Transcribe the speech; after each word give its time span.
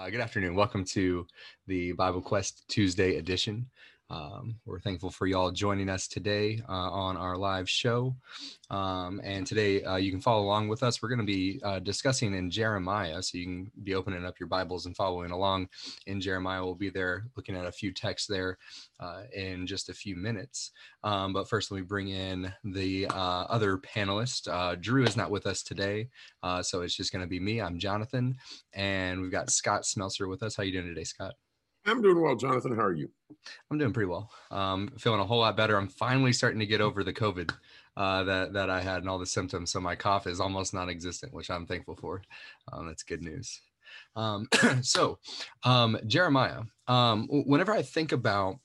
Uh, 0.00 0.08
good 0.08 0.20
afternoon. 0.20 0.54
Welcome 0.54 0.82
to 0.92 1.26
the 1.66 1.92
Bible 1.92 2.22
Quest 2.22 2.64
Tuesday 2.68 3.16
edition. 3.16 3.66
Um, 4.10 4.56
we're 4.66 4.80
thankful 4.80 5.10
for 5.10 5.28
y'all 5.28 5.52
joining 5.52 5.88
us 5.88 6.08
today 6.08 6.60
uh, 6.68 6.72
on 6.72 7.16
our 7.16 7.36
live 7.36 7.70
show. 7.70 8.16
Um, 8.68 9.20
and 9.22 9.46
today 9.46 9.84
uh, 9.84 9.96
you 9.96 10.10
can 10.10 10.20
follow 10.20 10.42
along 10.42 10.66
with 10.66 10.82
us. 10.82 11.00
We're 11.00 11.10
going 11.10 11.20
to 11.20 11.24
be 11.24 11.60
uh, 11.62 11.78
discussing 11.78 12.34
in 12.34 12.50
Jeremiah. 12.50 13.22
So 13.22 13.38
you 13.38 13.44
can 13.44 13.70
be 13.84 13.94
opening 13.94 14.24
up 14.24 14.40
your 14.40 14.48
Bibles 14.48 14.86
and 14.86 14.96
following 14.96 15.30
along 15.30 15.68
in 16.08 16.20
Jeremiah. 16.20 16.64
We'll 16.64 16.74
be 16.74 16.90
there 16.90 17.26
looking 17.36 17.54
at 17.54 17.66
a 17.66 17.72
few 17.72 17.92
texts 17.92 18.26
there 18.26 18.58
uh, 18.98 19.22
in 19.32 19.64
just 19.64 19.88
a 19.88 19.94
few 19.94 20.16
minutes. 20.16 20.72
Um, 21.04 21.32
but 21.32 21.48
first, 21.48 21.70
let 21.70 21.78
me 21.78 21.84
bring 21.84 22.08
in 22.08 22.52
the 22.64 23.06
uh, 23.06 23.44
other 23.48 23.78
panelist. 23.78 24.48
Uh, 24.52 24.74
Drew 24.74 25.04
is 25.04 25.16
not 25.16 25.30
with 25.30 25.46
us 25.46 25.62
today. 25.62 26.08
so 26.62 26.82
it's 26.82 26.96
just 26.96 27.12
going 27.12 27.24
to 27.24 27.28
be 27.28 27.38
me. 27.38 27.60
I'm 27.60 27.78
Jonathan. 27.78 28.36
And 28.74 29.20
we've 29.20 29.30
got 29.30 29.50
Scott 29.50 29.82
Smelser 29.82 30.28
with 30.28 30.42
us. 30.42 30.56
How 30.56 30.64
you 30.64 30.72
doing 30.72 30.88
today, 30.88 31.04
Scott? 31.04 31.34
I'm 31.86 32.02
doing 32.02 32.20
well, 32.20 32.36
Jonathan. 32.36 32.74
How 32.74 32.82
are 32.82 32.92
you? 32.92 33.10
I'm 33.70 33.78
doing 33.78 33.92
pretty 33.92 34.08
well. 34.08 34.30
Um, 34.50 34.92
feeling 34.98 35.20
a 35.20 35.24
whole 35.24 35.40
lot 35.40 35.56
better. 35.56 35.76
I'm 35.76 35.88
finally 35.88 36.32
starting 36.32 36.60
to 36.60 36.66
get 36.66 36.80
over 36.80 37.02
the 37.02 37.12
COVID 37.12 37.52
uh, 37.96 38.24
that 38.24 38.52
that 38.52 38.70
I 38.70 38.80
had 38.80 38.98
and 38.98 39.08
all 39.08 39.18
the 39.18 39.26
symptoms. 39.26 39.70
So 39.72 39.80
my 39.80 39.96
cough 39.96 40.26
is 40.26 40.40
almost 40.40 40.74
non-existent, 40.74 41.32
which 41.32 41.50
I'm 41.50 41.66
thankful 41.66 41.96
for. 41.96 42.22
Um, 42.72 42.86
that's 42.86 43.02
good 43.02 43.22
news. 43.22 43.60
Um, 44.14 44.48
so 44.82 45.18
um, 45.64 45.98
Jeremiah. 46.06 46.62
Um, 46.86 47.28
whenever 47.30 47.72
I 47.72 47.82
think 47.82 48.12
about 48.12 48.58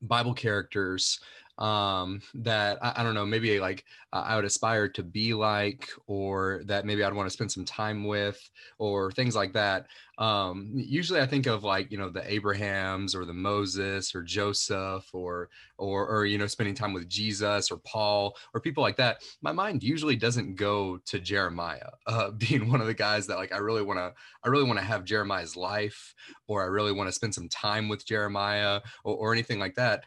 Bible 0.00 0.34
characters 0.34 1.20
um, 1.58 2.22
that 2.34 2.78
I, 2.80 2.94
I, 2.96 3.02
don't 3.02 3.14
know, 3.14 3.26
maybe 3.26 3.58
like 3.58 3.84
uh, 4.12 4.22
I 4.24 4.36
would 4.36 4.44
aspire 4.44 4.88
to 4.90 5.02
be 5.02 5.34
like, 5.34 5.88
or 6.06 6.62
that 6.66 6.86
maybe 6.86 7.02
I'd 7.02 7.12
want 7.12 7.26
to 7.26 7.32
spend 7.32 7.50
some 7.50 7.64
time 7.64 8.04
with, 8.04 8.38
or 8.78 9.10
things 9.10 9.34
like 9.34 9.52
that. 9.54 9.86
Um, 10.18 10.70
usually, 10.72 11.20
I 11.20 11.26
think 11.26 11.46
of 11.46 11.64
like 11.64 11.90
you 11.90 11.98
know 11.98 12.10
the 12.10 12.32
Abrahams 12.32 13.14
or 13.14 13.24
the 13.24 13.34
Moses 13.34 14.14
or 14.14 14.22
Joseph 14.22 15.08
or 15.12 15.48
or 15.78 16.06
or 16.06 16.26
you 16.26 16.38
know 16.38 16.46
spending 16.46 16.76
time 16.76 16.92
with 16.92 17.08
Jesus 17.08 17.72
or 17.72 17.78
Paul 17.78 18.36
or 18.54 18.60
people 18.60 18.82
like 18.82 18.96
that. 18.96 19.22
My 19.42 19.52
mind 19.52 19.82
usually 19.82 20.16
doesn't 20.16 20.54
go 20.54 20.98
to 21.06 21.18
Jeremiah 21.18 21.90
uh, 22.06 22.30
being 22.30 22.70
one 22.70 22.80
of 22.80 22.86
the 22.86 22.94
guys 22.94 23.26
that 23.26 23.36
like 23.36 23.52
I 23.52 23.58
really 23.58 23.82
want 23.82 23.98
to 23.98 24.12
I 24.44 24.48
really 24.48 24.64
want 24.64 24.78
to 24.78 24.84
have 24.84 25.04
Jeremiah's 25.04 25.56
life, 25.56 26.14
or 26.46 26.62
I 26.62 26.66
really 26.66 26.92
want 26.92 27.08
to 27.08 27.12
spend 27.12 27.34
some 27.34 27.48
time 27.48 27.88
with 27.88 28.06
Jeremiah 28.06 28.80
or, 29.02 29.16
or 29.16 29.32
anything 29.32 29.58
like 29.58 29.74
that 29.74 30.04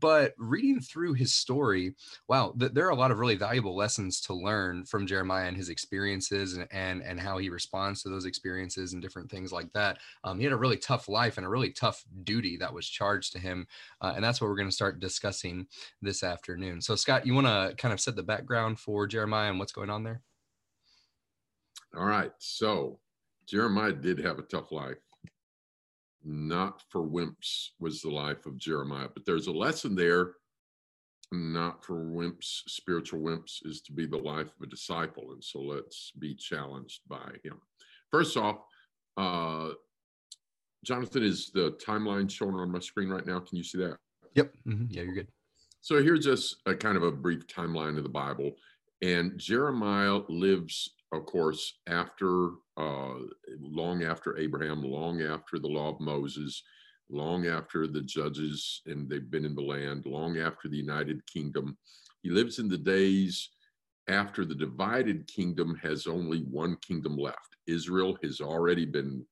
but 0.00 0.34
reading 0.38 0.80
through 0.80 1.12
his 1.12 1.34
story 1.34 1.94
wow 2.28 2.54
th- 2.58 2.72
there 2.72 2.86
are 2.86 2.90
a 2.90 2.96
lot 2.96 3.10
of 3.10 3.18
really 3.18 3.36
valuable 3.36 3.76
lessons 3.76 4.20
to 4.20 4.34
learn 4.34 4.84
from 4.84 5.06
jeremiah 5.06 5.46
and 5.46 5.56
his 5.56 5.68
experiences 5.68 6.56
and 6.56 6.66
and, 6.70 7.02
and 7.02 7.20
how 7.20 7.38
he 7.38 7.48
responds 7.48 8.02
to 8.02 8.08
those 8.08 8.26
experiences 8.26 8.92
and 8.92 9.02
different 9.02 9.30
things 9.30 9.52
like 9.52 9.72
that. 9.72 9.98
Um, 10.22 10.38
he 10.38 10.44
had 10.44 10.52
a 10.52 10.56
really 10.56 10.76
tough 10.76 11.08
life 11.08 11.36
and 11.36 11.46
a 11.46 11.48
really 11.48 11.70
tough 11.70 12.04
duty 12.24 12.56
that 12.58 12.72
was 12.72 12.88
charged 12.88 13.32
to 13.32 13.38
him 13.38 13.66
uh, 14.00 14.12
and 14.14 14.24
that's 14.24 14.40
what 14.40 14.48
we're 14.48 14.56
going 14.56 14.68
to 14.68 14.74
start 14.74 15.00
discussing 15.00 15.66
this 16.02 16.22
afternoon. 16.22 16.80
So 16.80 16.94
scott 16.94 17.26
you 17.26 17.34
want 17.34 17.46
to 17.46 17.74
kind 17.76 17.92
of 17.92 18.00
set 18.00 18.16
the 18.16 18.22
background 18.22 18.78
for 18.78 19.06
jeremiah 19.06 19.50
and 19.50 19.58
what's 19.58 19.72
going 19.72 19.90
on 19.90 20.04
there? 20.04 20.20
All 21.96 22.04
right 22.04 22.32
so 22.38 22.98
jeremiah 23.46 23.92
did 23.92 24.18
have 24.18 24.38
a 24.38 24.42
tough 24.42 24.72
life 24.72 24.98
not 26.24 26.82
for 26.90 27.02
wimps 27.02 27.68
was 27.78 28.00
the 28.00 28.10
life 28.10 28.46
of 28.46 28.58
Jeremiah. 28.58 29.08
But 29.12 29.26
there's 29.26 29.46
a 29.46 29.52
lesson 29.52 29.94
there. 29.94 30.32
Not 31.32 31.84
for 31.84 32.04
wimps, 32.04 32.62
spiritual 32.68 33.20
wimps 33.20 33.58
is 33.64 33.80
to 33.82 33.92
be 33.92 34.06
the 34.06 34.16
life 34.16 34.46
of 34.46 34.62
a 34.62 34.66
disciple. 34.66 35.32
And 35.32 35.42
so 35.42 35.60
let's 35.60 36.12
be 36.18 36.34
challenged 36.34 37.00
by 37.08 37.32
him. 37.42 37.60
First 38.10 38.36
off, 38.36 38.58
uh, 39.16 39.70
Jonathan, 40.84 41.22
is 41.22 41.50
the 41.52 41.72
timeline 41.84 42.30
shown 42.30 42.54
on 42.54 42.70
my 42.70 42.78
screen 42.78 43.08
right 43.08 43.26
now? 43.26 43.40
Can 43.40 43.56
you 43.56 43.64
see 43.64 43.78
that? 43.78 43.96
Yep. 44.34 44.52
Mm-hmm. 44.66 44.84
Yeah, 44.90 45.02
you're 45.02 45.14
good. 45.14 45.28
So 45.80 46.02
here's 46.02 46.24
just 46.24 46.56
a 46.66 46.74
kind 46.74 46.96
of 46.96 47.02
a 47.02 47.12
brief 47.12 47.46
timeline 47.46 47.96
of 47.96 48.04
the 48.04 48.08
Bible. 48.08 48.52
And 49.02 49.38
Jeremiah 49.38 50.20
lives 50.28 50.94
of 51.14 51.26
course, 51.26 51.74
after 51.86 52.50
uh, 52.76 53.14
long 53.60 54.02
after 54.02 54.36
Abraham, 54.38 54.82
long 54.82 55.22
after 55.22 55.58
the 55.58 55.68
law 55.68 55.90
of 55.90 56.00
Moses, 56.00 56.62
long 57.10 57.46
after 57.46 57.86
the 57.86 58.00
judges 58.00 58.82
and 58.86 59.08
they've 59.08 59.30
been 59.30 59.44
in 59.44 59.54
the 59.54 59.62
land, 59.62 60.06
long 60.06 60.38
after 60.38 60.68
the 60.68 60.76
United 60.76 61.20
Kingdom. 61.26 61.76
He 62.22 62.30
lives 62.30 62.58
in 62.58 62.68
the 62.68 62.78
days 62.78 63.50
after 64.08 64.44
the 64.44 64.54
divided 64.54 65.26
kingdom 65.26 65.74
has 65.82 66.06
only 66.06 66.40
one 66.40 66.76
kingdom 66.86 67.16
left. 67.16 67.56
Israel 67.66 68.18
has 68.22 68.40
already 68.40 68.84
been, 68.84 69.24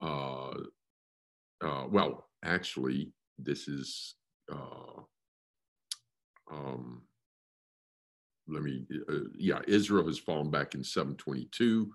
uh, 0.00 0.54
uh, 1.64 1.84
well, 1.88 2.28
actually, 2.44 3.12
this 3.38 3.68
is. 3.68 4.14
Uh, 4.52 5.02
um, 6.50 7.02
let 8.48 8.62
me, 8.62 8.84
uh, 9.08 9.28
yeah, 9.36 9.60
Israel 9.66 10.06
has 10.06 10.18
fallen 10.18 10.50
back 10.50 10.74
in 10.74 10.84
722, 10.84 11.90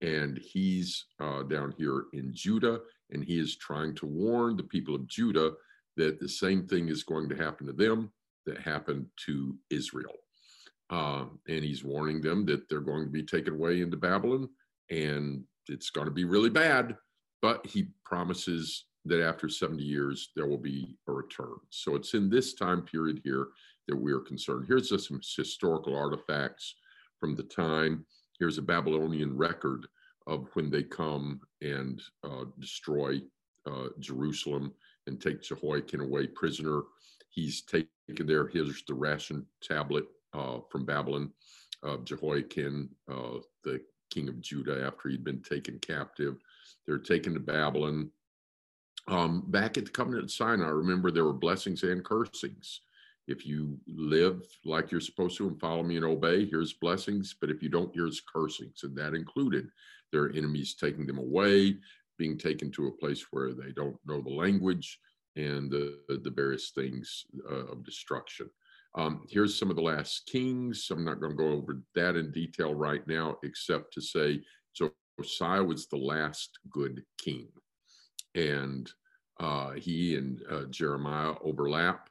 and 0.00 0.38
he's 0.38 1.06
uh, 1.20 1.42
down 1.42 1.74
here 1.76 2.04
in 2.12 2.30
Judah, 2.32 2.80
and 3.10 3.24
he 3.24 3.38
is 3.38 3.56
trying 3.56 3.94
to 3.96 4.06
warn 4.06 4.56
the 4.56 4.62
people 4.62 4.94
of 4.94 5.06
Judah 5.06 5.52
that 5.96 6.18
the 6.18 6.28
same 6.28 6.66
thing 6.66 6.88
is 6.88 7.02
going 7.02 7.28
to 7.28 7.36
happen 7.36 7.66
to 7.66 7.72
them 7.72 8.10
that 8.46 8.58
happened 8.58 9.06
to 9.26 9.56
Israel. 9.68 10.14
Uh, 10.88 11.26
and 11.48 11.62
he's 11.62 11.84
warning 11.84 12.20
them 12.20 12.44
that 12.46 12.68
they're 12.68 12.80
going 12.80 13.04
to 13.04 13.10
be 13.10 13.22
taken 13.22 13.54
away 13.54 13.80
into 13.80 13.96
Babylon, 13.96 14.48
and 14.90 15.44
it's 15.68 15.90
going 15.90 16.06
to 16.06 16.12
be 16.12 16.24
really 16.24 16.50
bad. 16.50 16.96
But 17.42 17.64
he 17.66 17.88
promises 18.04 18.86
that 19.04 19.22
after 19.22 19.48
70 19.48 19.82
years, 19.82 20.30
there 20.34 20.46
will 20.46 20.58
be 20.58 20.96
a 21.08 21.12
return. 21.12 21.54
So 21.70 21.94
it's 21.94 22.14
in 22.14 22.28
this 22.28 22.54
time 22.54 22.82
period 22.82 23.20
here 23.24 23.48
that 23.90 23.96
we 23.96 24.12
are 24.12 24.20
concerned. 24.20 24.64
Here's 24.66 24.88
just 24.88 25.08
some 25.08 25.20
historical 25.36 25.96
artifacts 25.96 26.76
from 27.18 27.34
the 27.34 27.42
time. 27.42 28.06
Here's 28.38 28.56
a 28.56 28.62
Babylonian 28.62 29.36
record 29.36 29.86
of 30.26 30.48
when 30.54 30.70
they 30.70 30.84
come 30.84 31.40
and 31.60 32.00
uh, 32.24 32.44
destroy 32.58 33.20
uh, 33.66 33.88
Jerusalem 33.98 34.72
and 35.06 35.20
take 35.20 35.42
Jehoiachin 35.42 36.00
away 36.00 36.28
prisoner. 36.28 36.82
He's 37.30 37.62
taken 37.62 37.88
there. 38.26 38.46
Here's 38.46 38.84
the 38.86 38.94
ration 38.94 39.44
tablet 39.60 40.04
uh, 40.32 40.58
from 40.70 40.86
Babylon 40.86 41.32
of 41.82 42.04
Jehoiachin, 42.04 42.88
uh, 43.10 43.38
the 43.64 43.80
king 44.10 44.28
of 44.28 44.40
Judah, 44.40 44.84
after 44.86 45.08
he'd 45.08 45.24
been 45.24 45.42
taken 45.42 45.78
captive. 45.80 46.36
They're 46.86 46.98
taken 46.98 47.34
to 47.34 47.40
Babylon. 47.40 48.10
Um, 49.08 49.44
back 49.48 49.78
at 49.78 49.86
the 49.86 49.90
covenant 49.90 50.24
of 50.24 50.30
Sinai, 50.30 50.68
remember 50.68 51.10
there 51.10 51.24
were 51.24 51.32
blessings 51.32 51.82
and 51.82 52.04
cursings. 52.04 52.82
If 53.30 53.46
you 53.46 53.78
live 53.86 54.42
like 54.64 54.90
you're 54.90 55.00
supposed 55.00 55.36
to 55.38 55.46
and 55.48 55.60
follow 55.60 55.84
me 55.84 55.96
and 55.96 56.04
obey, 56.04 56.46
here's 56.46 56.72
blessings. 56.72 57.36
But 57.40 57.50
if 57.50 57.62
you 57.62 57.68
don't, 57.68 57.94
here's 57.94 58.20
cursings. 58.20 58.80
And 58.82 58.96
that 58.96 59.14
included 59.14 59.68
their 60.10 60.30
enemies 60.30 60.74
taking 60.74 61.06
them 61.06 61.18
away, 61.18 61.76
being 62.18 62.36
taken 62.36 62.72
to 62.72 62.88
a 62.88 62.92
place 62.92 63.26
where 63.30 63.52
they 63.54 63.70
don't 63.72 63.96
know 64.04 64.20
the 64.20 64.34
language, 64.34 64.98
and 65.36 65.70
the, 65.70 65.98
the 66.08 66.30
various 66.30 66.70
things 66.70 67.24
uh, 67.48 67.66
of 67.72 67.84
destruction. 67.84 68.50
Um, 68.96 69.22
here's 69.30 69.56
some 69.56 69.70
of 69.70 69.76
the 69.76 69.82
last 69.82 70.26
kings. 70.26 70.88
I'm 70.90 71.04
not 71.04 71.20
going 71.20 71.30
to 71.30 71.38
go 71.38 71.52
over 71.52 71.80
that 71.94 72.16
in 72.16 72.32
detail 72.32 72.74
right 72.74 73.06
now, 73.06 73.36
except 73.44 73.94
to 73.94 74.00
say 74.00 74.40
Josiah 74.74 75.62
was 75.62 75.86
the 75.86 75.96
last 75.96 76.58
good 76.68 77.04
king. 77.16 77.46
And 78.34 78.90
uh, 79.38 79.70
he 79.70 80.16
and 80.16 80.42
uh, 80.50 80.64
Jeremiah 80.70 81.34
overlap. 81.44 82.09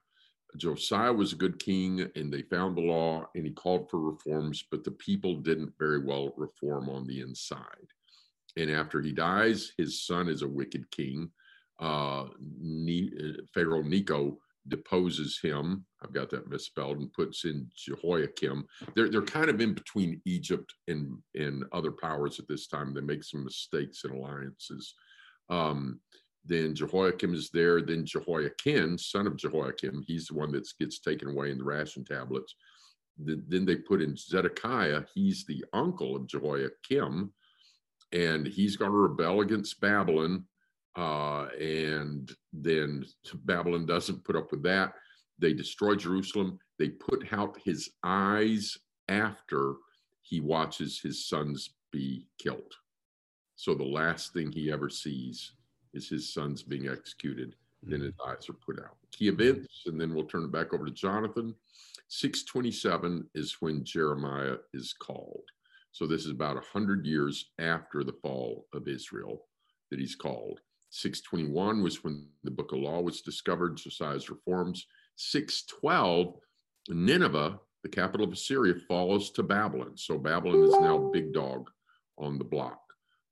Josiah 0.57 1.13
was 1.13 1.33
a 1.33 1.37
good 1.37 1.59
king 1.59 2.09
and 2.15 2.33
they 2.33 2.41
found 2.41 2.75
the 2.75 2.81
law 2.81 3.25
and 3.35 3.45
he 3.45 3.51
called 3.51 3.89
for 3.89 3.99
reforms, 3.99 4.63
but 4.71 4.83
the 4.83 4.91
people 4.91 5.35
didn't 5.35 5.73
very 5.77 6.03
well 6.03 6.33
reform 6.37 6.89
on 6.89 7.05
the 7.05 7.21
inside. 7.21 7.87
And 8.57 8.71
after 8.71 9.01
he 9.01 9.11
dies, 9.11 9.71
his 9.77 10.05
son 10.05 10.27
is 10.27 10.41
a 10.41 10.47
wicked 10.47 10.89
king. 10.91 11.29
Uh, 11.79 12.25
ne- 12.59 13.11
uh, 13.19 13.41
Pharaoh 13.53 13.83
Necho 13.83 14.37
deposes 14.67 15.39
him. 15.41 15.85
I've 16.03 16.13
got 16.13 16.29
that 16.31 16.49
misspelled 16.49 16.97
and 16.97 17.13
puts 17.13 17.45
in 17.45 17.67
Jehoiakim. 17.75 18.67
They're, 18.95 19.09
they're 19.09 19.21
kind 19.21 19.49
of 19.49 19.61
in 19.61 19.73
between 19.73 20.21
Egypt 20.25 20.73
and, 20.87 21.17
and 21.35 21.63
other 21.71 21.91
powers 21.91 22.39
at 22.39 22.47
this 22.47 22.67
time. 22.67 22.93
They 22.93 23.01
make 23.01 23.23
some 23.23 23.43
mistakes 23.43 24.03
in 24.03 24.11
alliances. 24.11 24.93
Um, 25.49 25.99
then 26.45 26.73
Jehoiakim 26.73 27.33
is 27.33 27.49
there. 27.49 27.81
Then 27.81 28.05
Jehoiachin, 28.05 28.97
son 28.97 29.27
of 29.27 29.37
Jehoiakim, 29.37 30.03
he's 30.07 30.27
the 30.27 30.35
one 30.35 30.51
that 30.53 30.67
gets 30.79 30.99
taken 30.99 31.29
away 31.29 31.51
in 31.51 31.57
the 31.57 31.63
ration 31.63 32.03
tablets. 32.03 32.55
The, 33.23 33.41
then 33.47 33.65
they 33.65 33.75
put 33.75 34.01
in 34.01 34.15
Zedekiah. 34.15 35.03
He's 35.13 35.45
the 35.45 35.63
uncle 35.73 36.15
of 36.15 36.27
Jehoiachin, 36.27 37.29
and 38.13 38.47
he's 38.47 38.77
going 38.77 38.91
to 38.91 38.97
rebel 38.97 39.41
against 39.41 39.81
Babylon. 39.81 40.45
Uh, 40.95 41.47
and 41.59 42.31
then 42.51 43.05
Babylon 43.45 43.85
doesn't 43.85 44.23
put 44.23 44.35
up 44.35 44.51
with 44.51 44.63
that. 44.63 44.93
They 45.37 45.53
destroy 45.53 45.95
Jerusalem. 45.95 46.59
They 46.77 46.89
put 46.89 47.31
out 47.31 47.57
his 47.63 47.89
eyes 48.03 48.77
after 49.07 49.75
he 50.21 50.39
watches 50.39 50.99
his 50.99 51.27
sons 51.27 51.71
be 51.91 52.27
killed. 52.37 52.73
So 53.55 53.73
the 53.73 53.83
last 53.83 54.33
thing 54.33 54.51
he 54.51 54.71
ever 54.71 54.89
sees 54.89 55.53
is 55.93 56.09
his 56.09 56.33
sons 56.33 56.63
being 56.63 56.87
executed. 56.87 57.55
Then 57.83 58.01
his 58.01 58.13
mm. 58.13 58.29
eyes 58.29 58.49
are 58.49 58.53
put 58.53 58.79
out. 58.79 58.97
Key 59.11 59.29
events, 59.29 59.83
and 59.85 59.99
then 59.99 60.13
we'll 60.13 60.25
turn 60.25 60.43
it 60.43 60.51
back 60.51 60.73
over 60.73 60.85
to 60.85 60.91
Jonathan. 60.91 61.55
627 62.09 63.29
is 63.35 63.57
when 63.59 63.83
Jeremiah 63.83 64.57
is 64.73 64.93
called. 64.93 65.43
So 65.91 66.05
this 66.05 66.25
is 66.25 66.31
about 66.31 66.55
100 66.55 67.05
years 67.05 67.51
after 67.59 68.03
the 68.03 68.13
fall 68.21 68.65
of 68.73 68.87
Israel 68.87 69.45
that 69.89 69.99
he's 69.99 70.15
called. 70.15 70.59
621 70.91 71.83
was 71.83 72.03
when 72.03 72.27
the 72.43 72.51
book 72.51 72.71
of 72.71 72.79
law 72.79 72.99
was 72.99 73.21
discovered, 73.21 73.77
Josiah's 73.77 74.29
reforms. 74.29 74.87
612, 75.17 76.35
Nineveh, 76.89 77.59
the 77.83 77.89
capital 77.89 78.25
of 78.25 78.33
Assyria, 78.33 78.75
falls 78.87 79.29
to 79.31 79.43
Babylon. 79.43 79.95
So 79.95 80.17
Babylon 80.17 80.63
is 80.63 80.73
now 80.79 81.09
big 81.13 81.33
dog 81.33 81.69
on 82.17 82.37
the 82.37 82.43
block. 82.43 82.81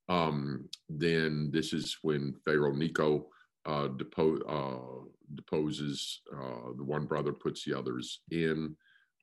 Um, 0.09 0.69
then 0.89 1.49
this 1.51 1.73
is 1.73 1.97
when 2.01 2.35
Pharaoh 2.45 2.73
Necho 2.73 3.27
uh, 3.65 3.89
depo- 3.89 4.41
uh, 4.47 5.05
deposes 5.35 6.21
uh, 6.33 6.71
the 6.77 6.83
one 6.83 7.05
brother, 7.05 7.33
puts 7.33 7.63
the 7.63 7.77
others 7.77 8.21
in. 8.31 8.75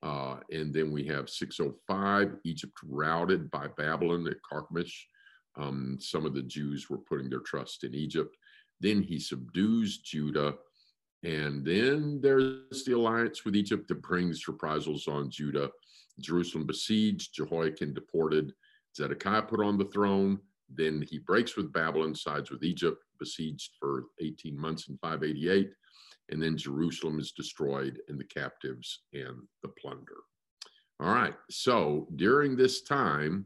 Uh, 0.03 0.37
and 0.51 0.73
then 0.73 0.91
we 0.91 1.03
have 1.05 1.29
605, 1.29 2.35
Egypt 2.43 2.77
routed 2.83 3.49
by 3.49 3.67
Babylon 3.75 4.27
at 4.27 4.37
Carchemish. 4.47 4.93
Um, 5.57 5.97
some 5.99 6.25
of 6.25 6.35
the 6.35 6.43
Jews 6.43 6.89
were 6.89 6.99
putting 6.99 7.29
their 7.29 7.39
trust 7.39 7.83
in 7.83 7.95
Egypt. 7.95 8.35
Then 8.81 9.01
he 9.01 9.19
subdues 9.19 9.99
Judah. 9.99 10.55
And 11.23 11.65
then 11.65 12.19
there's 12.21 12.83
the 12.85 12.93
alliance 12.95 13.45
with 13.45 13.55
Egypt 13.55 13.87
that 13.87 14.01
brings 14.03 14.47
reprisals 14.47 15.07
on 15.07 15.31
Judah. 15.31 15.71
Jerusalem 16.19 16.67
besieged, 16.67 17.33
Jehoiachin 17.33 17.93
deported, 17.93 18.53
Zedekiah 18.95 19.41
put 19.41 19.59
on 19.59 19.77
the 19.77 19.85
throne. 19.85 20.39
Then 20.69 21.05
he 21.09 21.19
breaks 21.19 21.55
with 21.55 21.73
Babylon, 21.73 22.15
sides 22.15 22.51
with 22.51 22.63
Egypt, 22.63 23.03
besieged 23.19 23.71
for 23.79 24.05
18 24.19 24.59
months 24.59 24.87
in 24.87 24.97
588. 24.97 25.71
And 26.29 26.41
then 26.41 26.57
Jerusalem 26.57 27.19
is 27.19 27.31
destroyed 27.31 27.99
and 28.07 28.19
the 28.19 28.25
captives 28.25 29.01
and 29.13 29.43
the 29.61 29.69
plunder. 29.69 30.17
All 30.99 31.13
right. 31.13 31.35
So 31.49 32.07
during 32.15 32.55
this 32.55 32.81
time, 32.81 33.45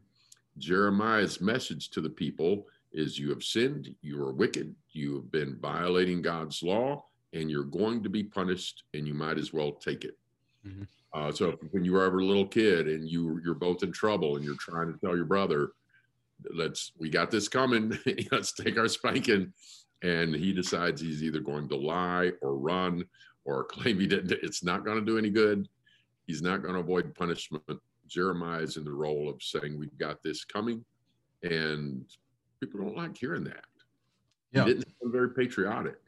Jeremiah's 0.58 1.42
message 1.42 1.90
to 1.92 2.02
the 2.02 2.10
people 2.10 2.68
is 2.92 3.20
you 3.20 3.30
have 3.30 3.44
sinned, 3.44 3.94
you 4.02 4.22
are 4.22 4.34
wicked, 4.34 4.76
you 4.92 5.16
have 5.16 5.32
been 5.32 5.58
violating 5.60 6.22
God's 6.22 6.64
law, 6.64 7.06
and 7.34 7.50
you're 7.50 7.64
going 7.64 8.02
to 8.04 8.10
be 8.10 8.24
punished, 8.24 8.84
and 8.94 9.08
you 9.08 9.14
might 9.14 9.38
as 9.38 9.54
well 9.54 9.74
take 9.74 10.04
it. 10.04 10.18
Mm-hmm. 10.68 10.84
Uh, 11.14 11.32
so 11.32 11.58
when 11.72 11.84
you 11.84 11.94
were 11.94 12.06
ever 12.06 12.20
a 12.20 12.26
little 12.26 12.48
kid 12.48 12.88
and 12.88 13.10
you 13.10 13.42
you're 13.44 13.56
both 13.56 13.82
in 13.82 13.92
trouble 13.92 14.36
and 14.36 14.46
you're 14.46 14.56
trying 14.56 14.92
to 14.92 15.00
tell 15.00 15.16
your 15.16 15.26
brother, 15.26 15.72
let's 16.54 16.92
we 16.98 17.10
got 17.10 17.32
this 17.32 17.48
coming, 17.48 17.98
let's 18.32 18.52
take 18.52 18.78
our 18.78 18.88
spanking, 18.88 19.54
and 20.02 20.34
he 20.34 20.54
decides 20.54 21.02
he's 21.02 21.24
either 21.24 21.40
going 21.40 21.70
to 21.70 21.76
lie 21.76 22.32
or 22.42 22.58
run 22.58 23.06
or 23.46 23.64
claim 23.66 24.00
he 24.00 24.08
didn't. 24.08 24.32
It's 24.44 24.64
not 24.64 24.86
going 24.86 25.00
to 25.00 25.06
do 25.06 25.18
any 25.18 25.30
good. 25.30 25.68
He's 26.28 26.42
not 26.42 26.62
going 26.62 26.76
to 26.76 26.80
avoid 26.80 27.16
punishment. 27.16 27.64
Jeremiah 28.08 28.62
is 28.62 28.78
in 28.78 28.84
the 28.84 28.92
role 28.92 29.30
of 29.30 29.42
saying, 29.42 29.78
We've 29.78 29.98
got 29.98 30.22
this 30.24 30.44
coming. 30.44 30.84
And 31.44 32.06
people 32.60 32.82
don't 32.82 32.98
like 32.98 33.18
hearing 33.18 33.46
that. 33.46 33.66
Yeah. 34.52 34.66
He 34.66 34.74
didn't 34.74 34.86
sound 35.02 35.14
very 35.14 35.30
patriotic. 35.30 36.00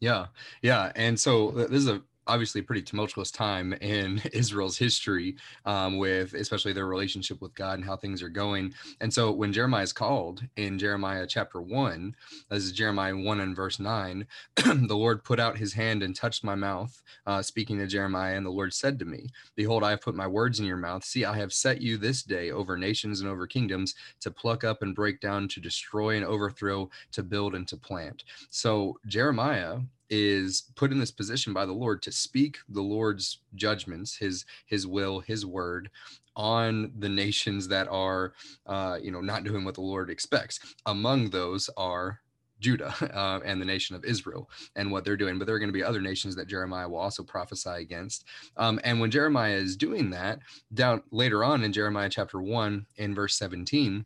Yeah. 0.00 0.26
Yeah. 0.62 0.92
And 0.94 1.18
so 1.18 1.50
uh, 1.50 1.66
this 1.66 1.82
is 1.82 1.88
a 1.88 2.02
obviously 2.28 2.62
pretty 2.62 2.82
tumultuous 2.82 3.30
time 3.30 3.72
in 3.74 4.20
Israel's 4.32 4.78
history, 4.78 5.36
um, 5.64 5.98
with 5.98 6.34
especially 6.34 6.72
their 6.72 6.86
relationship 6.86 7.40
with 7.40 7.54
God 7.54 7.78
and 7.78 7.84
how 7.84 7.96
things 7.96 8.22
are 8.22 8.28
going. 8.28 8.72
And 9.00 9.12
so 9.12 9.32
when 9.32 9.52
Jeremiah 9.52 9.82
is 9.82 9.92
called 9.92 10.42
in 10.56 10.78
Jeremiah 10.78 11.26
chapter 11.26 11.60
one, 11.60 12.14
this 12.50 12.64
is 12.64 12.72
Jeremiah 12.72 13.16
one 13.16 13.40
and 13.40 13.56
verse 13.56 13.78
nine, 13.80 14.26
the 14.56 14.96
Lord 14.96 15.24
put 15.24 15.40
out 15.40 15.58
his 15.58 15.72
hand 15.72 16.02
and 16.02 16.14
touched 16.14 16.44
my 16.44 16.54
mouth, 16.54 17.02
uh, 17.26 17.42
speaking 17.42 17.78
to 17.78 17.86
Jeremiah, 17.86 18.36
and 18.36 18.46
the 18.46 18.50
Lord 18.50 18.72
said 18.74 18.98
to 18.98 19.04
me, 19.04 19.28
Behold, 19.56 19.82
I 19.82 19.90
have 19.90 20.00
put 20.02 20.14
my 20.14 20.26
words 20.26 20.60
in 20.60 20.66
your 20.66 20.76
mouth. 20.76 21.04
See, 21.04 21.24
I 21.24 21.36
have 21.36 21.52
set 21.52 21.80
you 21.80 21.96
this 21.96 22.22
day 22.22 22.50
over 22.50 22.76
nations 22.76 23.20
and 23.20 23.30
over 23.30 23.46
kingdoms 23.46 23.94
to 24.20 24.30
pluck 24.30 24.64
up 24.64 24.82
and 24.82 24.94
break 24.94 25.20
down, 25.20 25.48
to 25.48 25.60
destroy 25.60 26.16
and 26.16 26.24
overthrow, 26.24 26.90
to 27.12 27.22
build 27.22 27.54
and 27.54 27.66
to 27.68 27.76
plant. 27.76 28.24
So 28.50 28.98
Jeremiah 29.06 29.78
is 30.10 30.70
put 30.74 30.92
in 30.92 30.98
this 30.98 31.10
position 31.10 31.52
by 31.52 31.66
the 31.66 31.72
Lord 31.72 32.02
to 32.02 32.12
speak 32.12 32.58
the 32.68 32.82
Lord's 32.82 33.40
judgments, 33.54 34.16
his 34.16 34.44
his 34.66 34.86
will, 34.86 35.20
his 35.20 35.44
word 35.44 35.90
on 36.36 36.92
the 36.98 37.08
nations 37.08 37.66
that 37.68 37.88
are 37.88 38.32
uh, 38.66 38.98
you 39.02 39.10
know 39.10 39.20
not 39.20 39.44
doing 39.44 39.64
what 39.64 39.74
the 39.74 39.80
Lord 39.80 40.10
expects. 40.10 40.60
Among 40.86 41.30
those 41.30 41.68
are 41.76 42.20
Judah 42.60 42.94
uh, 43.14 43.40
and 43.44 43.60
the 43.60 43.66
nation 43.66 43.96
of 43.96 44.04
Israel 44.04 44.48
and 44.76 44.90
what 44.90 45.04
they're 45.04 45.16
doing. 45.16 45.38
But 45.38 45.46
there 45.46 45.56
are 45.56 45.58
going 45.60 45.68
to 45.68 45.72
be 45.72 45.84
other 45.84 46.00
nations 46.00 46.34
that 46.36 46.48
Jeremiah 46.48 46.88
will 46.88 46.98
also 46.98 47.22
prophesy 47.22 47.70
against. 47.70 48.24
Um, 48.56 48.80
and 48.84 49.00
when 49.00 49.10
Jeremiah 49.10 49.54
is 49.54 49.76
doing 49.76 50.10
that, 50.10 50.40
down 50.74 51.02
later 51.10 51.44
on 51.44 51.64
in 51.64 51.72
Jeremiah 51.72 52.08
chapter 52.08 52.40
1 52.40 52.86
in 52.96 53.14
verse 53.14 53.36
17, 53.36 54.04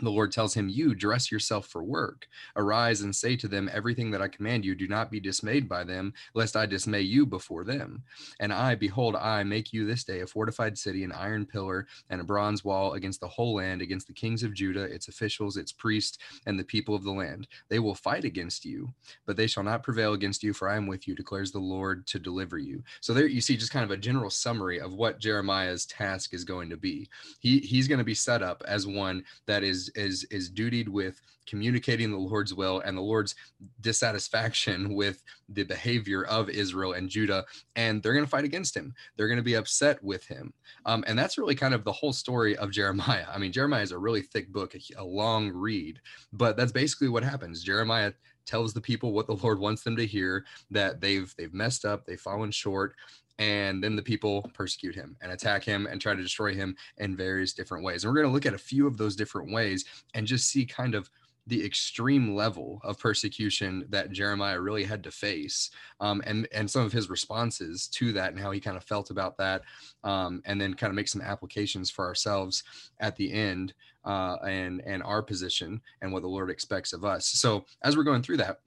the 0.00 0.10
Lord 0.10 0.32
tells 0.32 0.54
him, 0.54 0.68
You 0.68 0.94
dress 0.94 1.30
yourself 1.30 1.66
for 1.66 1.82
work. 1.82 2.26
Arise 2.54 3.00
and 3.00 3.14
say 3.14 3.36
to 3.36 3.48
them, 3.48 3.70
Everything 3.72 4.10
that 4.10 4.22
I 4.22 4.28
command 4.28 4.64
you, 4.64 4.74
do 4.74 4.88
not 4.88 5.10
be 5.10 5.20
dismayed 5.20 5.68
by 5.68 5.84
them, 5.84 6.12
lest 6.34 6.56
I 6.56 6.66
dismay 6.66 7.00
you 7.00 7.24
before 7.24 7.64
them. 7.64 8.02
And 8.40 8.52
I, 8.52 8.74
behold, 8.74 9.16
I 9.16 9.42
make 9.44 9.72
you 9.72 9.86
this 9.86 10.04
day 10.04 10.20
a 10.20 10.26
fortified 10.26 10.76
city, 10.76 11.04
an 11.04 11.12
iron 11.12 11.46
pillar, 11.46 11.86
and 12.10 12.20
a 12.20 12.24
bronze 12.24 12.64
wall 12.64 12.94
against 12.94 13.20
the 13.20 13.28
whole 13.28 13.54
land, 13.54 13.80
against 13.80 14.06
the 14.06 14.12
kings 14.12 14.42
of 14.42 14.54
Judah, 14.54 14.84
its 14.84 15.08
officials, 15.08 15.56
its 15.56 15.72
priests, 15.72 16.18
and 16.46 16.58
the 16.58 16.64
people 16.64 16.94
of 16.94 17.04
the 17.04 17.12
land. 17.12 17.48
They 17.68 17.78
will 17.78 17.94
fight 17.94 18.24
against 18.24 18.64
you, 18.64 18.92
but 19.24 19.36
they 19.36 19.46
shall 19.46 19.62
not 19.62 19.82
prevail 19.82 20.12
against 20.12 20.42
you, 20.42 20.52
for 20.52 20.68
I 20.68 20.76
am 20.76 20.86
with 20.86 21.08
you, 21.08 21.14
declares 21.14 21.52
the 21.52 21.58
Lord, 21.58 22.06
to 22.08 22.18
deliver 22.18 22.58
you. 22.58 22.82
So 23.00 23.14
there 23.14 23.26
you 23.26 23.40
see 23.40 23.56
just 23.56 23.72
kind 23.72 23.84
of 23.84 23.90
a 23.90 23.96
general 23.96 24.30
summary 24.30 24.80
of 24.80 24.92
what 24.92 25.20
Jeremiah's 25.20 25.86
task 25.86 26.34
is 26.34 26.44
going 26.44 26.70
to 26.70 26.76
be. 26.76 27.08
He, 27.40 27.58
he's 27.60 27.88
going 27.88 27.98
to 27.98 28.04
be 28.04 28.14
set 28.14 28.42
up 28.42 28.62
as 28.66 28.86
one 28.86 29.24
that 29.46 29.62
is 29.62 29.85
is 29.94 30.24
is 30.24 30.50
dutied 30.50 30.88
with 30.88 31.20
communicating 31.46 32.10
the 32.10 32.16
Lord's 32.16 32.52
will 32.52 32.80
and 32.80 32.96
the 32.96 33.02
Lord's 33.02 33.34
dissatisfaction 33.80 34.94
with 34.96 35.22
the 35.48 35.62
behavior 35.62 36.24
of 36.24 36.50
Israel 36.50 36.94
and 36.94 37.08
Judah, 37.08 37.44
and 37.76 38.02
they're 38.02 38.12
going 38.12 38.24
to 38.24 38.30
fight 38.30 38.44
against 38.44 38.76
him. 38.76 38.92
They're 39.16 39.28
going 39.28 39.38
to 39.38 39.42
be 39.42 39.54
upset 39.54 40.02
with 40.02 40.26
him, 40.26 40.52
um, 40.84 41.04
and 41.06 41.18
that's 41.18 41.38
really 41.38 41.54
kind 41.54 41.74
of 41.74 41.84
the 41.84 41.92
whole 41.92 42.12
story 42.12 42.56
of 42.56 42.70
Jeremiah. 42.76 43.26
I 43.32 43.38
mean, 43.38 43.52
Jeremiah 43.52 43.82
is 43.82 43.92
a 43.92 43.98
really 43.98 44.22
thick 44.22 44.52
book, 44.52 44.74
a, 44.74 44.80
a 45.00 45.04
long 45.04 45.50
read, 45.50 46.00
but 46.32 46.56
that's 46.56 46.72
basically 46.72 47.08
what 47.08 47.24
happens. 47.24 47.62
Jeremiah 47.62 48.12
tells 48.46 48.72
the 48.72 48.80
people 48.80 49.12
what 49.12 49.26
the 49.26 49.34
Lord 49.34 49.58
wants 49.58 49.82
them 49.82 49.96
to 49.96 50.06
hear 50.06 50.44
that 50.70 51.00
they've 51.00 51.32
they've 51.36 51.54
messed 51.54 51.84
up, 51.84 52.06
they've 52.06 52.20
fallen 52.20 52.50
short, 52.50 52.94
and 53.38 53.82
then 53.82 53.96
the 53.96 54.02
people 54.02 54.42
persecute 54.54 54.94
him 54.94 55.16
and 55.20 55.32
attack 55.32 55.64
him 55.64 55.86
and 55.86 56.00
try 56.00 56.14
to 56.14 56.22
destroy 56.22 56.54
him 56.54 56.76
in 56.98 57.16
various 57.16 57.52
different 57.52 57.84
ways. 57.84 58.04
And 58.04 58.10
we're 58.10 58.20
going 58.20 58.30
to 58.30 58.34
look 58.34 58.46
at 58.46 58.54
a 58.54 58.58
few 58.58 58.86
of 58.86 58.96
those 58.96 59.16
different 59.16 59.52
ways 59.52 59.84
and 60.14 60.26
just 60.26 60.48
see 60.48 60.64
kind 60.64 60.94
of 60.94 61.10
the 61.48 61.64
extreme 61.64 62.34
level 62.34 62.80
of 62.82 62.98
persecution 62.98 63.86
that 63.88 64.10
Jeremiah 64.10 64.60
really 64.60 64.82
had 64.82 65.04
to 65.04 65.10
face, 65.12 65.70
um, 66.00 66.20
and 66.26 66.48
and 66.52 66.68
some 66.68 66.84
of 66.84 66.92
his 66.92 67.08
responses 67.08 67.86
to 67.88 68.12
that, 68.14 68.32
and 68.32 68.40
how 68.40 68.50
he 68.50 68.60
kind 68.60 68.76
of 68.76 68.84
felt 68.84 69.10
about 69.10 69.36
that, 69.36 69.62
um, 70.02 70.42
and 70.44 70.60
then 70.60 70.74
kind 70.74 70.90
of 70.90 70.96
make 70.96 71.08
some 71.08 71.20
applications 71.20 71.88
for 71.88 72.04
ourselves 72.04 72.64
at 72.98 73.14
the 73.14 73.32
end, 73.32 73.74
uh, 74.04 74.36
and 74.44 74.82
and 74.86 75.02
our 75.04 75.22
position 75.22 75.80
and 76.02 76.12
what 76.12 76.22
the 76.22 76.28
Lord 76.28 76.50
expects 76.50 76.92
of 76.92 77.04
us. 77.04 77.28
So 77.28 77.64
as 77.82 77.96
we're 77.96 78.02
going 78.02 78.22
through 78.22 78.38
that, 78.38 78.58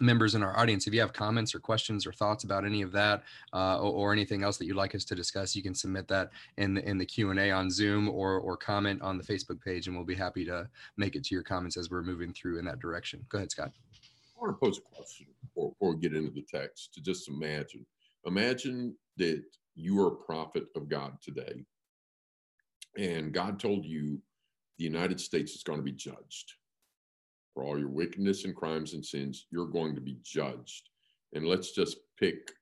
members 0.00 0.34
in 0.34 0.42
our 0.42 0.58
audience 0.58 0.86
if 0.86 0.94
you 0.94 1.00
have 1.00 1.12
comments 1.12 1.54
or 1.54 1.60
questions 1.60 2.06
or 2.06 2.12
thoughts 2.12 2.44
about 2.44 2.64
any 2.64 2.82
of 2.82 2.92
that 2.92 3.22
uh, 3.52 3.78
or, 3.78 3.92
or, 3.92 4.12
anything 4.12 4.42
else 4.42 4.56
that 4.56 4.66
you'd 4.66 4.76
like 4.76 4.94
us 4.94 5.04
to 5.04 5.14
discuss 5.14 5.54
you 5.54 5.62
can 5.62 5.74
submit 5.74 6.08
that 6.08 6.30
in 6.56 6.74
the, 6.74 6.88
in 6.88 6.98
the 6.98 7.04
q&a 7.04 7.50
on 7.50 7.70
zoom 7.70 8.08
or, 8.08 8.38
or 8.38 8.56
comment 8.56 9.00
on 9.02 9.18
the 9.18 9.24
facebook 9.24 9.62
page 9.62 9.86
and 9.86 9.96
we'll 9.96 10.04
be 10.04 10.14
happy 10.14 10.44
to 10.44 10.68
make 10.96 11.16
it 11.16 11.24
to 11.24 11.34
your 11.34 11.42
comments 11.42 11.76
as 11.76 11.90
we're 11.90 12.02
moving 12.02 12.32
through 12.32 12.58
in 12.58 12.64
that 12.64 12.78
direction. 12.78 13.24
Go 13.28 13.38
ahead 13.38 13.50
scott. 13.50 13.72
I 14.36 14.40
want 14.40 14.54
to 14.54 14.64
pose 14.64 14.78
a 14.78 14.96
question 14.96 15.26
or, 15.54 15.72
we 15.80 15.96
get 15.96 16.14
into 16.14 16.30
the 16.30 16.42
text 16.42 16.94
to 16.94 17.00
just 17.00 17.28
imagine. 17.28 17.84
Imagine 18.24 18.94
that 19.16 19.42
you 19.78 20.00
are 20.00 20.08
a 20.08 20.16
prophet 20.16 20.64
of 20.74 20.88
god 20.88 21.12
today 21.22 21.64
and 22.96 23.32
god 23.32 23.60
told 23.60 23.84
you 23.84 24.20
the 24.76 24.84
united 24.84 25.20
states 25.20 25.52
is 25.52 25.62
going 25.62 25.78
to 25.78 25.84
be 25.84 25.92
judged 25.92 26.54
for 27.58 27.64
all 27.64 27.76
your 27.76 27.88
wickedness 27.88 28.44
and 28.44 28.54
crimes 28.54 28.94
and 28.94 29.04
sins, 29.04 29.46
you're 29.50 29.66
going 29.66 29.92
to 29.92 30.00
be 30.00 30.16
judged. 30.22 30.90
And 31.32 31.44
let's 31.44 31.72
just 31.72 31.96
pick 32.16 32.52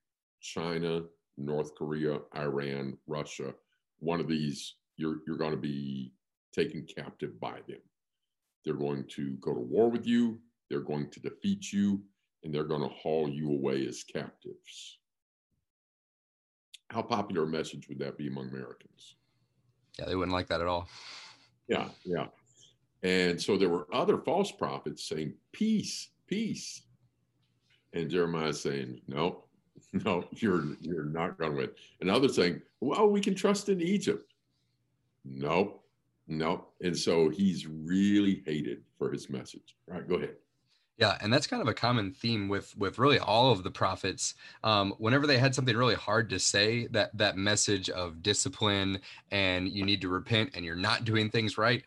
China, 0.41 1.03
North 1.37 1.75
Korea, 1.75 2.21
Iran, 2.35 2.97
Russia. 3.07 3.53
One 3.99 4.21
of 4.21 4.27
these, 4.27 4.77
you're, 4.97 5.19
you're 5.27 5.37
going 5.37 5.51
to 5.51 5.59
be 5.59 6.15
taken 6.55 6.87
captive 6.87 7.39
by 7.39 7.59
them. 7.69 7.81
They're 8.65 8.73
going 8.73 9.05
to 9.09 9.33
go 9.33 9.53
to 9.53 9.61
war 9.61 9.91
with 9.91 10.07
you, 10.07 10.39
they're 10.71 10.81
going 10.81 11.11
to 11.11 11.21
defeat 11.21 11.75
you, 11.75 12.01
and 12.43 12.55
they're 12.55 12.65
going 12.65 12.81
to 12.81 12.89
haul 12.89 13.29
you 13.29 13.51
away 13.51 13.87
as 13.87 14.03
captives. 14.03 14.99
How 16.89 17.03
popular 17.03 17.43
a 17.43 17.47
message 17.47 17.87
would 17.91 17.99
that 17.99 18.17
be 18.17 18.29
among 18.29 18.49
Americans? 18.49 19.17
Yeah, 19.99 20.07
they 20.07 20.17
wouldn't 20.17 20.35
like 20.35 20.47
that 20.47 20.63
at 20.63 20.67
all. 20.67 20.89
Yeah, 21.69 21.89
yeah. 22.07 22.29
And 23.03 23.41
so 23.41 23.57
there 23.57 23.69
were 23.69 23.87
other 23.93 24.19
false 24.19 24.51
prophets 24.51 25.09
saying, 25.09 25.35
Peace, 25.53 26.11
peace. 26.27 26.83
And 27.93 28.11
Jeremiah 28.11 28.53
saying, 28.53 29.01
No, 29.07 29.45
no, 29.93 30.25
you're 30.33 30.65
you're 30.81 31.05
not 31.05 31.39
going 31.39 31.53
to 31.53 31.57
win. 31.57 31.71
And 32.01 32.11
others 32.11 32.37
saying, 32.37 32.63
Well, 32.81 33.09
we 33.09 33.21
can 33.21 33.35
trust 33.35 33.69
in 33.69 33.81
Egypt. 33.81 34.33
Nope, 35.25 35.83
nope. 36.29 36.73
And 36.83 36.97
so 36.97 37.29
he's 37.29 37.67
really 37.67 38.43
hated 38.47 38.83
for 38.99 39.11
his 39.11 39.29
message. 39.29 39.77
All 39.89 39.99
right, 39.99 40.09
go 40.09 40.17
ahead. 40.17 40.37
Yeah, 40.99 41.19
and 41.21 41.31
that's 41.31 41.47
kind 41.47 41.61
of 41.61 41.69
a 41.69 41.75
common 41.75 42.11
theme 42.13 42.49
with 42.49 42.75
with 42.79 42.99
really 42.99 43.19
all 43.19 43.53
of 43.53 43.63
the 43.63 43.71
prophets. 43.71 44.35
Um, 44.65 44.95
whenever 44.97 45.27
they 45.27 45.37
had 45.37 45.55
something 45.55 45.77
really 45.77 45.95
hard 45.95 46.31
to 46.31 46.39
say, 46.39 46.87
that 46.89 47.17
that 47.19 47.37
message 47.37 47.91
of 47.91 48.23
discipline 48.23 49.01
and 49.31 49.69
you 49.69 49.85
need 49.85 50.01
to 50.01 50.09
repent 50.09 50.53
and 50.55 50.65
you're 50.65 50.75
not 50.75 51.05
doing 51.05 51.29
things 51.29 51.59
right, 51.59 51.85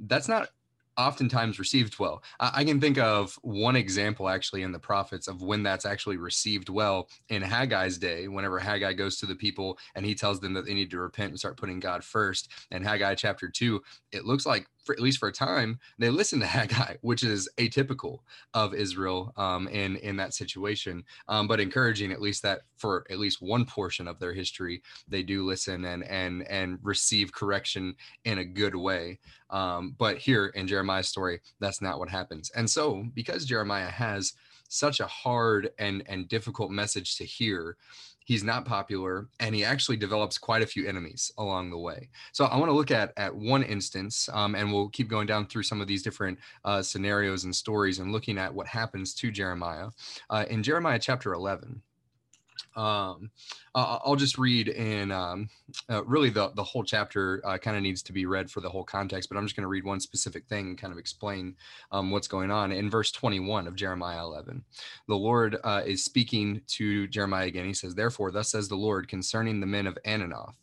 that's 0.00 0.28
not 0.28 0.48
oftentimes 0.98 1.60
received 1.60 1.98
well. 2.00 2.22
I, 2.40 2.64
can 2.64 2.80
think 2.80 2.98
of 2.98 3.38
one 3.42 3.76
example 3.76 4.28
actually 4.28 4.62
in 4.62 4.72
the 4.72 4.80
prophets 4.80 5.28
of 5.28 5.42
when 5.42 5.62
that's 5.62 5.86
actually 5.86 6.16
received 6.16 6.68
well 6.68 7.08
in 7.28 7.40
Haggai's 7.40 7.98
day, 7.98 8.26
whenever 8.26 8.58
Haggai 8.58 8.94
goes 8.94 9.18
to 9.20 9.26
the 9.26 9.36
people 9.36 9.78
and 9.94 10.04
he 10.04 10.16
tells 10.16 10.40
them 10.40 10.54
that 10.54 10.66
they 10.66 10.74
need 10.74 10.90
to 10.90 10.98
repent 10.98 11.30
and 11.30 11.38
start 11.38 11.56
putting 11.56 11.78
God 11.78 12.02
first. 12.02 12.50
And 12.72 12.84
Haggai 12.84 13.14
chapter 13.14 13.48
two, 13.48 13.80
it 14.10 14.24
looks 14.24 14.44
like 14.44 14.66
for 14.88 14.94
at 14.94 15.00
least 15.00 15.18
for 15.18 15.28
a 15.28 15.32
time, 15.32 15.78
they 15.98 16.08
listen 16.08 16.40
to 16.40 16.46
Haggai, 16.46 16.94
which 17.02 17.22
is 17.22 17.46
atypical 17.58 18.20
of 18.54 18.72
Israel 18.72 19.34
um, 19.36 19.68
in 19.68 19.96
in 19.96 20.16
that 20.16 20.32
situation, 20.32 21.04
um, 21.28 21.46
but 21.46 21.60
encouraging 21.60 22.10
at 22.10 22.22
least 22.22 22.42
that 22.44 22.62
for 22.78 23.04
at 23.10 23.18
least 23.18 23.42
one 23.42 23.66
portion 23.66 24.08
of 24.08 24.18
their 24.18 24.32
history, 24.32 24.82
they 25.06 25.22
do 25.22 25.44
listen 25.44 25.84
and 25.84 26.04
and 26.04 26.48
and 26.48 26.78
receive 26.82 27.32
correction 27.32 27.94
in 28.24 28.38
a 28.38 28.44
good 28.46 28.74
way. 28.74 29.18
Um, 29.50 29.94
but 29.98 30.16
here 30.16 30.46
in 30.46 30.66
Jeremiah's 30.66 31.10
story, 31.10 31.40
that's 31.60 31.82
not 31.82 31.98
what 31.98 32.08
happens. 32.08 32.50
And 32.56 32.68
so, 32.68 33.04
because 33.12 33.44
Jeremiah 33.44 33.90
has 33.90 34.32
such 34.68 35.00
a 35.00 35.06
hard 35.06 35.70
and 35.78 36.02
and 36.06 36.28
difficult 36.28 36.70
message 36.70 37.16
to 37.16 37.24
hear. 37.24 37.76
He's 38.24 38.44
not 38.44 38.66
popular 38.66 39.28
and 39.40 39.54
he 39.54 39.64
actually 39.64 39.96
develops 39.96 40.36
quite 40.36 40.60
a 40.60 40.66
few 40.66 40.86
enemies 40.86 41.32
along 41.38 41.70
the 41.70 41.78
way. 41.78 42.10
So 42.32 42.44
i 42.44 42.56
want 42.58 42.68
to 42.68 42.74
look 42.74 42.90
at 42.90 43.12
at 43.16 43.34
one 43.34 43.62
instance 43.62 44.28
um, 44.32 44.54
and 44.54 44.70
we'll 44.70 44.90
keep 44.90 45.08
going 45.08 45.26
down 45.26 45.46
through 45.46 45.62
some 45.62 45.80
of 45.80 45.86
these 45.86 46.02
different 46.02 46.38
uh, 46.64 46.82
scenarios 46.82 47.44
and 47.44 47.56
stories 47.56 47.98
and 47.98 48.12
looking 48.12 48.36
at 48.38 48.54
what 48.54 48.66
happens 48.66 49.14
to 49.14 49.30
jeremiah. 49.30 49.88
Uh, 50.28 50.44
in 50.50 50.62
jeremiah 50.62 50.98
chapter 50.98 51.32
11 51.32 51.80
um, 52.76 53.30
I'll 53.74 54.16
just 54.16 54.38
read 54.38 54.68
in 54.68 55.10
um, 55.12 55.48
uh, 55.90 56.04
really 56.04 56.30
the, 56.30 56.50
the 56.54 56.62
whole 56.62 56.82
chapter 56.82 57.40
uh, 57.44 57.58
kind 57.58 57.76
of 57.76 57.82
needs 57.82 58.02
to 58.02 58.12
be 58.12 58.26
read 58.26 58.50
for 58.50 58.60
the 58.60 58.68
whole 58.68 58.84
context, 58.84 59.28
but 59.28 59.36
I'm 59.36 59.44
just 59.44 59.56
going 59.56 59.62
to 59.62 59.68
read 59.68 59.84
one 59.84 60.00
specific 60.00 60.46
thing 60.46 60.68
and 60.68 60.78
kind 60.78 60.92
of 60.92 60.98
explain 60.98 61.56
um, 61.92 62.10
what's 62.10 62.28
going 62.28 62.50
on. 62.50 62.72
In 62.72 62.90
verse 62.90 63.10
21 63.12 63.66
of 63.66 63.76
Jeremiah 63.76 64.24
11, 64.24 64.64
the 65.06 65.16
Lord 65.16 65.56
uh, 65.64 65.82
is 65.84 66.04
speaking 66.04 66.60
to 66.68 67.06
Jeremiah 67.08 67.46
again. 67.46 67.66
He 67.66 67.74
says, 67.74 67.94
Therefore, 67.94 68.30
thus 68.30 68.50
says 68.50 68.68
the 68.68 68.76
Lord 68.76 69.08
concerning 69.08 69.60
the 69.60 69.66
men 69.66 69.86
of 69.86 69.98
Anathoth 70.04 70.54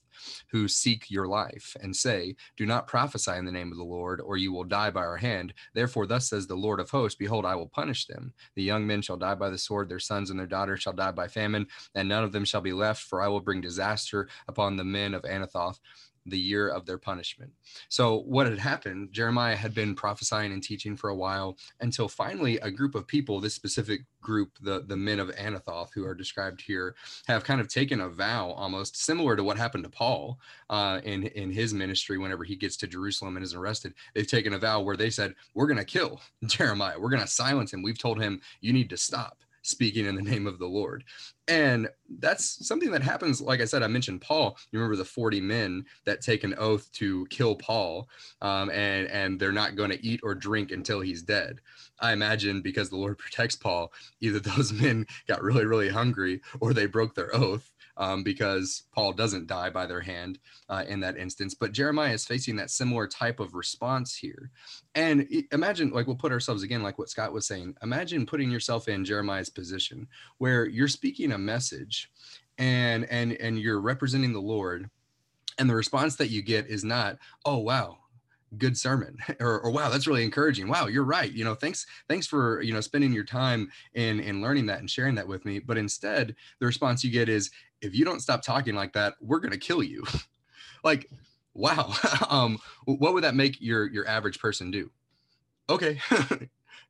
who 0.49 0.67
seek 0.67 1.09
your 1.09 1.27
life 1.27 1.75
and 1.81 1.95
say, 1.95 2.35
Do 2.57 2.65
not 2.65 2.87
prophesy 2.87 3.31
in 3.33 3.45
the 3.45 3.51
name 3.51 3.71
of 3.71 3.77
the 3.77 3.83
Lord, 3.83 4.21
or 4.21 4.37
you 4.37 4.51
will 4.51 4.63
die 4.63 4.91
by 4.91 5.01
our 5.01 5.17
hand. 5.17 5.53
Therefore, 5.73 6.05
thus 6.05 6.29
says 6.29 6.47
the 6.47 6.55
Lord 6.55 6.79
of 6.79 6.89
hosts 6.89 7.17
Behold, 7.17 7.45
I 7.45 7.55
will 7.55 7.67
punish 7.67 8.05
them. 8.05 8.33
The 8.55 8.63
young 8.63 8.85
men 8.85 9.01
shall 9.01 9.17
die 9.17 9.35
by 9.35 9.49
the 9.49 9.57
sword, 9.57 9.89
their 9.89 9.99
sons 9.99 10.29
and 10.29 10.39
their 10.39 10.47
daughters 10.47 10.81
shall 10.81 10.93
die 10.93 11.11
by 11.11 11.27
famine, 11.27 11.67
and 11.93 12.09
none 12.09 12.23
of 12.23 12.31
them 12.31 12.45
shall 12.45 12.61
be 12.61 12.73
left, 12.73 13.03
for 13.03 13.21
I 13.21 13.27
will 13.27 13.41
bring 13.41 13.61
disaster 13.61 14.27
upon 14.47 14.77
the 14.77 14.83
men 14.83 15.13
of 15.13 15.23
Anathoth 15.23 15.79
the 16.25 16.37
year 16.37 16.69
of 16.69 16.85
their 16.85 16.97
punishment. 16.97 17.51
So, 17.89 18.21
what 18.21 18.47
had 18.47 18.59
happened, 18.59 19.11
Jeremiah 19.11 19.55
had 19.55 19.73
been 19.73 19.95
prophesying 19.95 20.51
and 20.51 20.63
teaching 20.63 20.97
for 20.97 21.09
a 21.09 21.15
while 21.15 21.57
until 21.81 22.07
finally 22.07 22.57
a 22.57 22.71
group 22.71 22.95
of 22.95 23.07
people, 23.07 23.39
this 23.39 23.53
specific 23.53 24.01
group, 24.21 24.57
the, 24.61 24.83
the 24.87 24.97
men 24.97 25.19
of 25.19 25.29
Anathoth, 25.35 25.89
who 25.93 26.05
are 26.05 26.15
described 26.15 26.61
here, 26.61 26.95
have 27.27 27.43
kind 27.43 27.61
of 27.61 27.67
taken 27.67 28.01
a 28.01 28.09
vow 28.09 28.51
almost 28.51 28.97
similar 28.97 29.35
to 29.35 29.43
what 29.43 29.57
happened 29.57 29.83
to 29.83 29.89
Paul 29.89 30.39
uh, 30.69 30.99
in, 31.03 31.23
in 31.27 31.51
his 31.51 31.73
ministry 31.73 32.17
whenever 32.17 32.43
he 32.43 32.55
gets 32.55 32.75
to 32.77 32.87
Jerusalem 32.87 33.37
and 33.37 33.45
is 33.45 33.53
arrested. 33.53 33.93
They've 34.13 34.27
taken 34.27 34.53
a 34.53 34.59
vow 34.59 34.81
where 34.81 34.97
they 34.97 35.09
said, 35.09 35.35
We're 35.53 35.67
going 35.67 35.77
to 35.77 35.85
kill 35.85 36.21
Jeremiah, 36.45 36.99
we're 36.99 37.09
going 37.09 37.21
to 37.21 37.27
silence 37.27 37.73
him. 37.73 37.83
We've 37.83 37.99
told 37.99 38.21
him, 38.21 38.41
You 38.61 38.73
need 38.73 38.89
to 38.89 38.97
stop 38.97 39.44
speaking 39.65 40.05
in 40.05 40.15
the 40.15 40.21
name 40.21 40.47
of 40.47 40.59
the 40.59 40.67
Lord. 40.67 41.03
And 41.47 41.87
that's 42.19 42.67
something 42.67 42.91
that 42.91 43.03
happens. 43.03 43.41
Like 43.41 43.61
I 43.61 43.65
said, 43.65 43.83
I 43.83 43.87
mentioned 43.87 44.21
Paul. 44.21 44.57
You 44.71 44.79
remember 44.79 44.95
the 44.95 45.05
40 45.05 45.41
men 45.41 45.85
that 46.05 46.21
take 46.21 46.43
an 46.43 46.55
oath 46.57 46.91
to 46.93 47.25
kill 47.27 47.55
Paul, 47.55 48.09
um, 48.41 48.69
and, 48.71 49.07
and 49.07 49.39
they're 49.39 49.51
not 49.51 49.75
going 49.75 49.91
to 49.91 50.03
eat 50.05 50.21
or 50.23 50.33
drink 50.33 50.71
until 50.71 51.01
he's 51.01 51.21
dead. 51.21 51.59
I 51.99 52.13
imagine 52.13 52.61
because 52.61 52.89
the 52.89 52.97
Lord 52.97 53.17
protects 53.19 53.55
Paul, 53.55 53.91
either 54.21 54.39
those 54.39 54.73
men 54.73 55.05
got 55.27 55.43
really, 55.43 55.65
really 55.65 55.89
hungry 55.89 56.41
or 56.59 56.73
they 56.73 56.85
broke 56.85 57.15
their 57.15 57.35
oath 57.35 57.71
um, 57.97 58.23
because 58.23 58.83
Paul 58.93 59.13
doesn't 59.13 59.47
die 59.47 59.69
by 59.69 59.85
their 59.85 60.01
hand 60.01 60.39
uh, 60.69 60.83
in 60.87 60.99
that 61.01 61.17
instance. 61.17 61.53
But 61.53 61.71
Jeremiah 61.71 62.13
is 62.13 62.25
facing 62.25 62.55
that 62.57 62.71
similar 62.71 63.07
type 63.07 63.39
of 63.39 63.53
response 63.53 64.15
here. 64.15 64.51
And 64.95 65.27
imagine, 65.51 65.91
like, 65.91 66.07
we'll 66.07 66.15
put 66.15 66.31
ourselves 66.31 66.63
again, 66.63 66.83
like 66.83 66.97
what 66.97 67.09
Scott 67.09 67.33
was 67.33 67.47
saying. 67.47 67.75
Imagine 67.81 68.25
putting 68.25 68.51
yourself 68.51 68.87
in 68.87 69.05
Jeremiah's 69.05 69.49
position 69.49 70.07
where 70.37 70.67
you're 70.67 70.87
speaking 70.87 71.31
a 71.31 71.37
message 71.37 72.11
and 72.57 73.05
and 73.09 73.33
and 73.33 73.59
you're 73.59 73.81
representing 73.81 74.33
the 74.33 74.39
Lord 74.39 74.89
and 75.57 75.69
the 75.69 75.75
response 75.75 76.15
that 76.17 76.29
you 76.29 76.41
get 76.41 76.67
is 76.67 76.83
not 76.83 77.17
oh 77.45 77.57
wow 77.57 77.97
good 78.57 78.77
sermon 78.77 79.17
or, 79.39 79.59
or 79.61 79.71
wow 79.71 79.89
that's 79.89 80.07
really 80.07 80.23
encouraging. 80.23 80.67
Wow 80.67 80.87
you're 80.87 81.03
right 81.03 81.31
you 81.31 81.43
know 81.43 81.55
thanks 81.55 81.85
thanks 82.07 82.27
for 82.27 82.61
you 82.61 82.73
know 82.73 82.81
spending 82.81 83.13
your 83.13 83.23
time 83.23 83.69
in 83.93 84.19
in 84.19 84.41
learning 84.41 84.65
that 84.67 84.79
and 84.79 84.89
sharing 84.89 85.15
that 85.15 85.27
with 85.27 85.45
me. 85.45 85.59
But 85.59 85.77
instead 85.77 86.35
the 86.59 86.65
response 86.65 87.03
you 87.03 87.11
get 87.11 87.29
is 87.29 87.51
if 87.81 87.95
you 87.95 88.05
don't 88.05 88.21
stop 88.21 88.41
talking 88.41 88.75
like 88.75 88.93
that 88.93 89.15
we're 89.21 89.39
going 89.39 89.51
to 89.51 89.57
kill 89.57 89.83
you. 89.83 90.03
Like 90.83 91.09
wow 91.55 91.95
um 92.29 92.59
what 92.85 93.15
would 93.15 93.23
that 93.23 93.33
make 93.33 93.59
your 93.59 93.89
your 93.89 94.07
average 94.07 94.39
person 94.39 94.69
do? 94.69 94.91
Okay 95.67 95.99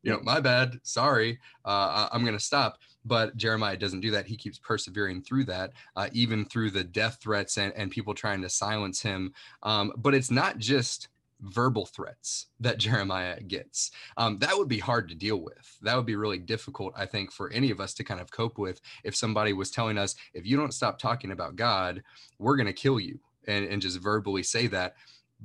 you 0.05 0.11
know 0.11 0.19
my 0.23 0.39
bad 0.39 0.79
sorry 0.83 1.39
uh, 1.65 2.07
i'm 2.11 2.21
going 2.21 2.37
to 2.37 2.43
stop. 2.43 2.77
But 3.03 3.35
jeremiah 3.37 3.77
doesn't 3.77 3.99
do 3.99 4.11
that. 4.11 4.25
He 4.25 4.37
keeps 4.37 4.57
persevering 4.57 5.21
through 5.23 5.45
that 5.45 5.71
uh, 5.95 6.09
even 6.13 6.45
through 6.45 6.71
the 6.71 6.83
death 6.83 7.19
threats 7.21 7.57
and, 7.57 7.73
and 7.75 7.91
people 7.91 8.13
trying 8.13 8.41
to 8.41 8.49
silence 8.49 9.01
him. 9.01 9.33
Um, 9.63 9.93
but 9.97 10.15
it's 10.15 10.31
not 10.31 10.57
just 10.57 11.09
verbal 11.41 11.85
threats 11.85 12.47
that 12.59 12.77
Jeremiah 12.85 13.39
gets. 13.41 13.91
Um, 14.17 14.39
that 14.39 14.57
would 14.57 14.67
be 14.67 14.79
hard 14.79 15.09
to 15.09 15.15
deal 15.15 15.37
with. 15.37 15.77
That 15.81 15.95
would 15.95 16.05
be 16.05 16.15
really 16.15 16.39
difficult, 16.39 16.93
I 16.95 17.05
think, 17.05 17.31
for 17.31 17.51
any 17.51 17.71
of 17.71 17.79
us 17.79 17.93
to 17.95 18.03
kind 18.03 18.19
of 18.19 18.31
cope 18.31 18.57
with 18.57 18.81
if 19.03 19.15
somebody 19.15 19.53
was 19.53 19.71
telling 19.71 19.97
us, 19.97 20.15
if 20.33 20.45
you 20.45 20.57
don't 20.57 20.73
stop 20.73 20.99
talking 20.99 21.31
about 21.31 21.55
God, 21.55 22.03
we're 22.39 22.57
going 22.57 22.67
to 22.67 22.73
kill 22.73 22.99
you, 22.99 23.19
and, 23.47 23.65
and 23.65 23.81
just 23.81 23.99
verbally 23.99 24.43
say 24.43 24.67
that. 24.67 24.95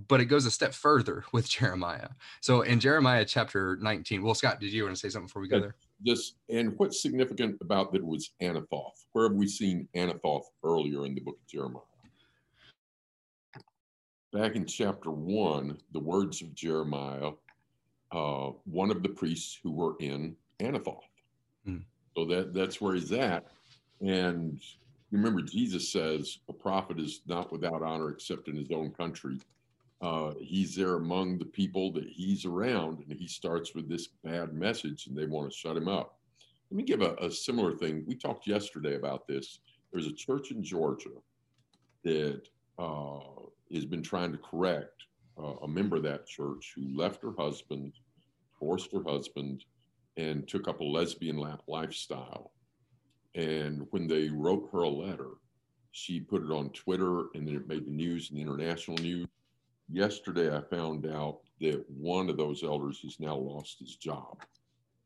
But 0.08 0.20
it 0.20 0.26
goes 0.26 0.46
a 0.46 0.50
step 0.50 0.72
further 0.72 1.24
with 1.32 1.48
Jeremiah. 1.48 2.08
So 2.40 2.62
in 2.62 2.80
Jeremiah 2.80 3.24
chapter 3.24 3.76
19, 3.80 4.22
well, 4.22 4.34
Scott, 4.34 4.60
did 4.60 4.72
you 4.72 4.84
want 4.84 4.94
to 4.94 5.00
say 5.00 5.08
something 5.08 5.26
before 5.26 5.42
we 5.42 5.48
go 5.48 5.60
there? 5.60 5.74
This 6.02 6.34
and 6.48 6.72
what's 6.78 7.02
significant 7.02 7.58
about 7.60 7.92
that 7.92 8.02
was 8.02 8.30
Anathoth. 8.40 9.04
Where 9.12 9.28
have 9.28 9.36
we 9.36 9.46
seen 9.46 9.86
Anathoth 9.94 10.44
earlier 10.64 11.04
in 11.04 11.14
the 11.14 11.20
book 11.20 11.36
of 11.36 11.46
Jeremiah? 11.46 11.82
Back 14.32 14.56
in 14.56 14.64
chapter 14.66 15.10
one, 15.10 15.78
the 15.92 16.00
words 16.00 16.42
of 16.42 16.54
Jeremiah, 16.54 17.32
uh, 18.12 18.50
one 18.64 18.90
of 18.90 19.02
the 19.02 19.08
priests 19.08 19.58
who 19.62 19.70
were 19.70 19.94
in 20.00 20.36
Anathoth. 20.60 21.00
Mm. 21.66 21.84
So 22.16 22.24
that 22.26 22.52
that's 22.54 22.80
where 22.80 22.94
he's 22.94 23.12
at. 23.12 23.46
And 24.00 24.60
remember, 25.10 25.42
Jesus 25.42 25.90
says 25.90 26.38
a 26.48 26.52
prophet 26.52 26.98
is 26.98 27.22
not 27.26 27.52
without 27.52 27.82
honor 27.82 28.10
except 28.10 28.48
in 28.48 28.56
his 28.56 28.70
own 28.70 28.90
country. 28.90 29.38
Uh, 30.00 30.32
he's 30.40 30.74
there 30.74 30.94
among 30.94 31.38
the 31.38 31.44
people 31.44 31.92
that 31.92 32.08
he's 32.08 32.46
around, 32.46 33.04
and 33.06 33.18
he 33.18 33.28
starts 33.28 33.74
with 33.74 33.86
this 33.88 34.08
bad 34.24 34.54
message, 34.54 35.06
and 35.06 35.16
they 35.16 35.26
want 35.26 35.50
to 35.50 35.56
shut 35.56 35.76
him 35.76 35.88
up. 35.88 36.18
Let 36.70 36.76
me 36.76 36.84
give 36.84 37.02
a, 37.02 37.14
a 37.16 37.30
similar 37.30 37.72
thing. 37.72 38.04
We 38.06 38.14
talked 38.14 38.46
yesterday 38.46 38.94
about 38.94 39.26
this. 39.26 39.58
There's 39.92 40.06
a 40.06 40.12
church 40.12 40.52
in 40.52 40.62
Georgia 40.62 41.10
that 42.04 42.42
uh, 42.78 43.18
has 43.72 43.84
been 43.84 44.02
trying 44.02 44.32
to 44.32 44.38
correct 44.38 45.04
uh, 45.38 45.54
a 45.62 45.68
member 45.68 45.96
of 45.96 46.02
that 46.02 46.26
church 46.26 46.72
who 46.74 46.96
left 46.96 47.22
her 47.22 47.32
husband, 47.38 47.92
forced 48.58 48.92
her 48.92 49.02
husband, 49.02 49.64
and 50.16 50.46
took 50.48 50.68
up 50.68 50.80
a 50.80 50.84
lesbian 50.84 51.42
lifestyle. 51.66 52.52
And 53.34 53.86
when 53.90 54.06
they 54.06 54.28
wrote 54.28 54.68
her 54.72 54.80
a 54.80 54.88
letter, 54.88 55.30
she 55.92 56.20
put 56.20 56.42
it 56.42 56.50
on 56.50 56.70
Twitter 56.70 57.26
and 57.34 57.46
then 57.46 57.56
it 57.56 57.68
made 57.68 57.86
the 57.86 57.90
news 57.90 58.30
and 58.30 58.38
the 58.38 58.42
international 58.42 58.98
news. 58.98 59.26
Yesterday, 59.88 60.54
I 60.54 60.60
found 60.60 61.06
out 61.06 61.40
that 61.60 61.84
one 61.88 62.28
of 62.28 62.36
those 62.36 62.62
elders 62.62 63.00
has 63.02 63.18
now 63.18 63.36
lost 63.36 63.78
his 63.78 63.96
job. 63.96 64.42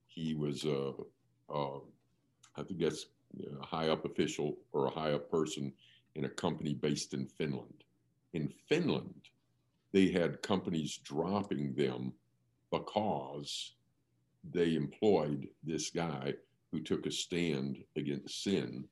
He 0.06 0.34
was 0.34 0.64
a, 0.64 0.92
a 1.50 1.78
I 2.56 2.62
think 2.62 2.80
that's 2.80 3.06
a 3.62 3.64
high 3.64 3.88
up 3.88 4.04
official 4.04 4.56
or 4.72 4.86
a 4.86 4.90
high 4.90 5.12
up 5.12 5.30
person 5.30 5.72
in 6.14 6.24
a 6.24 6.28
company 6.28 6.74
based 6.74 7.14
in 7.14 7.26
Finland 7.26 7.83
in 8.34 8.52
Finland. 8.68 9.14
they 9.92 10.08
had 10.08 10.42
companies 10.42 10.98
dropping 11.04 11.72
them 11.74 12.12
because 12.70 13.74
they 14.52 14.74
employed 14.74 15.48
this 15.62 15.90
guy 15.90 16.34
who 16.72 16.80
took 16.80 17.06
a 17.06 17.10
stand 17.10 17.82
against 17.96 18.42
sin. 18.42 18.84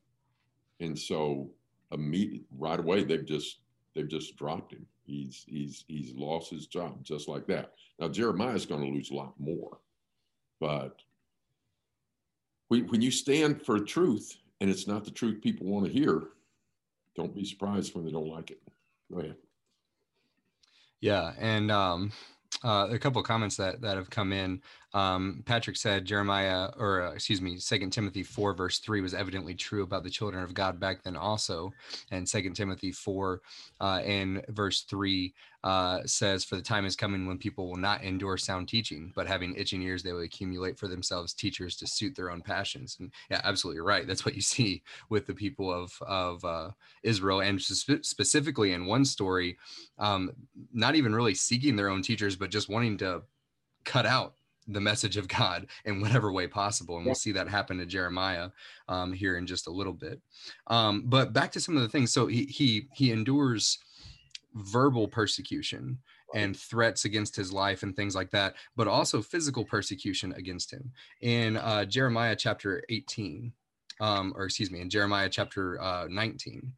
And 0.79 0.97
so 0.97 1.49
immediately 1.91 2.45
right 2.57 2.79
away 2.79 3.03
they've 3.03 3.25
just 3.25 3.59
they've 3.93 4.07
just 4.07 4.37
dropped 4.37 4.71
him. 4.71 4.85
He's 5.05 5.45
he's 5.47 5.83
he's 5.87 6.15
lost 6.15 6.49
his 6.49 6.67
job 6.67 7.03
just 7.03 7.27
like 7.27 7.45
that. 7.47 7.73
Now 7.99 8.07
Jeremiah's 8.07 8.65
going 8.65 8.81
to 8.81 8.87
lose 8.87 9.11
a 9.11 9.15
lot 9.15 9.33
more, 9.37 9.79
but 10.59 11.01
when, 12.69 12.87
when 12.87 13.01
you 13.01 13.11
stand 13.11 13.61
for 13.61 13.79
truth 13.79 14.37
and 14.61 14.69
it's 14.69 14.87
not 14.87 15.03
the 15.03 15.11
truth 15.11 15.41
people 15.41 15.67
want 15.67 15.85
to 15.85 15.91
hear, 15.91 16.29
don't 17.15 17.35
be 17.35 17.45
surprised 17.45 17.93
when 17.93 18.05
they 18.05 18.11
don't 18.11 18.29
like 18.29 18.49
it. 18.49 18.61
Go 19.13 19.19
ahead. 19.19 19.35
Yeah, 21.01 21.33
and 21.37 21.71
um, 21.71 22.11
uh, 22.63 22.87
a 22.89 22.97
couple 22.97 23.21
of 23.21 23.27
comments 23.27 23.57
that 23.57 23.81
that 23.81 23.97
have 23.97 24.09
come 24.09 24.31
in. 24.33 24.61
Um, 24.93 25.41
Patrick 25.45 25.75
said 25.75 26.05
Jeremiah, 26.05 26.69
or 26.77 27.01
uh, 27.01 27.11
excuse 27.13 27.41
me, 27.41 27.57
Second 27.57 27.91
Timothy 27.91 28.21
four 28.21 28.53
verse 28.53 28.79
three 28.79 29.01
was 29.01 29.13
evidently 29.13 29.55
true 29.55 29.83
about 29.83 30.03
the 30.03 30.09
children 30.09 30.43
of 30.43 30.53
God 30.53 30.79
back 30.79 31.03
then 31.03 31.15
also, 31.15 31.73
and 32.11 32.27
Second 32.27 32.53
Timothy 32.53 32.91
four 32.91 33.41
uh, 33.79 34.01
in 34.05 34.43
verse 34.49 34.81
three 34.81 35.33
uh, 35.63 36.01
says, 36.05 36.43
"For 36.43 36.57
the 36.57 36.61
time 36.61 36.85
is 36.85 36.95
coming 36.95 37.25
when 37.25 37.39
people 37.39 37.67
will 37.67 37.77
not 37.77 38.03
endure 38.03 38.37
sound 38.37 38.67
teaching, 38.67 39.11
but 39.15 39.27
having 39.27 39.55
itching 39.55 39.81
ears, 39.81 40.03
they 40.03 40.13
will 40.13 40.21
accumulate 40.21 40.77
for 40.77 40.87
themselves 40.87 41.33
teachers 41.33 41.75
to 41.77 41.87
suit 41.87 42.15
their 42.15 42.29
own 42.29 42.41
passions." 42.41 42.97
And 42.99 43.11
yeah, 43.31 43.41
absolutely 43.43 43.81
right. 43.81 44.05
That's 44.05 44.25
what 44.25 44.35
you 44.35 44.41
see 44.53 44.83
with 45.09 45.25
the 45.25 45.33
people 45.33 45.73
of 45.73 45.91
of 46.03 46.45
uh, 46.45 46.69
Israel, 47.01 47.41
and 47.41 47.59
spe- 47.59 48.03
specifically 48.03 48.73
in 48.73 48.85
one 48.85 49.05
story, 49.05 49.57
um, 49.97 50.31
not 50.71 50.95
even 50.95 51.15
really 51.15 51.33
seeking 51.33 51.75
their 51.75 51.89
own 51.89 52.03
teachers, 52.03 52.35
but 52.35 52.51
just 52.51 52.69
wanting 52.69 52.97
to 52.97 53.23
cut 53.85 54.05
out 54.05 54.35
the 54.67 54.81
message 54.81 55.17
of 55.17 55.27
God 55.27 55.67
in 55.85 56.01
whatever 56.01 56.31
way 56.31 56.47
possible. 56.47 56.97
And 56.97 57.05
we'll 57.05 57.15
see 57.15 57.31
that 57.33 57.47
happen 57.47 57.77
to 57.77 57.85
Jeremiah 57.85 58.49
um, 58.87 59.13
here 59.13 59.37
in 59.37 59.45
just 59.45 59.67
a 59.67 59.71
little 59.71 59.93
bit. 59.93 60.21
Um, 60.67 61.03
but 61.05 61.33
back 61.33 61.51
to 61.53 61.59
some 61.59 61.75
of 61.75 61.83
the 61.83 61.89
things. 61.89 62.11
So 62.11 62.27
he 62.27 62.45
he 62.45 62.87
he 62.93 63.11
endures 63.11 63.79
verbal 64.55 65.07
persecution 65.07 65.97
and 66.33 66.57
threats 66.57 67.05
against 67.05 67.35
his 67.35 67.53
life 67.53 67.83
and 67.83 67.95
things 67.95 68.15
like 68.15 68.31
that, 68.31 68.55
but 68.75 68.87
also 68.87 69.21
physical 69.21 69.63
persecution 69.63 70.33
against 70.33 70.71
him. 70.71 70.91
In 71.21 71.57
uh, 71.57 71.85
Jeremiah 71.85 72.35
chapter 72.35 72.83
18, 72.89 73.51
um, 73.99 74.33
or 74.35 74.45
excuse 74.45 74.71
me, 74.71 74.81
in 74.81 74.89
Jeremiah 74.89 75.29
chapter 75.29 75.79
uh, 75.81 76.07
19, 76.09 76.73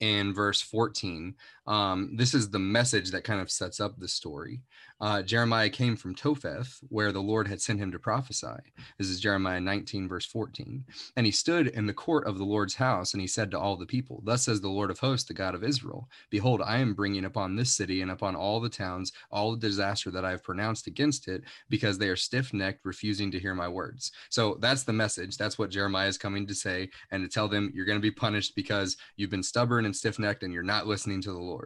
in 0.00 0.32
verse 0.32 0.60
14, 0.60 1.34
um, 1.68 2.16
this 2.16 2.32
is 2.32 2.50
the 2.50 2.58
message 2.58 3.10
that 3.10 3.24
kind 3.24 3.40
of 3.40 3.50
sets 3.50 3.78
up 3.78 3.98
the 3.98 4.08
story 4.08 4.62
uh, 5.00 5.22
Jeremiah 5.22 5.70
came 5.70 5.96
from 5.96 6.14
Topheth, 6.14 6.80
where 6.88 7.12
the 7.12 7.22
Lord 7.22 7.46
had 7.46 7.60
sent 7.60 7.78
him 7.78 7.92
to 7.92 7.98
prophesy. 8.00 8.56
This 8.98 9.08
is 9.08 9.20
Jeremiah 9.20 9.60
19, 9.60 10.08
verse 10.08 10.26
14. 10.26 10.84
And 11.16 11.24
he 11.24 11.30
stood 11.30 11.68
in 11.68 11.86
the 11.86 11.94
court 11.94 12.26
of 12.26 12.38
the 12.38 12.44
Lord's 12.44 12.74
house, 12.74 13.14
and 13.14 13.20
he 13.20 13.28
said 13.28 13.50
to 13.52 13.58
all 13.58 13.76
the 13.76 13.86
people, 13.86 14.22
Thus 14.24 14.44
says 14.44 14.60
the 14.60 14.68
Lord 14.68 14.90
of 14.90 14.98
hosts, 14.98 15.28
the 15.28 15.34
God 15.34 15.54
of 15.54 15.62
Israel 15.62 16.08
Behold, 16.30 16.62
I 16.64 16.78
am 16.78 16.94
bringing 16.94 17.24
upon 17.24 17.54
this 17.54 17.72
city 17.72 18.02
and 18.02 18.10
upon 18.10 18.34
all 18.34 18.60
the 18.60 18.68
towns 18.68 19.12
all 19.30 19.52
the 19.52 19.58
disaster 19.58 20.10
that 20.10 20.24
I 20.24 20.30
have 20.30 20.42
pronounced 20.42 20.86
against 20.86 21.28
it, 21.28 21.42
because 21.68 21.98
they 21.98 22.08
are 22.08 22.16
stiff 22.16 22.52
necked, 22.52 22.84
refusing 22.84 23.30
to 23.30 23.38
hear 23.38 23.54
my 23.54 23.68
words. 23.68 24.10
So 24.30 24.58
that's 24.60 24.82
the 24.82 24.92
message. 24.92 25.36
That's 25.36 25.58
what 25.58 25.70
Jeremiah 25.70 26.08
is 26.08 26.18
coming 26.18 26.46
to 26.46 26.54
say, 26.54 26.90
and 27.12 27.22
to 27.22 27.28
tell 27.28 27.46
them, 27.46 27.70
You're 27.72 27.86
going 27.86 27.98
to 27.98 28.02
be 28.02 28.10
punished 28.10 28.56
because 28.56 28.96
you've 29.16 29.30
been 29.30 29.42
stubborn 29.42 29.84
and 29.84 29.94
stiff 29.94 30.18
necked, 30.18 30.42
and 30.42 30.52
you're 30.52 30.62
not 30.64 30.88
listening 30.88 31.22
to 31.22 31.32
the 31.32 31.38
Lord. 31.38 31.57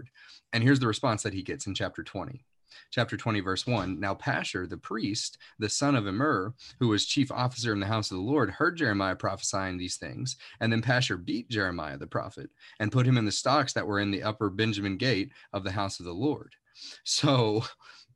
And 0.52 0.62
here's 0.62 0.80
the 0.80 0.86
response 0.86 1.22
that 1.22 1.34
he 1.34 1.42
gets 1.42 1.66
in 1.66 1.74
chapter 1.74 2.02
20 2.02 2.44
chapter 2.90 3.16
20, 3.16 3.40
verse 3.40 3.66
1. 3.66 4.00
Now 4.00 4.14
Pashur, 4.14 4.68
the 4.68 4.76
priest, 4.76 5.38
the 5.58 5.68
son 5.68 5.94
of 5.94 6.06
Immer, 6.06 6.54
who 6.78 6.88
was 6.88 7.06
chief 7.06 7.30
officer 7.30 7.72
in 7.72 7.80
the 7.80 7.86
house 7.86 8.10
of 8.10 8.16
the 8.16 8.22
Lord, 8.22 8.50
heard 8.50 8.76
Jeremiah 8.76 9.16
prophesying 9.16 9.78
these 9.78 9.96
things. 9.96 10.36
And 10.60 10.72
then 10.72 10.82
Pashur 10.82 11.22
beat 11.22 11.48
Jeremiah 11.48 11.98
the 11.98 12.06
prophet 12.06 12.50
and 12.80 12.92
put 12.92 13.06
him 13.06 13.18
in 13.18 13.24
the 13.24 13.32
stocks 13.32 13.72
that 13.72 13.86
were 13.86 14.00
in 14.00 14.10
the 14.10 14.22
upper 14.22 14.50
Benjamin 14.50 14.96
gate 14.96 15.32
of 15.52 15.64
the 15.64 15.72
house 15.72 16.00
of 16.00 16.06
the 16.06 16.12
Lord. 16.12 16.54
So 17.04 17.64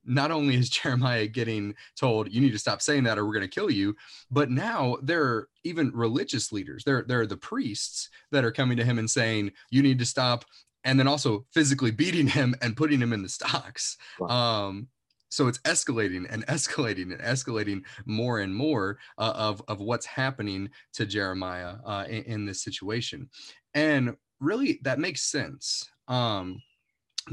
not 0.04 0.30
only 0.30 0.54
is 0.54 0.70
Jeremiah 0.70 1.26
getting 1.26 1.74
told 1.98 2.32
you 2.32 2.40
need 2.40 2.52
to 2.52 2.58
stop 2.58 2.80
saying 2.80 3.04
that 3.04 3.18
or 3.18 3.26
we're 3.26 3.34
going 3.34 3.42
to 3.42 3.48
kill 3.48 3.70
you, 3.70 3.96
but 4.30 4.50
now 4.50 4.96
there 5.02 5.22
are 5.22 5.48
even 5.64 5.90
religious 5.92 6.52
leaders. 6.52 6.84
There, 6.84 7.04
there 7.06 7.20
are 7.20 7.26
the 7.26 7.36
priests 7.36 8.08
that 8.30 8.44
are 8.44 8.52
coming 8.52 8.76
to 8.76 8.84
him 8.84 8.98
and 8.98 9.10
saying 9.10 9.52
you 9.70 9.82
need 9.82 9.98
to 9.98 10.06
stop 10.06 10.44
and 10.86 10.98
then 10.98 11.08
also 11.08 11.44
physically 11.52 11.90
beating 11.90 12.28
him 12.28 12.54
and 12.62 12.76
putting 12.76 13.00
him 13.00 13.12
in 13.12 13.22
the 13.22 13.28
stocks. 13.28 13.98
Um, 14.28 14.88
so 15.28 15.48
it's 15.48 15.58
escalating 15.58 16.26
and 16.30 16.46
escalating 16.46 17.12
and 17.12 17.20
escalating 17.20 17.82
more 18.06 18.38
and 18.38 18.54
more 18.54 18.98
uh, 19.18 19.32
of, 19.34 19.60
of 19.68 19.80
what's 19.80 20.06
happening 20.06 20.70
to 20.94 21.04
Jeremiah 21.04 21.74
uh, 21.84 22.04
in, 22.08 22.22
in, 22.22 22.46
this 22.46 22.62
situation. 22.62 23.28
And 23.74 24.16
really, 24.40 24.78
that 24.84 25.00
makes 25.00 25.22
sense. 25.22 25.90
Um, 26.08 26.62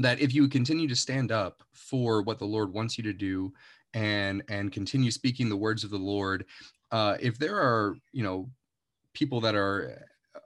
that 0.00 0.20
if 0.20 0.34
you 0.34 0.48
continue 0.48 0.88
to 0.88 0.96
stand 0.96 1.30
up 1.30 1.62
for 1.72 2.22
what 2.22 2.40
the 2.40 2.44
Lord 2.44 2.72
wants 2.72 2.98
you 2.98 3.04
to 3.04 3.12
do 3.12 3.52
and 3.94 4.42
and 4.48 4.72
continue 4.72 5.12
speaking 5.12 5.48
the 5.48 5.56
words 5.56 5.84
of 5.84 5.90
the 5.90 5.96
Lord, 5.96 6.44
uh, 6.90 7.16
if 7.20 7.38
there 7.38 7.56
are 7.56 7.94
you 8.12 8.24
know 8.24 8.50
people 9.12 9.40
that 9.42 9.54
are 9.54 10.04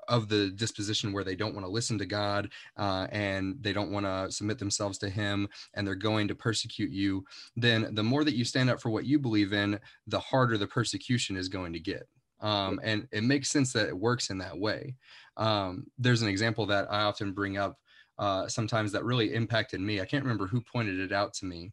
of 0.09 0.29
the 0.29 0.51
disposition 0.51 1.13
where 1.13 1.25
they 1.25 1.37
don't 1.37 1.55
want 1.55 1.67
to 1.67 1.71
listen 1.71 1.99
to 1.99 2.07
God 2.07 2.51
uh, 2.77 3.07
and 3.11 3.57
they 3.61 3.73
don't 3.73 3.93
want 3.93 4.07
to 4.07 4.33
submit 4.33 4.59
themselves 4.59 4.99
to 4.99 5.11
Him 5.11 5.49
and 5.75 5.87
they're 5.87 5.95
going 5.95 6.29
to 6.29 6.35
persecute 6.35 6.91
you, 6.91 7.25
then 7.57 7.95
the 7.95 8.03
more 8.03 8.25
that 8.25 8.35
you 8.35 8.45
stand 8.45 8.71
up 8.71 8.81
for 8.81 8.91
what 8.91 9.07
you 9.07 9.19
believe 9.19 9.53
in, 9.53 9.79
the 10.07 10.21
harder 10.21 10.59
the 10.59 10.67
persecution 10.67 11.37
is 11.37 11.49
going 11.49 11.73
to 11.73 11.81
get. 11.81 12.09
Um, 12.41 12.81
and 12.83 13.09
it 13.13 13.25
makes 13.25 13.51
sense 13.51 13.73
that 13.73 13.89
it 13.89 13.99
works 13.99 14.31
in 14.31 14.39
that 14.39 14.59
way. 14.59 14.95
Um, 15.37 15.87
there's 15.99 16.23
an 16.23 16.29
example 16.29 16.67
that 16.67 16.91
I 16.91 17.03
often 17.03 17.33
bring 17.33 17.59
up 17.59 17.79
uh, 18.19 18.49
sometimes 18.49 18.93
that 18.93 19.05
really 19.05 19.35
impacted 19.35 19.81
me. 19.81 20.01
I 20.01 20.05
can't 20.05 20.25
remember 20.25 20.47
who 20.47 20.61
pointed 20.61 20.99
it 20.99 21.13
out 21.13 21.35
to 21.35 21.47
me, 21.47 21.73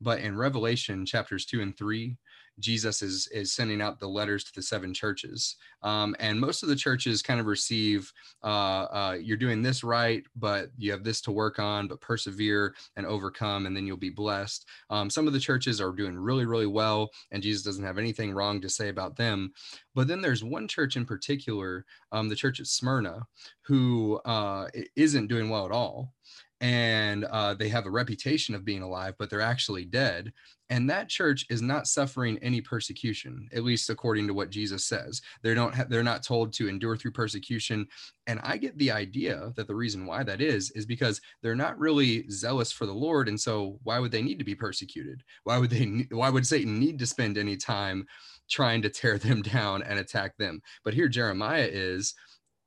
but 0.00 0.20
in 0.20 0.36
Revelation 0.36 1.06
chapters 1.06 1.46
two 1.46 1.62
and 1.62 1.76
three, 1.76 2.16
Jesus 2.58 3.02
is 3.02 3.28
is 3.28 3.52
sending 3.52 3.82
out 3.82 3.98
the 3.98 4.08
letters 4.08 4.44
to 4.44 4.52
the 4.54 4.62
seven 4.62 4.94
churches, 4.94 5.56
um, 5.82 6.16
and 6.18 6.40
most 6.40 6.62
of 6.62 6.68
the 6.68 6.76
churches 6.76 7.22
kind 7.22 7.40
of 7.40 7.46
receive, 7.46 8.12
uh, 8.42 8.46
uh, 8.46 9.18
"You're 9.20 9.36
doing 9.36 9.62
this 9.62 9.84
right, 9.84 10.24
but 10.36 10.70
you 10.76 10.90
have 10.92 11.04
this 11.04 11.20
to 11.22 11.32
work 11.32 11.58
on, 11.58 11.88
but 11.88 12.00
persevere 12.00 12.74
and 12.96 13.06
overcome, 13.06 13.66
and 13.66 13.76
then 13.76 13.86
you'll 13.86 13.96
be 13.96 14.10
blessed." 14.10 14.66
Um, 14.90 15.10
some 15.10 15.26
of 15.26 15.32
the 15.32 15.40
churches 15.40 15.80
are 15.80 15.92
doing 15.92 16.16
really, 16.16 16.46
really 16.46 16.66
well, 16.66 17.10
and 17.30 17.42
Jesus 17.42 17.62
doesn't 17.62 17.84
have 17.84 17.98
anything 17.98 18.32
wrong 18.32 18.60
to 18.60 18.68
say 18.68 18.88
about 18.88 19.16
them. 19.16 19.52
But 19.94 20.08
then 20.08 20.20
there's 20.20 20.44
one 20.44 20.68
church 20.68 20.96
in 20.96 21.04
particular, 21.04 21.84
um, 22.12 22.28
the 22.28 22.36
church 22.36 22.60
at 22.60 22.66
Smyrna, 22.66 23.26
who 23.62 24.16
uh, 24.24 24.68
isn't 24.94 25.28
doing 25.28 25.48
well 25.48 25.66
at 25.66 25.72
all 25.72 26.12
and 26.60 27.24
uh, 27.24 27.54
they 27.54 27.68
have 27.68 27.86
a 27.86 27.90
reputation 27.90 28.54
of 28.54 28.64
being 28.64 28.82
alive, 28.82 29.14
but 29.18 29.28
they're 29.28 29.40
actually 29.40 29.84
dead. 29.84 30.32
And 30.68 30.90
that 30.90 31.08
church 31.08 31.46
is 31.48 31.62
not 31.62 31.86
suffering 31.86 32.38
any 32.42 32.60
persecution, 32.60 33.48
at 33.52 33.62
least 33.62 33.88
according 33.88 34.26
to 34.26 34.34
what 34.34 34.50
Jesus 34.50 34.84
says. 34.84 35.20
They 35.42 35.54
don't. 35.54 35.74
Ha- 35.74 35.86
they're 35.88 36.02
not 36.02 36.24
told 36.24 36.52
to 36.54 36.68
endure 36.68 36.96
through 36.96 37.12
persecution. 37.12 37.86
And 38.26 38.40
I 38.42 38.56
get 38.56 38.76
the 38.78 38.90
idea 38.90 39.52
that 39.54 39.68
the 39.68 39.74
reason 39.74 40.06
why 40.06 40.24
that 40.24 40.40
is 40.40 40.70
is 40.72 40.84
because 40.84 41.20
they're 41.42 41.54
not 41.54 41.78
really 41.78 42.28
zealous 42.30 42.72
for 42.72 42.86
the 42.86 42.92
Lord, 42.92 43.28
and 43.28 43.38
so 43.38 43.78
why 43.84 44.00
would 44.00 44.10
they 44.10 44.22
need 44.22 44.38
to 44.38 44.44
be 44.44 44.56
persecuted? 44.56 45.22
Why 45.44 45.58
would 45.58 45.70
they? 45.70 46.06
Why 46.10 46.30
would 46.30 46.46
Satan 46.46 46.80
need 46.80 46.98
to 46.98 47.06
spend 47.06 47.38
any 47.38 47.56
time 47.56 48.06
trying 48.50 48.82
to 48.82 48.90
tear 48.90 49.18
them 49.18 49.42
down 49.42 49.82
and 49.82 50.00
attack 50.00 50.36
them? 50.36 50.60
But 50.84 50.94
here 50.94 51.08
Jeremiah 51.08 51.68
is 51.70 52.14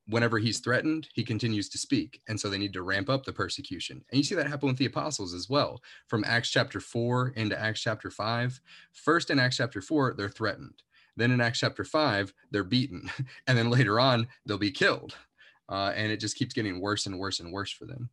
whenever 0.10 0.40
he's 0.40 0.60
threatened, 0.60 1.08
he 1.14 1.24
continues 1.24 1.70
to 1.70 1.78
speak. 1.78 2.22
And 2.28 2.40
so 2.40 2.50
they 2.50 2.58
need 2.58 2.74
to 2.74 2.82
ramp 2.82 3.10
up 3.10 3.26
the 3.26 3.34
persecution. 3.34 4.04
And 4.12 4.18
you 4.18 4.24
see 4.24 4.36
that 4.36 4.48
happen 4.48 4.68
with 4.68 4.78
the 4.78 4.86
apostles 4.86 5.34
as 5.34 5.50
well. 5.50 5.82
From 6.08 6.24
Acts 6.26 6.50
chapter 6.50 6.80
4 6.80 7.34
into 7.36 7.60
Acts 7.60 7.82
chapter 7.82 8.10
5. 8.10 8.60
First 8.92 9.30
in 9.30 9.40
Acts 9.40 9.58
chapter 9.58 9.82
4, 9.82 10.16
they're 10.18 10.30
threatened. 10.30 10.82
Then 11.16 11.32
in 11.32 11.42
Acts 11.42 11.60
chapter 11.60 11.84
5, 11.84 12.34
they're 12.52 12.64
beaten. 12.64 13.10
And 13.48 13.58
then 13.58 13.70
later 13.70 14.00
on, 14.00 14.28
they'll 14.46 14.58
be 14.58 14.72
killed. 14.72 15.16
Uh, 15.68 15.94
and 15.96 16.12
it 16.12 16.18
just 16.18 16.36
keeps 16.36 16.54
getting 16.54 16.82
worse 16.82 17.06
and 17.06 17.20
worse 17.20 17.40
and 17.40 17.52
worse 17.52 17.72
for 17.72 17.86
them. 17.86 18.10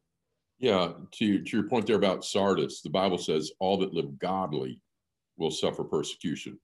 Yeah, 0.59 0.93
to, 1.13 1.43
to 1.43 1.57
your 1.57 1.69
point 1.69 1.87
there 1.87 1.97
about 1.97 2.25
Sardis, 2.25 2.81
the 2.81 2.91
Bible 2.91 3.19
says 3.19 3.51
all 3.59 3.77
that 3.79 3.93
live 3.93 4.19
godly 4.19 4.81
will 5.37 5.51
suffer 5.51 5.85
persecution. 5.85 6.59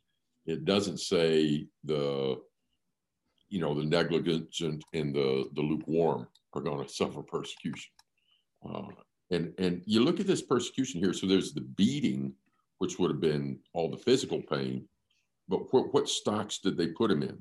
It 0.47 0.65
doesn't 0.65 0.99
say 0.99 1.67
the 1.85 2.41
you 3.53 3.61
know, 3.61 3.75
the 3.75 3.85
negligent 3.85 4.49
and 4.61 5.15
the, 5.15 5.47
the 5.53 5.61
lukewarm 5.61 6.27
are 6.55 6.63
going 6.63 6.83
to 6.83 6.91
suffer 6.91 7.23
persecution. 7.23 7.93
Uh, 8.67 8.87
and, 9.31 9.53
and 9.59 9.83
you 9.85 10.03
look 10.03 10.21
at 10.21 10.27
this 10.27 10.41
persecution 10.41 11.01
here. 11.01 11.13
So 11.13 11.27
there's 11.27 11.53
the 11.53 11.61
beating, 11.61 12.33
which 12.79 12.99
would 12.99 13.11
have 13.11 13.21
been 13.21 13.59
all 13.75 13.91
the 13.91 13.99
physical 13.99 14.41
pain. 14.41 14.89
But 15.49 15.71
what, 15.71 15.93
what 15.93 16.09
stocks 16.09 16.61
did 16.61 16.79
they 16.79 16.87
put 16.87 17.11
him 17.11 17.23
in? 17.23 17.39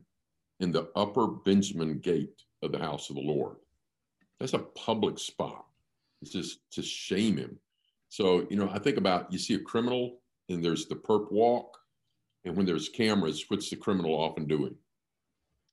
In 0.59 0.73
the 0.73 0.89
upper 0.97 1.27
Benjamin 1.27 1.99
gate 1.99 2.43
of 2.61 2.73
the 2.73 2.79
house 2.79 3.09
of 3.09 3.15
the 3.15 3.21
Lord. 3.21 3.55
That's 4.37 4.53
a 4.53 4.59
public 4.59 5.17
spot. 5.17 5.65
It's 6.21 6.31
just 6.31 6.59
to 6.71 6.81
shame 6.81 7.37
him. 7.37 7.57
So, 8.09 8.45
you 8.49 8.57
know, 8.57 8.69
I 8.69 8.79
think 8.79 8.97
about 8.97 9.31
you 9.31 9.39
see 9.39 9.53
a 9.53 9.59
criminal 9.59 10.17
and 10.49 10.61
there's 10.61 10.87
the 10.87 10.95
perp 10.95 11.31
walk. 11.31 11.77
And 12.43 12.57
when 12.57 12.65
there's 12.65 12.89
cameras, 12.89 13.45
what's 13.47 13.69
the 13.69 13.77
criminal 13.77 14.13
often 14.13 14.45
doing? 14.45 14.75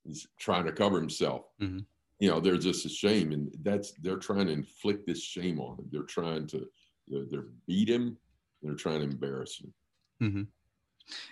He's 0.09 0.27
trying 0.40 0.64
to 0.66 0.73
cover 0.73 0.99
himself. 0.99 1.42
Mm-hmm. 1.62 1.81
You 2.18 2.31
know, 2.31 2.40
there's 2.40 2.64
just 2.64 2.85
a 2.85 2.88
shame. 2.88 3.31
And 3.31 3.55
that's, 3.62 3.92
they're 4.03 4.16
trying 4.16 4.47
to 4.47 4.53
inflict 4.53 5.07
this 5.07 5.23
shame 5.23 5.61
on 5.61 5.79
him. 5.79 5.88
They're 5.92 6.03
trying 6.03 6.49
to, 6.49 6.66
they're, 7.07 7.27
they're 7.31 7.47
beat 7.68 7.88
him. 7.88 8.16
They're 8.62 8.75
trying 8.75 9.01
to 9.01 9.07
embarrass 9.07 9.61
him. 9.61 9.75
Mm-hmm. 10.21 10.42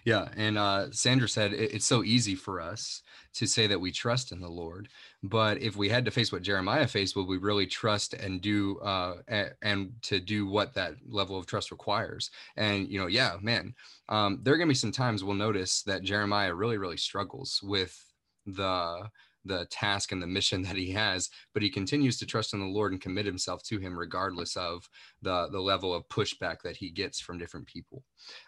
Yeah, 0.04 0.28
and 0.36 0.56
uh, 0.56 0.90
Sandra 0.90 1.28
said 1.28 1.52
it, 1.52 1.74
it's 1.74 1.84
so 1.84 2.02
easy 2.02 2.34
for 2.34 2.60
us 2.60 3.02
to 3.34 3.46
say 3.46 3.66
that 3.66 3.80
we 3.80 3.92
trust 3.92 4.32
in 4.32 4.40
the 4.40 4.48
Lord, 4.48 4.88
but 5.22 5.60
if 5.60 5.76
we 5.76 5.88
had 5.88 6.04
to 6.06 6.10
face 6.10 6.32
what 6.32 6.42
Jeremiah 6.42 6.86
faced, 6.86 7.14
would 7.16 7.26
we 7.26 7.36
really 7.36 7.66
trust 7.66 8.14
and 8.14 8.40
do 8.40 8.78
uh, 8.78 9.16
a, 9.28 9.48
and 9.62 9.92
to 10.02 10.18
do 10.18 10.46
what 10.46 10.72
that 10.74 10.94
level 11.06 11.38
of 11.38 11.44
trust 11.46 11.70
requires? 11.70 12.30
And 12.56 12.88
you 12.88 12.98
know, 12.98 13.06
yeah, 13.06 13.36
man, 13.42 13.74
um, 14.08 14.40
there 14.42 14.54
are 14.54 14.56
gonna 14.56 14.68
be 14.68 14.74
some 14.74 14.92
times 14.92 15.22
we'll 15.22 15.36
notice 15.36 15.82
that 15.82 16.02
Jeremiah 16.02 16.54
really, 16.54 16.78
really 16.78 16.96
struggles 16.96 17.60
with 17.62 18.02
the 18.46 19.08
the 19.46 19.64
task 19.66 20.12
and 20.12 20.22
the 20.22 20.26
mission 20.26 20.62
that 20.62 20.76
he 20.76 20.90
has, 20.90 21.30
but 21.54 21.62
he 21.62 21.70
continues 21.70 22.18
to 22.18 22.26
trust 22.26 22.52
in 22.52 22.60
the 22.60 22.66
Lord 22.66 22.92
and 22.92 23.00
commit 23.00 23.26
himself 23.26 23.62
to 23.64 23.78
him 23.78 23.98
regardless 23.98 24.56
of 24.56 24.88
the, 25.22 25.48
the 25.50 25.60
level 25.60 25.94
of 25.94 26.08
pushback 26.08 26.62
that 26.62 26.76
he 26.76 26.90
gets 26.90 27.20
from 27.20 27.38
different 27.38 27.66
people. 27.66 28.02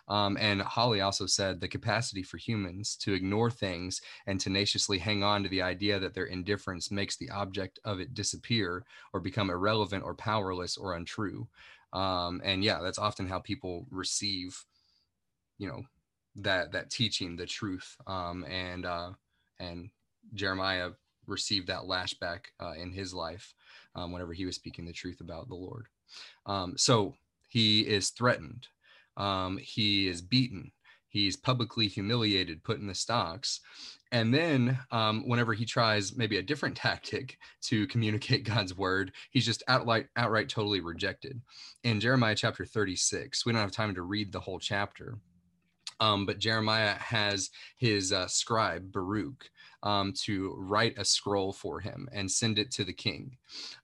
Um, 0.09 0.37
and 0.41 0.61
Holly 0.61 1.01
also 1.01 1.27
said 1.27 1.61
the 1.61 1.69
capacity 1.69 2.23
for 2.23 2.37
humans 2.37 2.97
to 2.97 3.13
ignore 3.13 3.51
things 3.51 4.01
and 4.27 4.41
tenaciously 4.41 4.99
hang 4.99 5.23
on 5.23 5.43
to 5.43 5.49
the 5.49 5.63
idea 5.63 5.99
that 6.01 6.15
their 6.15 6.27
indifference 6.27 6.91
makes 6.91 7.17
the 7.17 7.31
object 7.31 7.79
of 7.85 8.01
it 8.01 8.15
disappear 8.15 8.85
or 9.13 9.21
become 9.21 9.51
irrelevant 9.51 10.05
or 10.05 10.15
powerless 10.15 10.77
or 10.77 10.95
untrue. 10.95 11.47
Um, 11.93 12.43
and 12.45 12.63
yeah, 12.63 12.81
that's 12.83 12.99
often 12.99 13.29
how 13.29 13.39
people 13.39 13.87
receive, 13.91 14.65
you 15.59 15.69
know, 15.69 15.83
that 16.37 16.73
that 16.73 16.91
teaching, 16.91 17.35
the 17.35 17.47
truth, 17.47 17.97
um, 18.07 18.45
and 18.45 18.85
uh, 18.85 19.11
and 19.61 19.90
Jeremiah 20.35 20.90
received 21.27 21.68
that 21.68 21.83
lashback 21.83 22.47
uh, 22.61 22.73
in 22.73 22.90
his 22.90 23.12
life 23.12 23.55
um, 23.94 24.12
whenever 24.12 24.33
he 24.33 24.47
was 24.47 24.57
speaking 24.57 24.85
the 24.85 24.92
truth 24.92 25.21
about 25.21 25.49
the 25.49 25.55
Lord. 25.55 25.87
Um, 26.47 26.75
so 26.77 27.14
he 27.49 27.81
is 27.81 28.11
threatened, 28.11 28.66
um, 29.16 29.59
he 29.59 30.09
is 30.09 30.23
beaten, 30.23 30.73
he's 31.09 31.37
publicly 31.37 31.88
humiliated, 31.88 32.62
put 32.64 32.79
in 32.79 32.87
the 32.87 32.94
stocks. 32.94 33.61
And 34.11 34.33
then, 34.33 34.79
um, 34.90 35.29
whenever 35.29 35.53
he 35.53 35.66
tries 35.66 36.16
maybe 36.16 36.38
a 36.38 36.42
different 36.42 36.77
tactic 36.87 37.37
to 37.62 37.87
communicate 37.88 38.44
God's 38.44 38.77
word, 38.77 39.12
he's 39.31 39.44
just 39.44 39.62
outright, 39.68 40.07
outright 40.16 40.49
totally 40.49 40.81
rejected. 40.81 41.40
In 41.85 42.01
Jeremiah 42.01 42.35
chapter 42.35 42.64
36, 42.64 43.44
we 43.44 43.53
don't 43.53 43.61
have 43.61 43.71
time 43.71 43.94
to 43.94 44.03
read 44.03 44.33
the 44.33 44.40
whole 44.40 44.59
chapter, 44.59 45.18
um, 46.01 46.27
but 46.27 46.39
Jeremiah 46.39 46.95
has 46.95 47.51
his 47.77 48.13
uh, 48.13 48.27
scribe 48.27 48.93
Baruch 48.93 49.51
um, 49.83 50.13
to 50.25 50.55
write 50.57 50.99
a 50.99 51.05
scroll 51.05 51.53
for 51.53 51.81
him 51.81 52.09
and 52.13 52.31
send 52.31 52.59
it 52.59 52.71
to 52.73 52.85
the 52.85 52.93
king. 52.93 53.37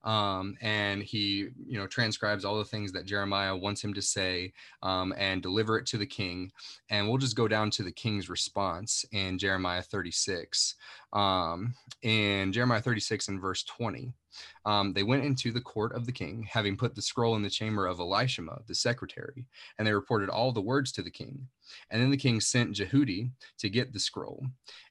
Um, 0.03 0.57
and 0.61 1.03
he, 1.03 1.49
you 1.67 1.79
know, 1.79 1.87
transcribes 1.87 2.45
all 2.45 2.59
the 2.59 2.65
things 2.65 2.93
that 2.93 3.07
Jeremiah 3.07 3.57
wants 3.57 3.83
him 3.83 3.95
to 3.95 4.03
say 4.03 4.53
um, 4.83 5.15
and 5.17 5.43
deliver 5.43 5.79
it 5.79 5.87
to 5.87 5.99
the 5.99 6.07
king. 6.07 6.51
And 6.91 7.09
we'll 7.09 7.19
just 7.19 7.37
go 7.37 7.49
down 7.49 7.71
to 7.73 7.83
the 7.83 7.93
king's 7.93 8.29
response 8.29 9.05
in 9.13 9.39
Jeremiah 9.39 9.83
36. 9.83 10.75
Um, 11.15 11.75
in 12.03 12.53
Jeremiah 12.53 12.83
36 12.83 13.29
and 13.29 13.41
verse 13.41 13.65
20. 13.65 14.13
Um, 14.67 14.93
they 14.93 15.03
went 15.03 15.25
into 15.25 15.53
the 15.53 15.61
court 15.61 15.95
of 15.95 16.07
the 16.07 16.13
king, 16.13 16.47
having 16.51 16.77
put 16.77 16.95
the 16.95 17.03
scroll 17.03 17.37
in 17.37 17.43
the 17.43 17.51
chamber 17.51 17.87
of 17.87 17.99
Elishama, 17.99 18.67
the 18.67 18.75
secretary, 18.75 19.47
and 19.79 19.87
they 19.87 19.93
reported 19.93 20.29
all 20.29 20.53
the 20.53 20.61
words 20.61 20.93
to 20.93 21.03
the 21.03 21.11
king. 21.11 21.47
And 21.91 22.03
then 22.03 22.11
the 22.11 22.17
king 22.17 22.41
sent 22.41 22.75
Jehudi 22.75 23.31
to 23.59 23.69
get 23.71 23.93
the 23.93 23.99
scroll, 23.99 24.47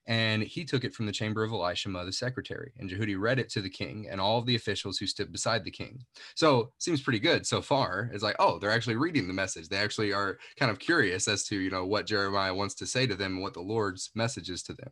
and 0.07 0.41
he 0.41 0.65
took 0.65 0.83
it 0.83 0.93
from 0.93 1.05
the 1.05 1.11
chamber 1.11 1.43
of 1.43 1.51
Elishama, 1.51 2.05
the 2.05 2.11
secretary. 2.11 2.71
And 2.77 2.89
Jehudi 2.89 3.19
read 3.19 3.39
it 3.39 3.49
to 3.49 3.61
the 3.61 3.69
king 3.69 4.07
and 4.09 4.19
all 4.19 4.39
of 4.39 4.45
the 4.45 4.55
officials 4.55 4.97
who 4.97 5.07
stood 5.07 5.31
beside 5.31 5.63
the 5.63 5.71
king. 5.71 6.03
So 6.35 6.71
seems 6.79 7.01
pretty 7.01 7.19
good 7.19 7.45
so 7.45 7.61
far. 7.61 8.09
It's 8.13 8.23
like, 8.23 8.35
oh, 8.39 8.59
they're 8.59 8.71
actually 8.71 8.95
reading 8.95 9.27
the 9.27 9.33
message. 9.33 9.69
They 9.69 9.77
actually 9.77 10.13
are 10.13 10.39
kind 10.57 10.71
of 10.71 10.79
curious 10.79 11.27
as 11.27 11.43
to, 11.45 11.57
you 11.57 11.69
know, 11.69 11.85
what 11.85 12.07
Jeremiah 12.07 12.55
wants 12.55 12.75
to 12.75 12.85
say 12.85 13.05
to 13.07 13.15
them 13.15 13.33
and 13.33 13.41
what 13.41 13.53
the 13.53 13.61
Lord's 13.61 14.09
message 14.15 14.49
is 14.49 14.63
to 14.63 14.73
them. 14.73 14.91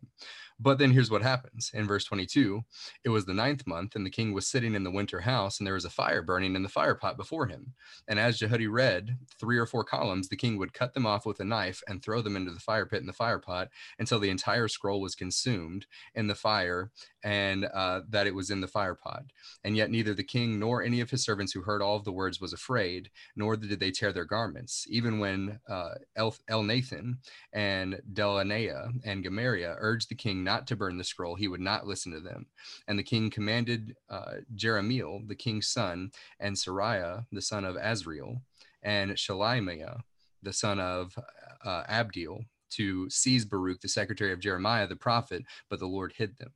But 0.59 0.77
then 0.77 0.91
here's 0.91 1.09
what 1.09 1.20
happens 1.23 1.71
in 1.73 1.87
verse 1.87 2.05
22 2.05 2.63
it 3.03 3.09
was 3.09 3.25
the 3.25 3.33
ninth 3.33 3.65
month, 3.65 3.95
and 3.95 4.05
the 4.05 4.11
king 4.11 4.33
was 4.33 4.47
sitting 4.47 4.75
in 4.75 4.83
the 4.83 4.91
winter 4.91 5.21
house, 5.21 5.59
and 5.59 5.67
there 5.67 5.73
was 5.73 5.85
a 5.85 5.89
fire 5.89 6.21
burning 6.21 6.55
in 6.55 6.63
the 6.63 6.69
fire 6.69 6.95
pot 6.95 7.17
before 7.17 7.47
him. 7.47 7.73
And 8.07 8.19
as 8.19 8.39
Jehudi 8.39 8.71
read 8.71 9.17
three 9.39 9.57
or 9.57 9.65
four 9.65 9.83
columns, 9.83 10.29
the 10.29 10.35
king 10.35 10.57
would 10.57 10.73
cut 10.73 10.93
them 10.93 11.05
off 11.05 11.25
with 11.25 11.39
a 11.39 11.45
knife 11.45 11.81
and 11.87 12.01
throw 12.01 12.21
them 12.21 12.35
into 12.35 12.51
the 12.51 12.59
fire 12.59 12.85
pit 12.85 13.01
in 13.01 13.07
the 13.07 13.13
fire 13.13 13.39
pot 13.39 13.69
until 13.97 14.19
the 14.19 14.29
entire 14.29 14.67
scroll 14.67 15.01
was 15.01 15.15
consumed 15.15 15.85
in 16.13 16.27
the 16.27 16.35
fire 16.35 16.91
and 17.23 17.65
uh, 17.65 18.01
that 18.09 18.27
it 18.27 18.35
was 18.35 18.49
in 18.49 18.61
the 18.61 18.67
fire 18.67 18.95
pot. 18.95 19.23
And 19.63 19.75
yet 19.75 19.91
neither 19.91 20.13
the 20.13 20.23
king 20.23 20.59
nor 20.59 20.83
any 20.83 21.01
of 21.01 21.09
his 21.09 21.23
servants 21.23 21.51
who 21.53 21.61
heard 21.61 21.81
all 21.81 21.95
of 21.95 22.03
the 22.03 22.11
words 22.11 22.41
was 22.41 22.53
afraid, 22.53 23.09
nor 23.35 23.55
did 23.55 23.79
they 23.79 23.91
tear 23.91 24.11
their 24.11 24.25
garments, 24.25 24.85
even 24.89 25.19
when 25.19 25.59
uh, 25.69 25.95
El- 26.15 26.35
Elnathan 26.49 27.17
and 27.53 28.01
Delaiah 28.13 28.91
and 29.05 29.23
Gemariah 29.23 29.75
urged 29.77 30.09
the 30.09 30.15
king 30.15 30.43
not 30.43 30.67
to 30.67 30.75
burn 30.75 30.97
the 30.97 31.03
scroll, 31.03 31.35
he 31.35 31.47
would 31.47 31.61
not 31.61 31.87
listen 31.87 32.11
to 32.11 32.19
them. 32.19 32.47
And 32.87 32.97
the 32.97 33.03
king 33.03 33.29
commanded 33.29 33.95
uh, 34.09 34.35
Jerahmeel, 34.55 35.27
the 35.27 35.35
king's 35.35 35.67
son, 35.67 36.11
and 36.39 36.55
Seraiah, 36.55 37.25
the 37.31 37.41
son 37.41 37.65
of 37.65 37.75
Azriel, 37.75 38.41
and 38.83 39.11
Shelemiah, 39.11 40.01
the 40.41 40.53
son 40.53 40.79
of 40.79 41.15
uh, 41.63 41.83
Abdeel, 41.89 42.45
to 42.71 43.09
seize 43.09 43.45
Baruch, 43.45 43.81
the 43.81 43.87
secretary 43.87 44.31
of 44.31 44.39
Jeremiah, 44.39 44.87
the 44.87 44.95
prophet, 44.95 45.43
but 45.69 45.79
the 45.79 45.87
Lord 45.87 46.13
hid 46.15 46.37
them. 46.37 46.51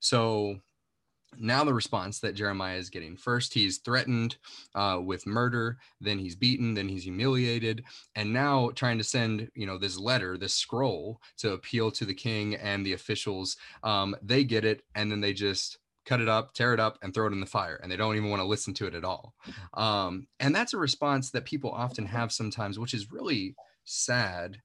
So 0.00 0.60
now 1.38 1.64
the 1.64 1.74
response 1.74 2.18
that 2.20 2.34
Jeremiah 2.34 2.76
is 2.76 2.90
getting 2.90 3.16
first, 3.16 3.54
he's 3.54 3.78
threatened 3.78 4.36
uh, 4.74 4.98
with 5.02 5.26
murder, 5.26 5.78
then 6.00 6.18
he's 6.18 6.34
beaten, 6.34 6.74
then 6.74 6.88
he's 6.88 7.04
humiliated, 7.04 7.84
and 8.16 8.32
now 8.32 8.70
trying 8.74 8.98
to 8.98 9.04
send, 9.04 9.48
you 9.54 9.66
know, 9.66 9.78
this 9.78 9.98
letter, 9.98 10.36
this 10.36 10.54
scroll 10.54 11.20
to 11.38 11.52
appeal 11.52 11.90
to 11.92 12.04
the 12.04 12.14
king 12.14 12.56
and 12.56 12.84
the 12.84 12.94
officials. 12.94 13.56
Um, 13.84 14.16
they 14.22 14.44
get 14.44 14.64
it, 14.64 14.82
and 14.94 15.10
then 15.10 15.20
they 15.20 15.32
just 15.32 15.78
cut 16.04 16.20
it 16.20 16.28
up, 16.28 16.52
tear 16.54 16.74
it 16.74 16.80
up, 16.80 16.98
and 17.02 17.14
throw 17.14 17.28
it 17.28 17.32
in 17.32 17.40
the 17.40 17.46
fire, 17.46 17.78
and 17.80 17.90
they 17.90 17.96
don't 17.96 18.16
even 18.16 18.30
want 18.30 18.40
to 18.40 18.48
listen 18.48 18.74
to 18.74 18.86
it 18.86 18.94
at 18.94 19.04
all. 19.04 19.34
Um, 19.74 20.26
and 20.40 20.54
that's 20.54 20.74
a 20.74 20.78
response 20.78 21.30
that 21.30 21.44
people 21.44 21.70
often 21.70 22.06
have 22.06 22.32
sometimes, 22.32 22.78
which 22.78 22.94
is 22.94 23.12
really 23.12 23.54
sad 23.84 24.60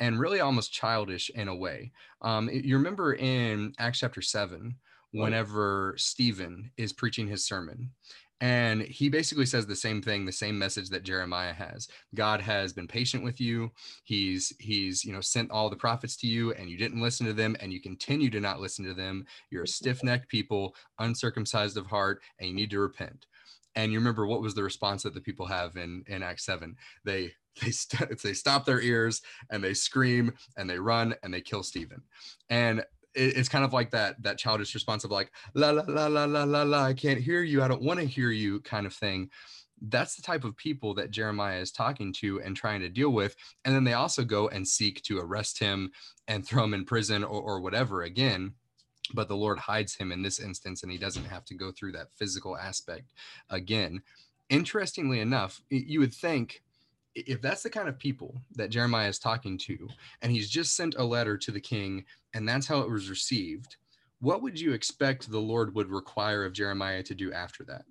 and 0.00 0.18
really 0.18 0.40
almost 0.40 0.72
childish 0.72 1.30
in 1.30 1.48
a 1.48 1.54
way. 1.54 1.92
Um, 2.22 2.50
you 2.52 2.76
remember 2.76 3.14
in 3.14 3.74
Acts 3.78 4.00
chapter 4.00 4.22
7, 4.22 4.74
whenever 5.12 5.94
Stephen 5.96 6.70
is 6.76 6.92
preaching 6.92 7.28
his 7.28 7.44
sermon, 7.44 7.90
and 8.40 8.80
he 8.82 9.10
basically 9.10 9.44
says 9.44 9.66
the 9.66 9.76
same 9.76 10.00
thing 10.00 10.24
the 10.24 10.32
same 10.32 10.58
message 10.58 10.88
that 10.88 11.02
jeremiah 11.02 11.52
has. 11.52 11.88
God 12.14 12.40
has 12.40 12.72
been 12.72 12.88
patient 12.88 13.22
with 13.22 13.40
you. 13.40 13.70
He's 14.04 14.52
he's 14.58 15.04
you 15.04 15.12
know 15.12 15.20
sent 15.20 15.50
all 15.50 15.68
the 15.68 15.76
prophets 15.76 16.16
to 16.18 16.26
you 16.26 16.52
and 16.54 16.70
you 16.70 16.78
didn't 16.78 17.02
listen 17.02 17.26
to 17.26 17.32
them 17.32 17.54
and 17.60 17.72
you 17.72 17.80
continue 17.80 18.30
to 18.30 18.40
not 18.40 18.60
listen 18.60 18.84
to 18.86 18.94
them. 18.94 19.26
You're 19.50 19.64
a 19.64 19.68
stiff-necked 19.68 20.28
people 20.28 20.74
uncircumcised 20.98 21.76
of 21.76 21.86
heart 21.86 22.22
and 22.38 22.48
you 22.48 22.54
need 22.54 22.70
to 22.70 22.80
repent. 22.80 23.26
And 23.76 23.92
you 23.92 23.98
remember 23.98 24.26
what 24.26 24.42
was 24.42 24.54
the 24.54 24.62
response 24.62 25.02
that 25.02 25.14
the 25.14 25.20
people 25.20 25.46
have 25.46 25.76
in 25.76 26.02
in 26.06 26.22
act 26.22 26.40
7 26.40 26.74
they 27.04 27.32
they 27.62 27.70
st- 27.70 28.18
they 28.22 28.32
stop 28.32 28.64
their 28.64 28.80
ears 28.80 29.22
and 29.50 29.62
they 29.62 29.74
scream 29.74 30.32
and 30.56 30.68
they 30.68 30.78
run 30.78 31.14
and 31.22 31.32
they 31.32 31.40
kill 31.40 31.62
Stephen. 31.62 32.02
And 32.48 32.80
it, 33.14 33.36
it's 33.36 33.48
kind 33.48 33.64
of 33.64 33.72
like 33.72 33.90
that 33.90 34.22
that 34.22 34.38
childish 34.38 34.74
response 34.74 35.04
of 35.04 35.10
like 35.10 35.32
la 35.54 35.70
la 35.70 35.84
la 35.88 36.06
la 36.06 36.24
la 36.24 36.44
la 36.44 36.62
la 36.62 36.84
I 36.84 36.94
can't 36.94 37.20
hear 37.20 37.42
you 37.42 37.62
I 37.62 37.68
don't 37.68 37.82
want 37.82 38.00
to 38.00 38.06
hear 38.06 38.30
you 38.30 38.60
kind 38.60 38.86
of 38.86 38.94
thing. 38.94 39.30
That's 39.82 40.14
the 40.14 40.22
type 40.22 40.44
of 40.44 40.56
people 40.56 40.92
that 40.94 41.10
Jeremiah 41.10 41.58
is 41.58 41.72
talking 41.72 42.12
to 42.14 42.42
and 42.42 42.54
trying 42.54 42.80
to 42.80 42.90
deal 42.90 43.10
with. 43.10 43.34
And 43.64 43.74
then 43.74 43.82
they 43.82 43.94
also 43.94 44.24
go 44.24 44.48
and 44.48 44.68
seek 44.68 45.00
to 45.04 45.18
arrest 45.18 45.58
him 45.58 45.90
and 46.28 46.44
throw 46.46 46.64
him 46.64 46.74
in 46.74 46.84
prison 46.84 47.24
or, 47.24 47.40
or 47.40 47.60
whatever 47.60 48.02
again 48.02 48.52
but 49.14 49.28
the 49.28 49.36
Lord 49.36 49.58
hides 49.58 49.94
him 49.94 50.12
in 50.12 50.22
this 50.22 50.38
instance 50.38 50.82
and 50.82 50.92
he 50.92 50.98
doesn't 50.98 51.24
have 51.24 51.44
to 51.46 51.54
go 51.54 51.72
through 51.72 51.92
that 51.92 52.12
physical 52.12 52.56
aspect 52.56 53.12
again. 53.50 54.02
Interestingly 54.48 55.20
enough, 55.20 55.60
you 55.68 56.00
would 56.00 56.14
think 56.14 56.62
if 57.14 57.40
that's 57.42 57.62
the 57.62 57.70
kind 57.70 57.88
of 57.88 57.98
people 57.98 58.40
that 58.54 58.70
Jeremiah 58.70 59.08
is 59.08 59.18
talking 59.18 59.58
to, 59.58 59.88
and 60.22 60.30
he's 60.30 60.48
just 60.48 60.76
sent 60.76 60.94
a 60.96 61.04
letter 61.04 61.36
to 61.36 61.50
the 61.50 61.60
king, 61.60 62.04
and 62.34 62.48
that's 62.48 62.66
how 62.66 62.80
it 62.80 62.90
was 62.90 63.10
received, 63.10 63.76
what 64.20 64.42
would 64.42 64.60
you 64.60 64.72
expect 64.72 65.30
the 65.30 65.38
Lord 65.38 65.74
would 65.74 65.88
require 65.88 66.44
of 66.44 66.52
Jeremiah 66.52 67.02
to 67.04 67.14
do 67.14 67.32
after 67.32 67.64
that? 67.64 67.84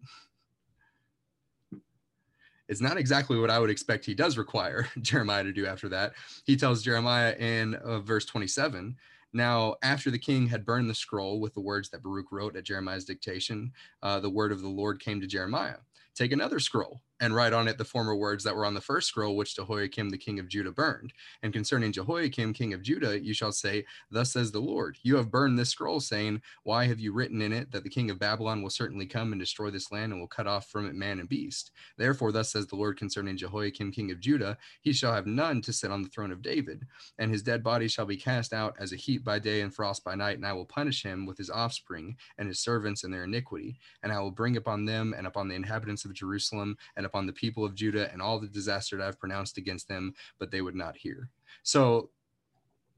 It's 2.68 2.82
not 2.82 2.98
exactly 2.98 3.40
what 3.40 3.50
I 3.50 3.58
would 3.58 3.72
expect 3.72 4.06
he 4.06 4.14
does 4.14 4.38
require 4.38 4.88
Jeremiah 5.02 5.44
to 5.44 5.52
do 5.52 5.66
after 5.66 5.90
that. 5.90 6.14
He 6.46 6.56
tells 6.56 6.84
Jeremiah 6.84 7.36
in 7.40 7.76
uh, 7.76 8.00
verse 8.00 8.26
27 8.26 8.96
Now, 9.34 9.76
after 9.82 10.12
the 10.12 10.20
king 10.20 10.48
had 10.48 10.66
burned 10.66 10.88
the 10.88 10.96
scroll 10.96 11.40
with 11.40 11.56
the 11.56 11.62
words 11.62 11.90
that 11.90 12.04
Baruch 12.04 12.32
wrote 12.32 12.56
at 12.56 12.66
Jeremiah's 12.66 13.06
dictation, 13.06 13.72
uh, 14.04 14.20
the 14.20 14.30
word 14.30 14.52
of 14.52 14.62
the 14.62 14.70
Lord 14.70 15.00
came 15.00 15.20
to 15.20 15.28
Jeremiah 15.28 15.78
Take 16.14 16.32
another 16.32 16.60
scroll 16.60 17.02
and 17.20 17.36
write 17.36 17.54
on 17.54 17.68
it 17.68 17.78
the 17.78 17.86
former 17.86 18.16
words 18.16 18.44
that 18.44 18.56
were 18.56 18.66
on 18.66 18.74
the 18.74 18.82
first 18.82 19.08
scroll, 19.08 19.36
which 19.36 19.56
Jehoiakim 19.56 20.10
the 20.10 20.18
king 20.18 20.40
of 20.40 20.48
Judah 20.48 20.72
burned. 20.72 21.14
And 21.44 21.54
concerning 21.54 21.92
Jehoiakim 21.92 22.54
king 22.54 22.74
of 22.74 22.82
Judah, 22.82 23.20
you 23.20 23.34
shall 23.34 23.52
say, 23.52 23.86
Thus 24.10 24.32
says 24.32 24.52
the 24.52 24.60
Lord, 24.60 24.98
You 25.04 25.16
have 25.18 25.32
burned 25.32 25.58
this 25.58 25.70
scroll, 25.70 26.00
saying, 26.00 26.42
Why 26.64 26.86
have 26.86 27.00
you 27.00 27.14
written 27.14 27.42
in 27.42 27.52
it 27.52 27.72
that 27.72 27.84
the 27.84 27.90
king 27.90 28.10
of 28.10 28.20
Babylon 28.20 28.62
will 28.62 28.70
certainly 28.70 29.06
come 29.06 29.32
and 29.32 29.40
destroy 29.40 29.70
this 29.70 29.92
land 29.92 30.12
and 30.12 30.22
will 30.22 30.28
cut 30.28 30.48
off 30.48 30.68
from 30.68 30.88
it 30.88 30.96
man 30.96 31.20
and 31.20 31.30
beast? 31.30 31.72
Therefore, 31.98 32.32
thus 32.32 32.52
says 32.52 32.68
the 32.68 32.76
Lord 32.76 32.98
concerning 32.98 33.38
Jehoiakim 33.38 33.92
king 33.92 34.12
of 34.12 34.20
Judah, 34.20 34.58
He 34.82 34.94
shall 34.94 35.14
have 35.14 35.28
none 35.28 35.62
to 35.62 35.74
sit 35.74 35.92
on 35.92 36.02
the 36.02 36.10
throne 36.10 36.32
of 36.32 36.42
David, 36.42 36.86
and 37.18 37.32
his 37.32 37.44
dead 37.44 37.64
body 37.64 37.88
shall 37.88 38.06
be 38.06 38.18
cast 38.18 38.54
out 38.54 38.76
as 38.80 38.94
a 38.94 38.98
heat 38.98 39.24
by 39.24 39.40
day 39.40 39.62
and 39.62 39.74
frost 39.74 40.04
by 40.04 40.16
night, 40.16 40.38
and 40.38 40.46
I 40.46 40.54
will 40.54 40.66
punish 40.66 41.04
him 41.04 41.26
with 41.26 41.38
his 41.38 41.50
offspring 41.50 42.16
and 42.38 42.48
his 42.48 42.60
servants 42.60 43.04
and 43.04 43.14
their 43.14 43.24
iniquity, 43.26 43.80
and 44.04 44.12
I 44.12 44.20
will 44.20 44.32
bring 44.32 44.58
upon 44.58 44.86
them 44.86 45.14
and 45.18 45.28
upon 45.28 45.48
the 45.48 45.56
inhabitants 45.56 46.06
of 46.06 46.14
Jerusalem 46.14 46.78
and 46.96 47.06
upon 47.10 47.26
the 47.26 47.34
people 47.34 47.66
of 47.66 47.76
Judah 47.76 48.12
and 48.12 48.22
all 48.22 48.40
the 48.40 48.48
disaster 48.48 48.98
that 48.98 49.08
I've 49.08 49.20
pronounced 49.20 49.58
against 49.58 49.88
them, 49.88 50.14
but 50.38 50.52
they 50.52 50.62
would 50.62 50.76
not 50.76 50.96
hear. 50.96 51.30
So 51.64 52.12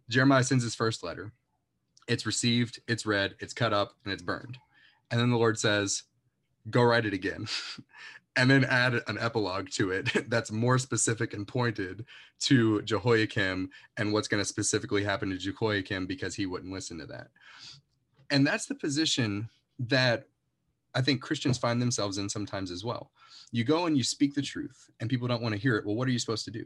Jeremiah 0.09 0.43
sends 0.43 0.63
his 0.63 0.75
first 0.75 1.03
letter. 1.03 1.31
It's 2.07 2.25
received, 2.25 2.81
it's 2.87 3.05
read, 3.05 3.35
it's 3.39 3.53
cut 3.53 3.73
up, 3.73 3.93
and 4.03 4.13
it's 4.13 4.21
burned. 4.21 4.57
And 5.09 5.19
then 5.19 5.29
the 5.29 5.37
Lord 5.37 5.57
says, 5.57 6.03
Go 6.69 6.83
write 6.83 7.05
it 7.05 7.13
again. 7.13 7.47
and 8.35 8.49
then 8.49 8.63
add 8.65 9.01
an 9.07 9.17
epilogue 9.19 9.69
to 9.69 9.91
it 9.91 10.09
that's 10.29 10.51
more 10.51 10.77
specific 10.77 11.33
and 11.33 11.47
pointed 11.47 12.05
to 12.39 12.81
Jehoiakim 12.83 13.69
and 13.97 14.13
what's 14.13 14.27
going 14.27 14.41
to 14.41 14.47
specifically 14.47 15.03
happen 15.03 15.29
to 15.29 15.37
Jehoiakim 15.37 16.05
because 16.05 16.35
he 16.35 16.45
wouldn't 16.45 16.71
listen 16.71 16.97
to 16.99 17.05
that. 17.07 17.27
And 18.29 18.47
that's 18.47 18.67
the 18.67 18.75
position 18.75 19.49
that 19.79 20.27
I 20.93 21.01
think 21.01 21.21
Christians 21.21 21.57
find 21.57 21.81
themselves 21.81 22.17
in 22.17 22.29
sometimes 22.29 22.71
as 22.71 22.83
well. 22.83 23.11
You 23.51 23.63
go 23.63 23.85
and 23.85 23.97
you 23.97 24.03
speak 24.03 24.33
the 24.33 24.41
truth, 24.41 24.89
and 24.99 25.09
people 25.09 25.27
don't 25.27 25.41
want 25.41 25.53
to 25.53 25.61
hear 25.61 25.77
it. 25.77 25.85
Well, 25.85 25.95
what 25.95 26.07
are 26.07 26.11
you 26.11 26.19
supposed 26.19 26.45
to 26.45 26.51
do? 26.51 26.65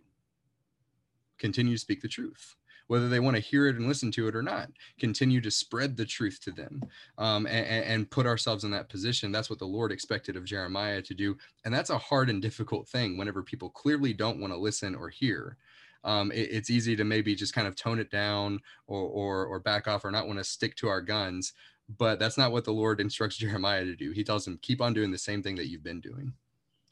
Continue 1.37 1.73
to 1.73 1.79
speak 1.79 2.01
the 2.01 2.07
truth, 2.07 2.55
whether 2.87 3.09
they 3.09 3.19
want 3.19 3.35
to 3.35 3.41
hear 3.41 3.67
it 3.67 3.75
and 3.75 3.87
listen 3.87 4.11
to 4.11 4.27
it 4.27 4.35
or 4.35 4.41
not. 4.41 4.69
Continue 4.99 5.41
to 5.41 5.51
spread 5.51 5.97
the 5.97 6.05
truth 6.05 6.39
to 6.43 6.51
them 6.51 6.81
um, 7.17 7.45
and, 7.45 7.65
and 7.67 8.09
put 8.09 8.25
ourselves 8.25 8.63
in 8.63 8.71
that 8.71 8.89
position. 8.89 9.31
That's 9.31 9.49
what 9.49 9.59
the 9.59 9.65
Lord 9.65 9.91
expected 9.91 10.35
of 10.35 10.45
Jeremiah 10.45 11.01
to 11.01 11.13
do. 11.13 11.37
And 11.65 11.73
that's 11.73 11.89
a 11.89 11.97
hard 11.97 12.29
and 12.29 12.41
difficult 12.41 12.87
thing 12.87 13.17
whenever 13.17 13.43
people 13.43 13.69
clearly 13.69 14.13
don't 14.13 14.39
want 14.39 14.53
to 14.53 14.59
listen 14.59 14.95
or 14.95 15.09
hear. 15.09 15.57
Um, 16.03 16.31
it, 16.31 16.49
it's 16.51 16.69
easy 16.69 16.95
to 16.95 17.03
maybe 17.03 17.35
just 17.35 17.55
kind 17.55 17.67
of 17.67 17.75
tone 17.75 17.99
it 17.99 18.11
down 18.11 18.59
or, 18.87 19.01
or, 19.01 19.45
or 19.45 19.59
back 19.59 19.87
off 19.87 20.05
or 20.05 20.11
not 20.11 20.27
want 20.27 20.37
to 20.37 20.43
stick 20.43 20.75
to 20.77 20.87
our 20.87 21.01
guns 21.01 21.53
but 21.97 22.19
that's 22.19 22.37
not 22.37 22.51
what 22.51 22.63
the 22.63 22.73
Lord 22.73 22.99
instructs 22.99 23.37
Jeremiah 23.37 23.85
to 23.85 23.95
do. 23.95 24.11
He 24.11 24.23
tells 24.23 24.47
him, 24.47 24.59
keep 24.61 24.81
on 24.81 24.93
doing 24.93 25.11
the 25.11 25.17
same 25.17 25.43
thing 25.43 25.55
that 25.55 25.67
you've 25.67 25.83
been 25.83 26.01
doing. 26.01 26.33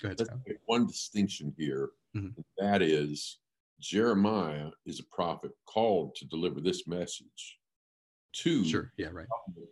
Go 0.01 0.09
ahead. 0.09 0.21
One 0.65 0.87
distinction 0.87 1.53
here, 1.57 1.91
mm-hmm. 2.15 2.41
that 2.57 2.81
is 2.81 3.37
Jeremiah 3.79 4.69
is 4.85 4.99
a 4.99 5.15
prophet 5.15 5.51
called 5.65 6.15
to 6.15 6.25
deliver 6.25 6.61
this 6.61 6.87
message 6.87 7.59
to 8.33 8.65
sure. 8.65 8.91
yeah, 8.97 9.07
right. 9.11 9.27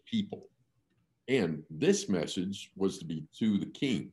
people. 0.06 0.48
And 1.28 1.64
this 1.70 2.10
message 2.10 2.72
was 2.76 2.98
to 3.00 3.06
be 3.06 3.24
to 3.40 3.58
the 3.58 3.68
king. 3.68 4.12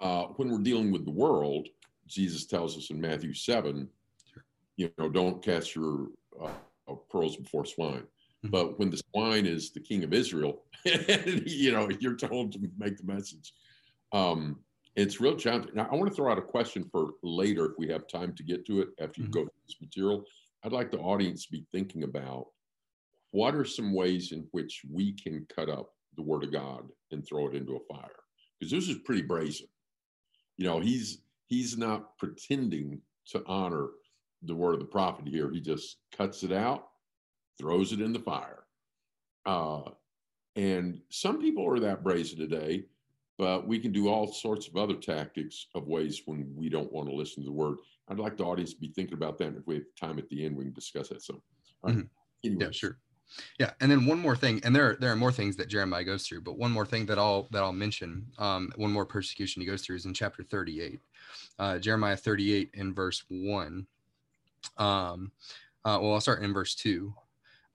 Uh, 0.00 0.26
when 0.36 0.50
we're 0.50 0.58
dealing 0.58 0.92
with 0.92 1.04
the 1.04 1.10
world, 1.10 1.68
Jesus 2.06 2.46
tells 2.46 2.76
us 2.76 2.90
in 2.90 3.00
Matthew 3.00 3.34
7, 3.34 3.88
sure. 4.32 4.44
you 4.76 4.90
know, 4.98 5.08
don't 5.08 5.42
cast 5.42 5.74
your 5.74 6.08
uh, 6.40 6.94
pearls 7.10 7.36
before 7.36 7.64
swine. 7.64 8.04
Mm-hmm. 8.44 8.50
But 8.50 8.78
when 8.78 8.90
the 8.90 9.00
swine 9.10 9.46
is 9.46 9.70
the 9.70 9.80
king 9.80 10.04
of 10.04 10.12
Israel, 10.12 10.62
you 10.84 11.72
know, 11.72 11.88
you're 11.98 12.16
told 12.16 12.52
to 12.52 12.58
make 12.78 12.98
the 12.98 13.04
message. 13.04 13.54
Um, 14.12 14.60
it's 14.96 15.20
real 15.20 15.36
challenging. 15.36 15.74
Now, 15.74 15.88
I 15.90 15.96
want 15.96 16.10
to 16.10 16.14
throw 16.14 16.30
out 16.30 16.38
a 16.38 16.42
question 16.42 16.84
for 16.92 17.12
later 17.22 17.66
if 17.66 17.72
we 17.78 17.88
have 17.88 18.06
time 18.06 18.32
to 18.34 18.42
get 18.42 18.64
to 18.66 18.80
it 18.80 18.88
after 19.00 19.20
you 19.20 19.28
mm-hmm. 19.28 19.32
go 19.32 19.42
through 19.42 19.66
this 19.66 19.80
material. 19.80 20.24
I'd 20.62 20.72
like 20.72 20.90
the 20.90 20.98
audience 20.98 21.46
to 21.46 21.52
be 21.52 21.66
thinking 21.72 22.04
about 22.04 22.46
what 23.32 23.54
are 23.54 23.64
some 23.64 23.92
ways 23.92 24.32
in 24.32 24.46
which 24.52 24.82
we 24.90 25.12
can 25.12 25.46
cut 25.54 25.68
up 25.68 25.90
the 26.16 26.22
word 26.22 26.44
of 26.44 26.52
God 26.52 26.84
and 27.10 27.26
throw 27.26 27.48
it 27.48 27.54
into 27.54 27.76
a 27.76 27.94
fire? 27.94 28.10
Because 28.58 28.70
this 28.70 28.88
is 28.88 29.02
pretty 29.04 29.22
brazen. 29.22 29.66
You 30.56 30.66
know, 30.66 30.80
he's 30.80 31.18
he's 31.46 31.76
not 31.76 32.16
pretending 32.18 33.00
to 33.26 33.42
honor 33.46 33.88
the 34.42 34.54
word 34.54 34.74
of 34.74 34.80
the 34.80 34.86
prophet 34.86 35.26
here. 35.26 35.50
He 35.50 35.60
just 35.60 35.96
cuts 36.16 36.44
it 36.44 36.52
out 36.52 36.88
throws 37.58 37.92
it 37.92 38.00
in 38.00 38.12
the 38.12 38.18
fire. 38.18 38.64
Uh, 39.46 39.82
and 40.56 41.00
some 41.10 41.40
people 41.40 41.68
are 41.68 41.80
that 41.80 42.02
brazen 42.02 42.38
today, 42.38 42.84
but 43.38 43.66
we 43.66 43.78
can 43.78 43.92
do 43.92 44.08
all 44.08 44.26
sorts 44.26 44.68
of 44.68 44.76
other 44.76 44.94
tactics 44.94 45.66
of 45.74 45.88
ways 45.88 46.22
when 46.26 46.52
we 46.56 46.68
don't 46.68 46.92
want 46.92 47.08
to 47.08 47.14
listen 47.14 47.42
to 47.42 47.48
the 47.48 47.52
word. 47.52 47.78
I'd 48.08 48.18
like 48.18 48.36
the 48.36 48.44
audience 48.44 48.74
to 48.74 48.80
be 48.80 48.88
thinking 48.88 49.14
about 49.14 49.38
that. 49.38 49.48
And 49.48 49.56
if 49.56 49.66
we 49.66 49.76
have 49.76 49.84
time 49.98 50.18
at 50.18 50.28
the 50.28 50.44
end, 50.44 50.56
we 50.56 50.64
can 50.64 50.72
discuss 50.72 51.08
that. 51.08 51.22
So, 51.22 51.42
mm-hmm. 51.84 52.02
yeah, 52.42 52.70
sure. 52.70 52.98
Yeah, 53.58 53.70
and 53.80 53.90
then 53.90 54.06
one 54.06 54.18
more 54.18 54.36
thing, 54.36 54.60
and 54.64 54.76
there 54.76 54.96
there 55.00 55.10
are 55.10 55.16
more 55.16 55.32
things 55.32 55.56
that 55.56 55.68
Jeremiah 55.68 56.04
goes 56.04 56.26
through, 56.26 56.42
but 56.42 56.58
one 56.58 56.70
more 56.70 56.86
thing 56.86 57.06
that 57.06 57.18
I'll 57.18 57.48
that 57.50 57.62
I'll 57.62 57.72
mention, 57.72 58.26
um, 58.38 58.70
one 58.76 58.92
more 58.92 59.06
persecution 59.06 59.62
he 59.62 59.66
goes 59.66 59.82
through 59.82 59.96
is 59.96 60.04
in 60.04 60.14
chapter 60.14 60.42
38, 60.42 61.00
uh, 61.58 61.78
Jeremiah 61.78 62.16
38 62.16 62.70
in 62.74 62.94
verse 62.94 63.24
one. 63.28 63.86
Um, 64.76 65.32
uh, 65.84 65.98
well, 66.00 66.14
I'll 66.14 66.20
start 66.20 66.42
in 66.42 66.52
verse 66.52 66.74
two. 66.74 67.14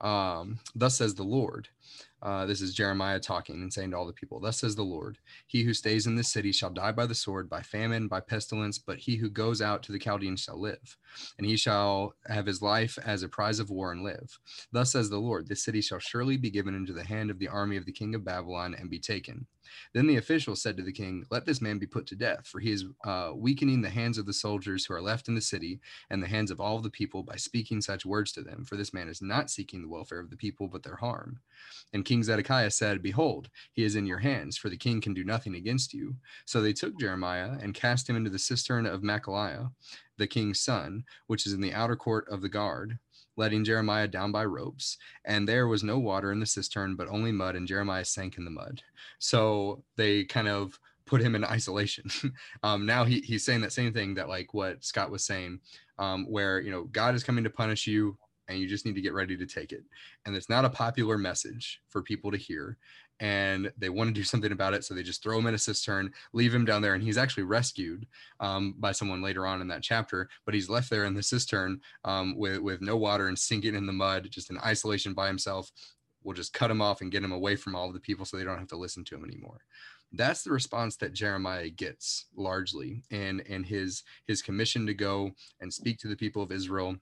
Um, 0.00 0.60
Thus 0.74 0.96
says 0.96 1.14
the 1.14 1.22
Lord. 1.24 1.68
Uh, 2.22 2.44
this 2.44 2.60
is 2.60 2.74
Jeremiah 2.74 3.18
talking 3.18 3.56
and 3.56 3.72
saying 3.72 3.92
to 3.92 3.96
all 3.96 4.06
the 4.06 4.12
people, 4.12 4.40
Thus 4.40 4.60
says 4.60 4.76
the 4.76 4.82
Lord, 4.82 5.18
He 5.46 5.62
who 5.62 5.72
stays 5.72 6.06
in 6.06 6.16
this 6.16 6.28
city 6.28 6.52
shall 6.52 6.70
die 6.70 6.92
by 6.92 7.06
the 7.06 7.14
sword, 7.14 7.48
by 7.48 7.62
famine, 7.62 8.08
by 8.08 8.20
pestilence, 8.20 8.78
but 8.78 8.98
he 8.98 9.16
who 9.16 9.30
goes 9.30 9.62
out 9.62 9.82
to 9.84 9.92
the 9.92 9.98
Chaldeans 9.98 10.40
shall 10.40 10.60
live, 10.60 10.96
and 11.38 11.46
he 11.46 11.56
shall 11.56 12.14
have 12.26 12.44
his 12.44 12.60
life 12.60 12.98
as 13.04 13.22
a 13.22 13.28
prize 13.28 13.58
of 13.58 13.70
war 13.70 13.92
and 13.92 14.02
live. 14.02 14.38
Thus 14.70 14.92
says 14.92 15.08
the 15.08 15.18
Lord, 15.18 15.48
This 15.48 15.64
city 15.64 15.80
shall 15.80 15.98
surely 15.98 16.36
be 16.36 16.50
given 16.50 16.74
into 16.74 16.92
the 16.92 17.04
hand 17.04 17.30
of 17.30 17.38
the 17.38 17.48
army 17.48 17.76
of 17.76 17.86
the 17.86 17.92
king 17.92 18.14
of 18.14 18.24
Babylon 18.24 18.74
and 18.78 18.90
be 18.90 18.98
taken. 18.98 19.46
Then 19.94 20.06
the 20.06 20.16
official 20.16 20.56
said 20.56 20.76
to 20.76 20.82
the 20.82 20.92
king, 20.92 21.24
Let 21.30 21.46
this 21.46 21.60
man 21.60 21.78
be 21.78 21.86
put 21.86 22.06
to 22.08 22.16
death, 22.16 22.46
for 22.46 22.60
he 22.60 22.72
is 22.72 22.84
uh, 23.04 23.32
weakening 23.34 23.82
the 23.82 23.90
hands 23.90 24.18
of 24.18 24.26
the 24.26 24.32
soldiers 24.32 24.84
who 24.84 24.94
are 24.94 25.02
left 25.02 25.28
in 25.28 25.34
the 25.34 25.40
city 25.40 25.80
and 26.10 26.22
the 26.22 26.28
hands 26.28 26.50
of 26.50 26.60
all 26.60 26.80
the 26.80 26.90
people 26.90 27.22
by 27.22 27.36
speaking 27.36 27.80
such 27.80 28.06
words 28.06 28.32
to 28.32 28.42
them. 28.42 28.64
For 28.64 28.76
this 28.76 28.92
man 28.92 29.08
is 29.08 29.22
not 29.22 29.50
seeking 29.50 29.82
the 29.82 29.88
welfare 29.88 30.20
of 30.20 30.30
the 30.30 30.36
people, 30.36 30.68
but 30.68 30.82
their 30.82 30.96
harm. 30.96 31.40
And 31.92 32.04
King 32.04 32.22
Zedekiah 32.22 32.70
said, 32.70 33.02
Behold, 33.02 33.48
he 33.72 33.84
is 33.84 33.96
in 33.96 34.06
your 34.06 34.18
hands, 34.18 34.56
for 34.56 34.68
the 34.68 34.76
king 34.76 35.00
can 35.00 35.14
do 35.14 35.24
nothing 35.24 35.54
against 35.54 35.92
you. 35.92 36.16
So 36.44 36.60
they 36.60 36.72
took 36.72 36.98
Jeremiah 36.98 37.56
and 37.60 37.74
cast 37.74 38.08
him 38.08 38.16
into 38.16 38.30
the 38.30 38.38
cistern 38.38 38.86
of 38.86 39.02
Malchiah, 39.02 39.70
the 40.16 40.26
king's 40.26 40.60
son, 40.60 41.04
which 41.26 41.46
is 41.46 41.52
in 41.52 41.60
the 41.60 41.74
outer 41.74 41.96
court 41.96 42.26
of 42.30 42.42
the 42.42 42.48
guard 42.48 42.98
letting 43.36 43.64
Jeremiah 43.64 44.06
down 44.06 44.32
by 44.32 44.44
ropes. 44.44 44.98
And 45.24 45.48
there 45.48 45.66
was 45.66 45.82
no 45.82 45.98
water 45.98 46.30
in 46.30 46.40
the 46.40 46.46
cistern, 46.46 46.94
but 46.94 47.08
only 47.08 47.32
mud, 47.32 47.56
and 47.56 47.66
Jeremiah 47.66 48.04
sank 48.04 48.36
in 48.36 48.44
the 48.44 48.50
mud. 48.50 48.82
So 49.18 49.82
they 49.96 50.24
kind 50.24 50.46
of 50.46 50.78
put 51.06 51.22
him 51.22 51.34
in 51.34 51.44
isolation. 51.56 52.10
um, 52.62 52.86
now 52.86 53.04
he, 53.04 53.20
he's 53.20 53.44
saying 53.44 53.62
that 53.62 53.72
same 53.72 53.92
thing 53.92 54.14
that 54.14 54.28
like 54.28 54.52
what 54.54 54.84
Scott 54.84 55.10
was 55.10 55.24
saying, 55.24 55.60
um, 55.98 56.26
where 56.30 56.60
you 56.60 56.70
know 56.70 56.84
God 56.84 57.14
is 57.14 57.24
coming 57.24 57.44
to 57.44 57.50
punish 57.50 57.86
you, 57.86 58.16
and 58.50 58.58
you 58.58 58.68
just 58.68 58.84
need 58.84 58.94
to 58.96 59.00
get 59.00 59.14
ready 59.14 59.36
to 59.36 59.46
take 59.46 59.72
it. 59.72 59.84
And 60.26 60.36
it's 60.36 60.50
not 60.50 60.64
a 60.64 60.70
popular 60.70 61.16
message 61.16 61.80
for 61.88 62.02
people 62.02 62.30
to 62.30 62.36
hear 62.36 62.76
and 63.20 63.70
they 63.76 63.90
want 63.90 64.08
to 64.08 64.14
do 64.14 64.24
something 64.24 64.50
about 64.50 64.74
it. 64.74 64.82
So 64.82 64.94
they 64.94 65.02
just 65.02 65.22
throw 65.22 65.38
him 65.38 65.46
in 65.46 65.54
a 65.54 65.58
cistern, 65.58 66.12
leave 66.32 66.54
him 66.54 66.64
down 66.64 66.82
there, 66.82 66.94
and 66.94 67.02
he's 67.02 67.18
actually 67.18 67.42
rescued 67.44 68.06
um, 68.40 68.74
by 68.78 68.92
someone 68.92 69.22
later 69.22 69.46
on 69.46 69.60
in 69.60 69.68
that 69.68 69.82
chapter. 69.82 70.28
But 70.46 70.54
he's 70.54 70.70
left 70.70 70.90
there 70.90 71.04
in 71.04 71.14
the 71.14 71.22
cistern 71.22 71.80
um, 72.04 72.36
with 72.36 72.58
with 72.58 72.80
no 72.80 72.96
water 72.96 73.28
and 73.28 73.38
sinking 73.38 73.74
in 73.74 73.86
the 73.86 73.92
mud, 73.92 74.28
just 74.30 74.50
in 74.50 74.58
isolation 74.58 75.12
by 75.12 75.26
himself. 75.26 75.70
We'll 76.22 76.34
just 76.34 76.52
cut 76.52 76.70
him 76.70 76.82
off 76.82 77.00
and 77.00 77.12
get 77.12 77.22
him 77.22 77.32
away 77.32 77.56
from 77.56 77.74
all 77.74 77.88
of 77.88 77.94
the 77.94 78.00
people, 78.00 78.24
so 78.24 78.36
they 78.36 78.44
don't 78.44 78.58
have 78.58 78.68
to 78.68 78.76
listen 78.76 79.04
to 79.04 79.14
him 79.14 79.24
anymore. 79.24 79.60
That's 80.12 80.42
the 80.42 80.50
response 80.50 80.96
that 80.96 81.12
Jeremiah 81.12 81.68
gets 81.68 82.26
largely, 82.34 83.04
and 83.10 83.42
and 83.48 83.66
his 83.66 84.02
his 84.26 84.40
commission 84.40 84.86
to 84.86 84.94
go 84.94 85.32
and 85.60 85.72
speak 85.72 85.98
to 85.98 86.08
the 86.08 86.16
people 86.16 86.42
of 86.42 86.52
Israel 86.52 86.96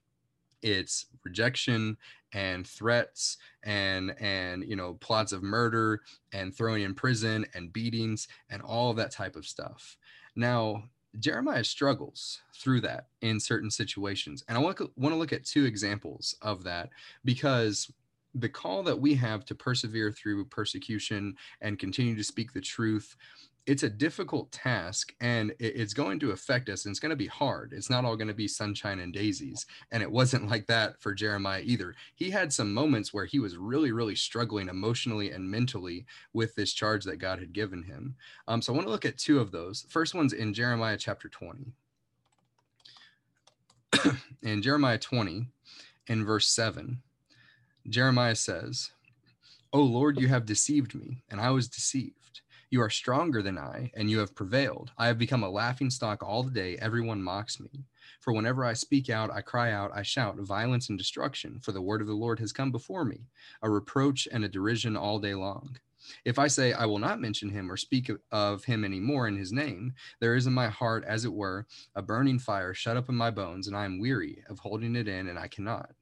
it's 0.62 1.07
rejection 1.25 1.97
and 2.33 2.66
threats 2.66 3.38
and 3.64 4.14
and 4.21 4.64
you 4.64 4.77
know 4.77 4.94
plots 4.94 5.33
of 5.33 5.42
murder 5.42 6.01
and 6.33 6.55
throwing 6.55 6.83
in 6.83 6.94
prison 6.94 7.47
and 7.55 7.73
beatings 7.73 8.29
and 8.51 8.62
all 8.62 8.92
that 8.94 9.11
type 9.11 9.37
of 9.37 9.47
stuff. 9.47 9.97
Now 10.37 10.85
jeremiah 11.18 11.64
struggles 11.64 12.42
through 12.55 12.83
that 12.83 13.07
in 13.23 13.40
certain 13.40 13.71
situations 13.71 14.44
and 14.47 14.59
i 14.59 14.61
want 14.61 14.77
to, 14.77 14.90
want 14.97 15.12
to 15.12 15.18
look 15.18 15.33
at 15.33 15.44
two 15.44 15.64
examples 15.64 16.37
of 16.42 16.62
that 16.62 16.90
because 17.25 17.90
the 18.35 18.49
call 18.49 18.83
that 18.83 18.99
we 18.99 19.14
have 19.14 19.44
to 19.44 19.55
persevere 19.55 20.12
through 20.12 20.44
persecution 20.44 21.35
and 21.61 21.79
continue 21.79 22.14
to 22.14 22.23
speak 22.23 22.53
the 22.53 22.61
truth 22.61 23.16
it's 23.68 23.83
a 23.83 23.90
difficult 23.90 24.50
task 24.50 25.14
and 25.20 25.52
it's 25.59 25.92
going 25.92 26.18
to 26.18 26.31
affect 26.31 26.70
us 26.70 26.87
and 26.87 26.92
it's 26.92 27.00
going 27.00 27.11
to 27.11 27.16
be 27.16 27.26
hard. 27.26 27.74
It's 27.74 27.90
not 27.90 28.02
all 28.02 28.16
going 28.16 28.28
to 28.28 28.35
be 28.35 28.48
sunshine 28.48 28.98
and 28.98 29.12
daisies. 29.12 29.66
And 29.92 30.02
it 30.02 30.11
wasn't 30.11 30.48
like 30.50 30.66
that 30.68 30.98
for 31.02 31.12
Jeremiah 31.12 31.61
either. 31.62 31.94
He 32.14 32.31
had 32.31 32.50
some 32.50 32.72
moments 32.72 33.12
where 33.12 33.26
he 33.26 33.38
was 33.38 33.59
really, 33.59 33.92
really 33.92 34.14
struggling 34.14 34.70
emotionally 34.70 35.33
and 35.33 35.50
mentally 35.50 36.07
with 36.33 36.54
this 36.54 36.72
charge 36.72 37.04
that 37.04 37.18
God 37.18 37.40
had 37.40 37.52
given 37.52 37.83
him. 37.83 38.16
Um, 38.48 38.62
so 38.62 38.72
I 38.72 38.76
want 38.76 38.87
to 38.87 38.90
look 38.90 39.04
at 39.04 39.18
two 39.18 39.38
of 39.38 39.52
those. 39.52 39.85
First 39.90 40.14
one's 40.14 40.33
in 40.33 40.54
Jeremiah 40.54 40.96
chapter 40.96 41.28
20. 41.28 41.74
in 44.42 44.62
Jeremiah 44.62 44.98
20, 44.98 45.46
in 46.07 46.24
verse 46.24 46.48
7, 46.48 47.02
Jeremiah 47.87 48.35
says, 48.35 48.92
O 49.74 49.83
Lord, 49.83 50.18
you 50.18 50.28
have 50.28 50.46
deceived 50.46 50.94
me, 50.94 51.22
and 51.31 51.38
I 51.38 51.50
was 51.50 51.68
deceived. 51.68 52.40
You 52.70 52.83
are 52.83 52.90
stronger 52.90 53.40
than 53.40 53.57
I, 53.57 53.90
and 53.94 54.11
you 54.11 54.18
have 54.18 54.35
prevailed. 54.35 54.90
I 54.98 55.07
have 55.07 55.16
become 55.16 55.42
a 55.42 55.48
laughing 55.48 55.88
stock 55.88 56.22
all 56.22 56.42
the 56.42 56.50
day. 56.50 56.76
Everyone 56.76 57.22
mocks 57.22 57.59
me. 57.59 57.87
For 58.20 58.35
whenever 58.35 58.62
I 58.62 58.74
speak 58.74 59.09
out, 59.09 59.31
I 59.33 59.40
cry 59.40 59.72
out, 59.72 59.90
I 59.94 60.02
shout 60.02 60.37
violence 60.37 60.90
and 60.90 60.98
destruction, 60.98 61.61
for 61.61 61.72
the 61.72 61.81
word 61.81 62.02
of 62.02 62.07
the 62.07 62.12
Lord 62.12 62.38
has 62.40 62.52
come 62.52 62.70
before 62.70 63.07
me, 63.07 63.28
a 63.62 63.70
reproach 63.70 64.28
and 64.31 64.44
a 64.44 64.50
derision 64.50 64.98
all 64.98 65.18
day 65.18 65.35
long. 65.35 65.78
If 66.26 66.38
I 66.38 66.48
say, 66.48 66.74
I 66.74 66.85
will 66.85 66.98
not 66.98 67.22
mention 67.22 67.48
him 67.48 67.72
or 67.72 67.78
speak 67.78 68.11
of 68.31 68.64
him 68.64 68.85
any 68.85 69.00
more 69.00 69.26
in 69.28 69.38
his 69.38 69.50
name, 69.50 69.94
there 70.20 70.37
is 70.37 70.46
in 70.46 70.52
my 70.52 70.68
heart, 70.68 71.04
as 71.07 71.24
it 71.24 71.33
were, 71.33 71.66
a 71.94 72.02
burning 72.02 72.38
fire 72.38 72.74
shut 72.74 72.98
up 72.98 73.09
in 73.09 73.14
my 73.14 73.31
bones, 73.31 73.66
and 73.66 73.76
I 73.76 73.87
am 73.87 73.98
weary 73.98 74.44
of 74.50 74.59
holding 74.59 74.94
it 74.94 75.09
in, 75.09 75.28
and 75.28 75.38
I 75.38 75.48
cannot. 75.48 75.92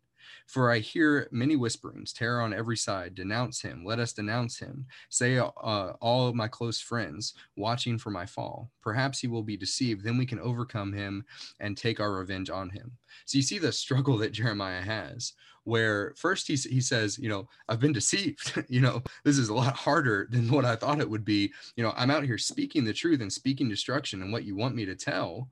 For 0.46 0.70
I 0.70 0.78
hear 0.78 1.28
many 1.32 1.56
whisperings, 1.56 2.12
terror 2.12 2.40
on 2.40 2.54
every 2.54 2.76
side. 2.76 3.14
Denounce 3.16 3.60
him. 3.60 3.84
Let 3.84 3.98
us 3.98 4.12
denounce 4.12 4.58
him. 4.58 4.86
Say, 5.08 5.38
uh, 5.38 5.48
all 5.52 6.32
my 6.32 6.46
close 6.46 6.80
friends, 6.80 7.34
watching 7.56 7.98
for 7.98 8.10
my 8.10 8.26
fall. 8.26 8.70
Perhaps 8.80 9.18
he 9.18 9.26
will 9.26 9.42
be 9.42 9.56
deceived. 9.56 10.04
Then 10.04 10.16
we 10.16 10.24
can 10.24 10.38
overcome 10.38 10.92
him 10.92 11.24
and 11.58 11.76
take 11.76 11.98
our 11.98 12.12
revenge 12.12 12.48
on 12.48 12.70
him. 12.70 12.92
So 13.24 13.38
you 13.38 13.42
see 13.42 13.58
the 13.58 13.72
struggle 13.72 14.16
that 14.18 14.32
Jeremiah 14.32 14.82
has, 14.82 15.32
where 15.64 16.14
first 16.16 16.46
he, 16.46 16.54
he 16.54 16.80
says, 16.80 17.18
you 17.18 17.28
know, 17.28 17.48
I've 17.68 17.80
been 17.80 17.92
deceived. 17.92 18.64
you 18.68 18.80
know, 18.80 19.02
this 19.24 19.38
is 19.38 19.48
a 19.48 19.54
lot 19.54 19.74
harder 19.74 20.28
than 20.30 20.48
what 20.48 20.64
I 20.64 20.76
thought 20.76 21.00
it 21.00 21.10
would 21.10 21.24
be. 21.24 21.52
You 21.74 21.82
know, 21.82 21.92
I'm 21.96 22.10
out 22.10 22.22
here 22.22 22.38
speaking 22.38 22.84
the 22.84 22.92
truth 22.92 23.20
and 23.20 23.32
speaking 23.32 23.68
destruction 23.68 24.22
and 24.22 24.32
what 24.32 24.44
you 24.44 24.54
want 24.54 24.76
me 24.76 24.84
to 24.86 24.94
tell. 24.94 25.48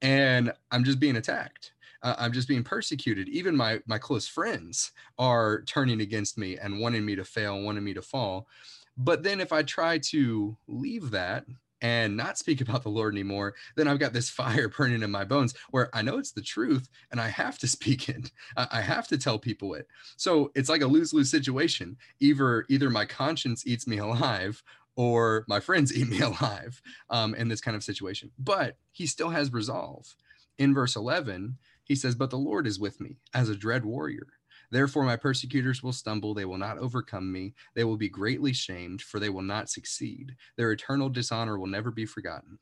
And 0.00 0.52
I'm 0.70 0.84
just 0.84 0.98
being 0.98 1.16
attacked 1.16 1.72
uh, 2.02 2.14
i'm 2.18 2.32
just 2.32 2.48
being 2.48 2.64
persecuted 2.64 3.28
even 3.28 3.56
my 3.56 3.80
my 3.86 3.98
close 3.98 4.26
friends 4.26 4.92
are 5.18 5.62
turning 5.62 6.00
against 6.00 6.38
me 6.38 6.56
and 6.56 6.80
wanting 6.80 7.04
me 7.04 7.14
to 7.14 7.24
fail 7.24 7.60
wanting 7.60 7.84
me 7.84 7.94
to 7.94 8.02
fall 8.02 8.46
but 8.96 9.22
then 9.22 9.40
if 9.40 9.52
i 9.52 9.62
try 9.62 9.98
to 9.98 10.56
leave 10.66 11.10
that 11.10 11.44
and 11.82 12.16
not 12.16 12.38
speak 12.38 12.60
about 12.62 12.82
the 12.82 12.88
Lord 12.88 13.12
anymore, 13.12 13.54
then 13.76 13.88
I've 13.88 13.98
got 13.98 14.14
this 14.14 14.30
fire 14.40 14.68
burning 14.68 15.02
in 15.02 15.10
my 15.10 15.24
bones 15.24 15.52
where 15.70 15.90
I 15.92 16.00
know 16.00 16.16
it's 16.16 16.32
the 16.32 16.40
truth 16.40 16.88
and 17.10 17.20
I 17.20 17.28
have 17.28 17.58
to 17.58 17.66
speak 17.72 18.08
it. 18.08 18.30
I 18.56 18.80
have 18.80 19.08
to 19.08 19.18
tell 19.18 19.38
people 19.38 19.74
it. 19.74 19.86
So 20.16 20.50
it's 20.54 20.68
like 20.70 20.82
a 20.82 20.86
lose-lose 20.86 21.30
situation. 21.30 21.96
Either 22.20 22.64
either 22.70 22.88
my 22.88 23.04
conscience 23.04 23.66
eats 23.66 23.86
me 23.86 23.98
alive 23.98 24.62
or 24.94 25.44
my 25.48 25.58
friends 25.60 25.94
eat 25.94 26.08
me 26.08 26.20
alive 26.20 26.80
um, 27.10 27.34
in 27.34 27.48
this 27.48 27.60
kind 27.60 27.76
of 27.76 27.84
situation. 27.84 28.30
But 28.38 28.76
he 28.92 29.06
still 29.06 29.30
has 29.30 29.52
resolve. 29.52 30.14
In 30.58 30.74
verse 30.74 30.96
11, 30.96 31.56
he 31.92 31.96
says, 31.96 32.14
But 32.14 32.30
the 32.30 32.38
Lord 32.38 32.66
is 32.66 32.80
with 32.80 33.02
me 33.02 33.18
as 33.34 33.50
a 33.50 33.54
dread 33.54 33.84
warrior. 33.84 34.26
Therefore, 34.70 35.04
my 35.04 35.16
persecutors 35.16 35.82
will 35.82 35.92
stumble. 35.92 36.32
They 36.32 36.46
will 36.46 36.56
not 36.56 36.78
overcome 36.78 37.30
me. 37.30 37.52
They 37.74 37.84
will 37.84 37.98
be 37.98 38.08
greatly 38.08 38.54
shamed, 38.54 39.02
for 39.02 39.20
they 39.20 39.28
will 39.28 39.42
not 39.42 39.68
succeed. 39.68 40.34
Their 40.56 40.72
eternal 40.72 41.10
dishonor 41.10 41.58
will 41.58 41.66
never 41.66 41.90
be 41.90 42.06
forgotten. 42.06 42.58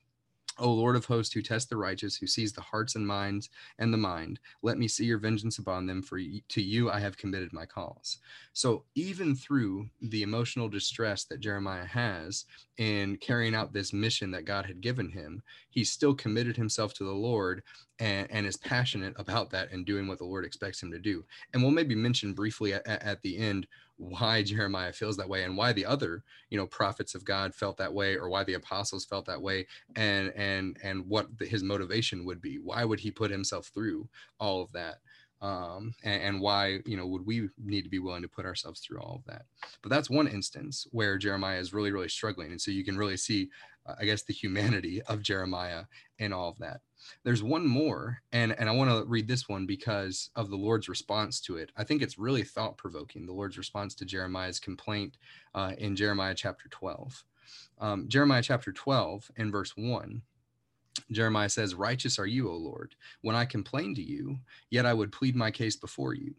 O 0.59 0.73
Lord 0.73 0.97
of 0.97 1.05
hosts, 1.05 1.33
who 1.33 1.43
test 1.43 1.71
the 1.71 1.77
righteous, 1.77 2.17
who 2.17 2.27
sees 2.27 2.53
the 2.53 2.61
hearts 2.61 2.95
and 2.95 3.07
minds 3.07 3.49
and 3.79 3.93
the 3.93 3.99
mind, 3.99 4.41
let 4.63 4.79
me 4.79 4.89
see 4.89 5.05
your 5.05 5.19
vengeance 5.19 5.59
upon 5.59 5.87
them, 5.87 6.03
for 6.03 6.19
to 6.19 6.63
you 6.63 6.91
I 6.91 7.01
have 7.01 7.17
committed 7.17 7.53
my 7.53 7.65
cause. 7.65 8.19
So, 8.53 8.85
even 8.95 9.35
through 9.35 9.89
the 10.03 10.23
emotional 10.23 10.69
distress 10.69 11.25
that 11.25 11.41
Jeremiah 11.41 11.87
has 11.87 12.45
in 12.77 13.17
carrying 13.17 13.55
out 13.55 13.73
this 13.73 13.93
mission 13.93 14.31
that 14.33 14.45
God 14.45 14.67
had 14.67 14.81
given 14.81 15.09
him, 15.09 15.43
he 15.71 15.85
still 15.85 16.15
committed 16.15 16.57
himself 16.57 16.93
to 16.95 17.05
the 17.05 17.11
Lord 17.11 17.63
and, 17.99 18.31
and 18.31 18.47
is 18.47 18.57
passionate 18.57 19.15
about 19.17 19.51
that 19.51 19.71
and 19.73 19.87
doing 19.87 20.09
what 20.09 20.19
the 20.19 20.25
Lord 20.25 20.45
expects 20.45 20.83
him 20.83 20.91
to 20.91 20.99
do. 20.99 21.25
And 21.53 21.63
we'll 21.63 21.73
maybe 21.73 21.95
mention 21.95 22.33
briefly 22.33 22.75
at, 22.75 22.87
at 22.87 23.23
the 23.23 23.39
end 23.39 23.67
why 24.01 24.43
Jeremiah 24.43 24.93
feels 24.93 25.19
that 25.19 25.29
way 25.29 25.45
and 25.45 25.57
why 25.57 25.73
the 25.73 25.85
other, 25.85 26.25
you 26.49 26.57
know, 26.57 26.67
prophets 26.67 27.15
of 27.15 27.25
God 27.25 27.55
felt 27.55 27.77
that 27.77 27.93
way 27.93 28.17
or 28.17 28.31
why 28.31 28.45
the 28.45 28.55
apostles 28.55 29.05
felt 29.05 29.27
that 29.27 29.43
way 29.43 29.67
and 29.95 30.33
and 30.35 30.79
and 30.83 31.07
what 31.07 31.39
the, 31.39 31.47
his 31.47 31.63
motivation 31.63 32.25
would 32.25 32.41
be. 32.41 32.57
Why 32.57 32.85
would 32.85 33.01
he 33.01 33.11
put 33.11 33.31
himself 33.31 33.71
through 33.75 34.09
all 34.39 34.63
of 34.63 34.73
that? 34.73 34.97
Um, 35.43 35.95
and, 36.03 36.23
and, 36.23 36.41
why 36.41 36.81
you 36.85 36.99
know 36.99 37.07
would 37.07 37.25
we 37.25 37.49
need 37.63 37.83
to 37.83 37.89
be 37.89 37.99
willing 37.99 38.21
to 38.21 38.29
put 38.29 38.45
ourselves 38.45 38.81
through 38.81 39.01
all 39.01 39.17
of 39.17 39.25
that 39.25 39.47
but 39.81 39.89
that's 39.89 40.11
one 40.11 40.29
instance 40.29 40.87
where 40.91 41.17
jeremiah 41.17 41.59
is 41.59 41.73
really 41.73 41.93
really 41.93 42.11
struggling 42.11 42.51
and 42.51 42.61
so 42.61 42.71
you 42.71 42.85
can 42.85 42.99
really 42.99 43.17
see 43.17 43.49
uh, 43.87 43.95
i 43.99 44.05
guess 44.05 44.23
the 44.23 44.33
humanity 44.33 45.03
of 45.03 45.23
jeremiah 45.23 45.85
and 46.19 46.33
all 46.33 46.49
of 46.49 46.59
that 46.59 46.81
there's 47.25 47.43
one 47.43 47.67
more, 47.67 48.23
and, 48.33 48.53
and 48.59 48.69
I 48.69 48.73
want 48.73 48.91
to 48.91 49.05
read 49.05 49.29
this 49.29 49.49
one 49.49 49.67
because 49.67 50.31
of 50.37 50.51
the 50.51 50.57
Lord's 50.57 50.89
response 50.89 51.41
to 51.43 51.57
it. 51.57 51.71
I 51.77 51.85
think 51.85 52.03
it's 52.03 52.19
really 52.19 52.43
thought 52.43 52.77
provoking, 52.77 53.27
the 53.27 53.33
Lord's 53.33 53.59
response 53.59 53.95
to 53.97 54.05
Jeremiah's 54.05 54.61
complaint 54.61 55.17
uh, 55.55 55.73
in 55.79 55.97
Jeremiah 55.97 56.35
chapter 56.35 56.69
12. 56.69 57.25
Um, 57.79 58.09
Jeremiah 58.09 58.43
chapter 58.43 58.73
12 58.73 59.31
and 59.37 59.53
verse 59.53 59.77
1. 59.77 60.23
Jeremiah 61.11 61.49
says, 61.49 61.75
Righteous 61.75 62.19
are 62.19 62.27
you, 62.27 62.51
O 62.51 62.57
Lord, 62.57 62.95
when 63.23 63.37
I 63.37 63.45
complain 63.45 63.95
to 63.95 64.03
you, 64.03 64.39
yet 64.71 64.87
I 64.87 64.95
would 64.95 65.13
plead 65.13 65.37
my 65.37 65.51
case 65.51 65.77
before 65.77 66.15
you. 66.15 66.35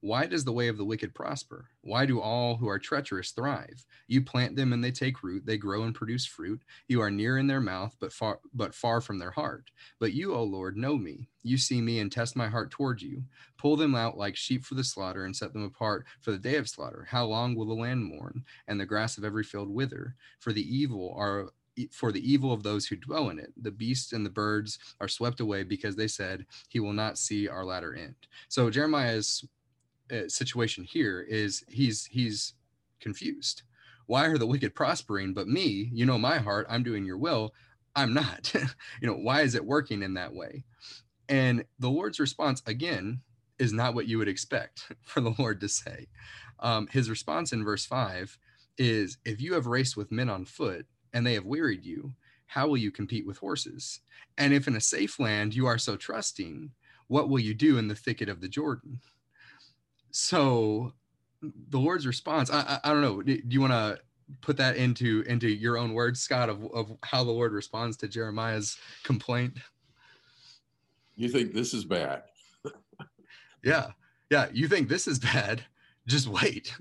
Why 0.00 0.26
does 0.26 0.44
the 0.44 0.52
way 0.52 0.68
of 0.68 0.76
the 0.76 0.84
wicked 0.84 1.14
prosper? 1.14 1.70
Why 1.80 2.04
do 2.04 2.20
all 2.20 2.56
who 2.56 2.68
are 2.68 2.78
treacherous 2.78 3.30
thrive? 3.30 3.86
You 4.06 4.22
plant 4.22 4.54
them 4.54 4.72
and 4.72 4.84
they 4.84 4.90
take 4.90 5.22
root, 5.22 5.46
they 5.46 5.56
grow 5.56 5.84
and 5.84 5.94
produce 5.94 6.26
fruit. 6.26 6.60
You 6.88 7.00
are 7.00 7.10
near 7.10 7.38
in 7.38 7.46
their 7.46 7.60
mouth, 7.60 7.96
but 7.98 8.12
far 8.12 8.40
but 8.52 8.74
far 8.74 9.00
from 9.00 9.18
their 9.18 9.30
heart. 9.30 9.70
But 9.98 10.12
you, 10.12 10.34
O 10.34 10.42
Lord, 10.42 10.76
know 10.76 10.96
me. 10.96 11.28
You 11.42 11.56
see 11.56 11.80
me 11.80 12.00
and 12.00 12.12
test 12.12 12.36
my 12.36 12.48
heart 12.48 12.70
toward 12.70 13.00
you. 13.00 13.22
Pull 13.56 13.76
them 13.76 13.94
out 13.94 14.18
like 14.18 14.36
sheep 14.36 14.64
for 14.64 14.74
the 14.74 14.84
slaughter 14.84 15.24
and 15.24 15.34
set 15.34 15.52
them 15.52 15.64
apart 15.64 16.04
for 16.20 16.32
the 16.32 16.38
day 16.38 16.56
of 16.56 16.68
slaughter. 16.68 17.06
How 17.08 17.24
long 17.24 17.54
will 17.54 17.66
the 17.66 17.74
land 17.74 18.04
mourn 18.04 18.44
and 18.68 18.78
the 18.78 18.86
grass 18.86 19.16
of 19.16 19.24
every 19.24 19.44
field 19.44 19.70
wither? 19.70 20.16
For 20.38 20.52
the 20.52 20.76
evil 20.76 21.14
are 21.16 21.48
for 21.90 22.12
the 22.12 22.30
evil 22.30 22.52
of 22.52 22.62
those 22.62 22.86
who 22.86 22.96
dwell 22.96 23.30
in 23.30 23.38
it. 23.38 23.52
The 23.56 23.70
beasts 23.70 24.12
and 24.12 24.24
the 24.24 24.30
birds 24.30 24.78
are 25.00 25.08
swept 25.08 25.40
away 25.40 25.64
because 25.64 25.96
they 25.96 26.08
said, 26.08 26.46
He 26.68 26.80
will 26.80 26.92
not 26.92 27.18
see 27.18 27.48
our 27.48 27.64
latter 27.64 27.94
end. 27.94 28.14
So 28.48 28.70
Jeremiah's 28.70 29.44
uh, 30.10 30.28
situation 30.28 30.84
here 30.84 31.20
is 31.20 31.64
he's 31.68 32.04
he's 32.06 32.54
confused. 33.00 33.62
Why 34.06 34.26
are 34.26 34.38
the 34.38 34.46
wicked 34.46 34.74
prospering, 34.74 35.32
but 35.32 35.48
me? 35.48 35.90
You 35.92 36.04
know 36.04 36.18
my 36.18 36.38
heart. 36.38 36.66
I'm 36.68 36.82
doing 36.82 37.04
your 37.04 37.18
will. 37.18 37.54
I'm 37.96 38.12
not. 38.12 38.52
you 39.00 39.06
know 39.06 39.14
why 39.14 39.42
is 39.42 39.54
it 39.54 39.64
working 39.64 40.02
in 40.02 40.14
that 40.14 40.34
way? 40.34 40.64
And 41.28 41.64
the 41.78 41.90
Lord's 41.90 42.20
response 42.20 42.62
again 42.66 43.20
is 43.58 43.72
not 43.72 43.94
what 43.94 44.06
you 44.06 44.18
would 44.18 44.28
expect 44.28 44.92
for 45.02 45.20
the 45.20 45.34
Lord 45.38 45.60
to 45.60 45.68
say. 45.68 46.08
Um, 46.60 46.86
his 46.88 47.10
response 47.10 47.52
in 47.52 47.64
verse 47.64 47.86
five 47.86 48.36
is, 48.76 49.18
"If 49.24 49.40
you 49.40 49.54
have 49.54 49.66
raced 49.66 49.96
with 49.96 50.12
men 50.12 50.28
on 50.28 50.44
foot 50.44 50.86
and 51.12 51.26
they 51.26 51.34
have 51.34 51.46
wearied 51.46 51.84
you, 51.84 52.14
how 52.46 52.68
will 52.68 52.76
you 52.76 52.90
compete 52.90 53.26
with 53.26 53.38
horses? 53.38 54.00
And 54.36 54.52
if 54.52 54.68
in 54.68 54.76
a 54.76 54.80
safe 54.80 55.18
land 55.18 55.54
you 55.54 55.66
are 55.66 55.78
so 55.78 55.96
trusting, 55.96 56.72
what 57.08 57.28
will 57.28 57.40
you 57.40 57.54
do 57.54 57.78
in 57.78 57.88
the 57.88 57.94
thicket 57.94 58.28
of 58.28 58.40
the 58.40 58.48
Jordan?" 58.48 59.00
So 60.16 60.92
the 61.42 61.78
Lord's 61.78 62.06
response, 62.06 62.48
I, 62.48 62.60
I, 62.60 62.80
I 62.84 62.92
don't 62.92 63.00
know. 63.00 63.20
Do 63.20 63.42
you 63.48 63.60
want 63.60 63.72
to 63.72 63.98
put 64.42 64.56
that 64.58 64.76
into 64.76 65.24
into 65.26 65.48
your 65.48 65.76
own 65.76 65.92
words, 65.92 66.20
Scott, 66.20 66.48
of, 66.48 66.64
of 66.72 66.96
how 67.02 67.24
the 67.24 67.32
Lord 67.32 67.52
responds 67.52 67.96
to 67.96 68.08
Jeremiah's 68.08 68.78
complaint? 69.02 69.58
You 71.16 71.28
think 71.28 71.52
this 71.52 71.74
is 71.74 71.84
bad? 71.84 72.22
yeah, 73.64 73.88
yeah. 74.30 74.46
You 74.52 74.68
think 74.68 74.88
this 74.88 75.08
is 75.08 75.18
bad? 75.18 75.64
Just 76.06 76.28
wait. 76.28 76.72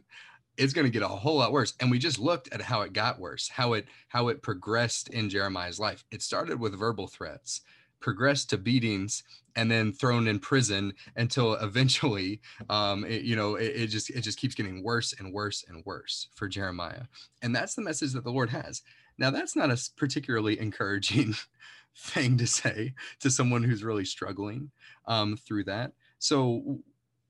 It's 0.56 0.74
going 0.74 0.86
to 0.86 0.92
get 0.92 1.02
a 1.02 1.08
whole 1.08 1.38
lot 1.38 1.52
worse. 1.52 1.74
And 1.80 1.90
we 1.90 1.98
just 1.98 2.20
looked 2.20 2.54
at 2.54 2.62
how 2.62 2.82
it 2.82 2.94
got 2.94 3.20
worse, 3.20 3.50
how 3.50 3.74
it 3.74 3.88
how 4.10 4.28
it 4.28 4.44
progressed 4.44 5.10
in 5.10 5.28
Jeremiah's 5.28 5.80
life. 5.80 6.06
It 6.12 6.22
started 6.22 6.60
with 6.60 6.78
verbal 6.78 7.08
threats 7.08 7.62
progressed 8.04 8.50
to 8.50 8.58
beatings 8.58 9.24
and 9.56 9.72
then 9.72 9.94
thrown 9.94 10.28
in 10.28 10.38
prison 10.38 10.94
until 11.16 11.54
eventually 11.56 12.42
um, 12.70 13.06
it, 13.06 13.24
you 13.24 13.36
know 13.36 13.56
it, 13.56 13.74
it, 13.76 13.88
just 13.88 14.10
it 14.10 14.22
just 14.22 14.38
keeps 14.38 14.54
getting 14.54 14.84
worse 14.84 15.14
and 15.18 15.34
worse 15.34 15.66
and 15.68 15.84
worse 15.86 16.28
for 16.36 16.48
jeremiah. 16.48 17.04
And 17.42 17.56
that's 17.56 17.74
the 17.74 17.82
message 17.82 18.14
that 18.14 18.24
the 18.24 18.32
lord 18.32 18.50
has. 18.50 18.84
Now 19.18 19.32
that's 19.32 19.56
not 19.56 19.72
a 19.72 19.80
particularly 19.96 20.60
encouraging 20.60 21.36
thing 21.96 22.38
to 22.38 22.46
say 22.46 22.94
to 23.22 23.32
someone 23.32 23.64
who's 23.64 23.84
really 23.84 24.06
struggling 24.06 24.72
um, 25.08 25.38
through 25.38 25.64
that. 25.66 25.94
So 26.20 26.82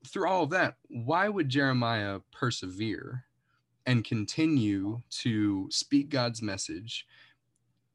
through 0.06 0.28
all 0.28 0.42
of 0.42 0.50
that 0.50 0.74
why 0.88 1.28
would 1.28 1.48
jeremiah 1.48 2.20
persevere 2.30 3.24
and 3.86 4.04
continue 4.04 5.00
to 5.10 5.66
speak 5.70 6.10
god's 6.10 6.42
message 6.42 7.06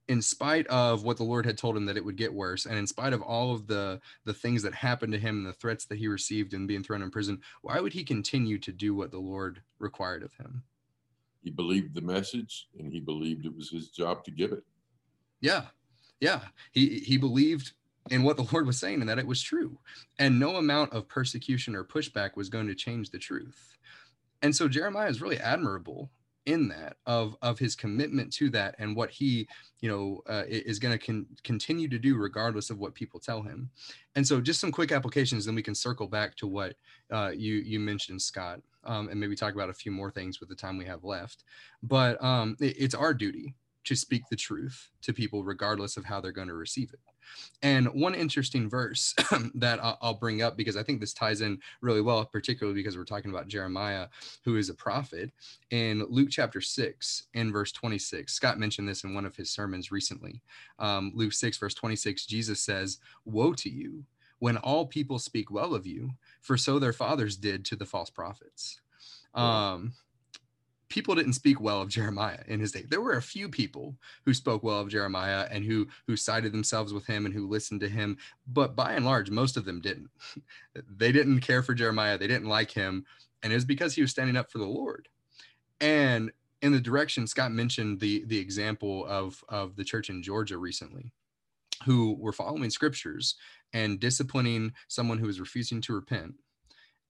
in 0.10 0.24
spite 0.24 0.66
of 0.68 1.04
what 1.04 1.18
the 1.18 1.24
Lord 1.24 1.46
had 1.46 1.58
told 1.58 1.78
him 1.78 1.86
that 1.86 1.96
it 1.96 2.04
would 2.04 2.18
get 2.18 2.34
worse, 2.34 2.66
and 2.66 2.78
in 2.78 2.88
spite 2.88 3.14
of 3.14 3.22
all 3.22 3.54
of 3.54 3.68
the 3.68 4.02
the 4.26 4.34
things 4.34 4.64
that 4.64 4.74
happened 4.74 5.14
to 5.14 5.20
him 5.20 5.38
and 5.38 5.46
the 5.46 5.54
threats 5.54 5.86
that 5.86 6.00
he 6.00 6.08
received 6.08 6.54
and 6.54 6.68
being 6.68 6.84
thrown 6.84 7.04
in 7.04 7.12
prison, 7.12 7.40
why 7.62 7.80
would 7.80 7.94
he 7.94 8.04
continue 8.04 8.58
to 8.58 8.72
do 8.72 8.96
what 8.96 9.12
the 9.12 9.20
Lord 9.20 9.62
required 9.78 10.24
of 10.24 10.34
him? 10.34 10.64
He 11.44 11.52
believed 11.52 11.94
the 11.94 12.02
message, 12.02 12.68
and 12.78 12.92
he 12.92 13.00
believed 13.00 13.46
it 13.46 13.56
was 13.56 13.70
his 13.70 13.90
job 13.90 14.26
to 14.26 14.32
give 14.32 14.52
it. 14.52 14.64
Yeah, 15.42 15.66
yeah. 16.20 16.42
He 16.72 17.00
he 17.00 17.18
believed 17.18 17.74
in 18.10 18.24
what 18.24 18.36
the 18.36 18.48
Lord 18.52 18.66
was 18.66 18.80
saying 18.80 19.02
and 19.02 19.10
that 19.10 19.20
it 19.20 19.28
was 19.28 19.44
true, 19.44 19.78
and 20.18 20.40
no 20.40 20.56
amount 20.56 20.92
of 20.92 21.08
persecution 21.08 21.76
or 21.76 21.84
pushback 21.84 22.36
was 22.36 22.50
going 22.50 22.68
to 22.68 22.76
change 22.76 23.12
the 23.12 23.20
truth. 23.20 23.78
And 24.42 24.56
so 24.56 24.68
Jeremiah 24.68 25.10
is 25.10 25.22
really 25.22 25.38
admirable 25.38 26.10
in 26.50 26.68
that 26.68 26.98
of 27.06 27.36
of 27.44 27.60
his 27.60 27.76
commitment 27.76 28.34
to 28.34 28.50
that 28.50 28.74
and 28.80 28.96
what 28.96 29.12
he 29.12 29.48
you 29.82 29.90
know 29.90 30.22
uh, 30.28 30.44
is 30.48 30.80
going 30.80 30.98
to 30.98 31.06
con- 31.06 31.28
continue 31.44 31.88
to 31.88 32.00
do 32.00 32.18
regardless 32.18 32.72
of 32.72 32.80
what 32.80 32.96
people 32.96 33.20
tell 33.20 33.42
him. 33.42 33.70
And 34.16 34.28
so 34.28 34.42
just 34.42 34.60
some 34.60 34.72
quick 34.72 34.92
applications 34.92 35.46
then 35.46 35.56
we 35.56 35.62
can 35.62 35.76
circle 35.76 36.08
back 36.08 36.36
to 36.38 36.48
what 36.48 36.76
uh, 37.12 37.32
you 37.36 37.56
you 37.56 37.80
mentioned 37.80 38.22
scott 38.22 38.62
um, 38.84 39.10
and 39.10 39.20
maybe 39.20 39.36
talk 39.36 39.54
about 39.54 39.70
a 39.70 39.74
few 39.74 39.92
more 39.92 40.10
things 40.10 40.40
with 40.40 40.50
the 40.50 40.56
time 40.56 40.78
we 40.78 40.86
have 40.86 41.04
left. 41.04 41.44
But 41.84 42.22
um, 42.24 42.58
it, 42.60 42.76
it's 42.78 42.96
our 42.96 43.14
duty 43.14 43.54
to 43.86 43.96
speak 43.96 44.24
the 44.30 44.36
truth 44.36 44.90
to 45.04 45.14
people 45.14 45.44
regardless 45.44 45.98
of 45.98 46.06
how 46.06 46.20
they're 46.20 46.32
going 46.32 46.48
to 46.48 46.56
receive 46.56 46.92
it 46.94 47.00
and 47.62 47.88
one 47.88 48.16
interesting 48.16 48.70
verse 48.70 49.14
that 49.56 49.80
I'll 49.82 50.14
bring 50.14 50.42
up 50.42 50.56
because 50.56 50.78
I 50.78 50.84
think 50.84 51.00
this 51.00 51.14
ties 51.14 51.42
in 51.42 51.60
really 51.82 52.02
well, 52.02 52.26
particularly 52.26 52.80
because 52.80 52.98
we're 52.98 53.04
talking 53.04 53.32
about 53.32 53.48
Jeremiah, 53.48 54.08
who 54.44 54.56
is 54.56 54.70
a 54.70 54.74
prophet, 54.74 55.32
in 55.72 56.06
Luke 56.10 56.30
chapter 56.32 56.62
6, 56.62 57.24
in 57.34 57.52
verse 57.52 57.72
26. 57.72 58.34
Scott 58.34 58.60
mentioned 58.60 58.88
this 58.88 59.04
in 59.04 59.14
one 59.14 59.26
of 59.26 59.36
his 59.36 59.50
sermons 59.50 59.92
recently. 59.92 60.42
Um, 60.80 61.12
Luke 61.14 61.34
6, 61.34 61.58
verse 61.58 61.74
26, 61.74 62.26
Jesus 62.26 62.62
says, 62.62 63.00
Woe 63.26 63.54
to 63.54 63.70
you 63.70 64.06
when 64.40 64.58
all 64.58 64.86
people 64.86 65.20
speak 65.20 65.52
well 65.52 65.76
of 65.76 65.86
you, 65.86 66.12
for 66.42 66.58
so 66.58 66.80
their 66.80 66.94
fathers 66.94 67.36
did 67.36 67.66
to 67.66 67.76
the 67.76 67.86
false 67.86 68.10
prophets. 68.10 68.80
Um, 69.36 69.94
people 70.90 71.16
didn't 71.16 71.34
speak 71.34 71.62
well 71.62 71.82
of 71.82 71.90
Jeremiah 71.90 72.40
in 72.48 72.60
his 72.60 72.72
day. 72.72 72.84
There 72.88 73.02
were 73.02 73.14
a 73.14 73.22
few 73.22 73.48
people 73.48 73.96
who 74.26 74.34
spoke 74.34 74.64
well 74.64 74.80
of 74.80 74.90
Jeremiah 74.90 75.48
and 75.50 75.64
who 75.64 75.88
who 76.08 76.18
sided 76.18 76.52
themselves 76.52 76.94
with 76.94 77.06
him 77.06 77.26
and 77.26 77.34
who 77.34 77.48
listened 77.48 77.82
to 77.82 77.90
him, 77.90 78.18
but 78.48 78.76
by 78.76 78.94
and 78.94 79.06
large, 79.06 79.30
most 79.30 79.56
of 79.56 79.66
them 79.66 79.82
didn't. 79.82 80.10
they 80.98 81.12
didn't 81.12 81.42
care 81.42 81.64
for 81.64 81.74
Jeremiah. 81.74 82.18
They 82.18 82.28
didn't 82.28 82.50
like 82.50 82.72
him, 82.72 83.06
and 83.44 83.54
it 83.54 83.56
was 83.56 83.66
because 83.66 83.94
he 83.94 84.02
was 84.02 84.12
standing 84.12 84.36
up 84.36 84.52
for 84.52 84.58
the 84.58 84.66
Lord. 84.66 85.08
And 85.80 86.32
in 86.62 86.74
the 86.74 86.80
direction 86.82 87.28
Scott 87.28 87.52
mentioned 87.52 88.00
the 88.00 88.26
the 88.26 88.38
example 88.38 89.06
of 89.06 89.44
of 89.48 89.76
the 89.76 89.86
church 89.86 90.10
in 90.10 90.24
Georgia 90.24 90.58
recently, 90.58 91.12
who 91.86 92.16
were 92.20 92.34
following 92.34 92.70
scriptures 92.70 93.36
and 93.74 94.00
disciplining 94.00 94.74
someone 94.88 95.20
who 95.20 95.28
was 95.28 95.40
refusing 95.40 95.80
to 95.82 95.94
repent 95.94 96.34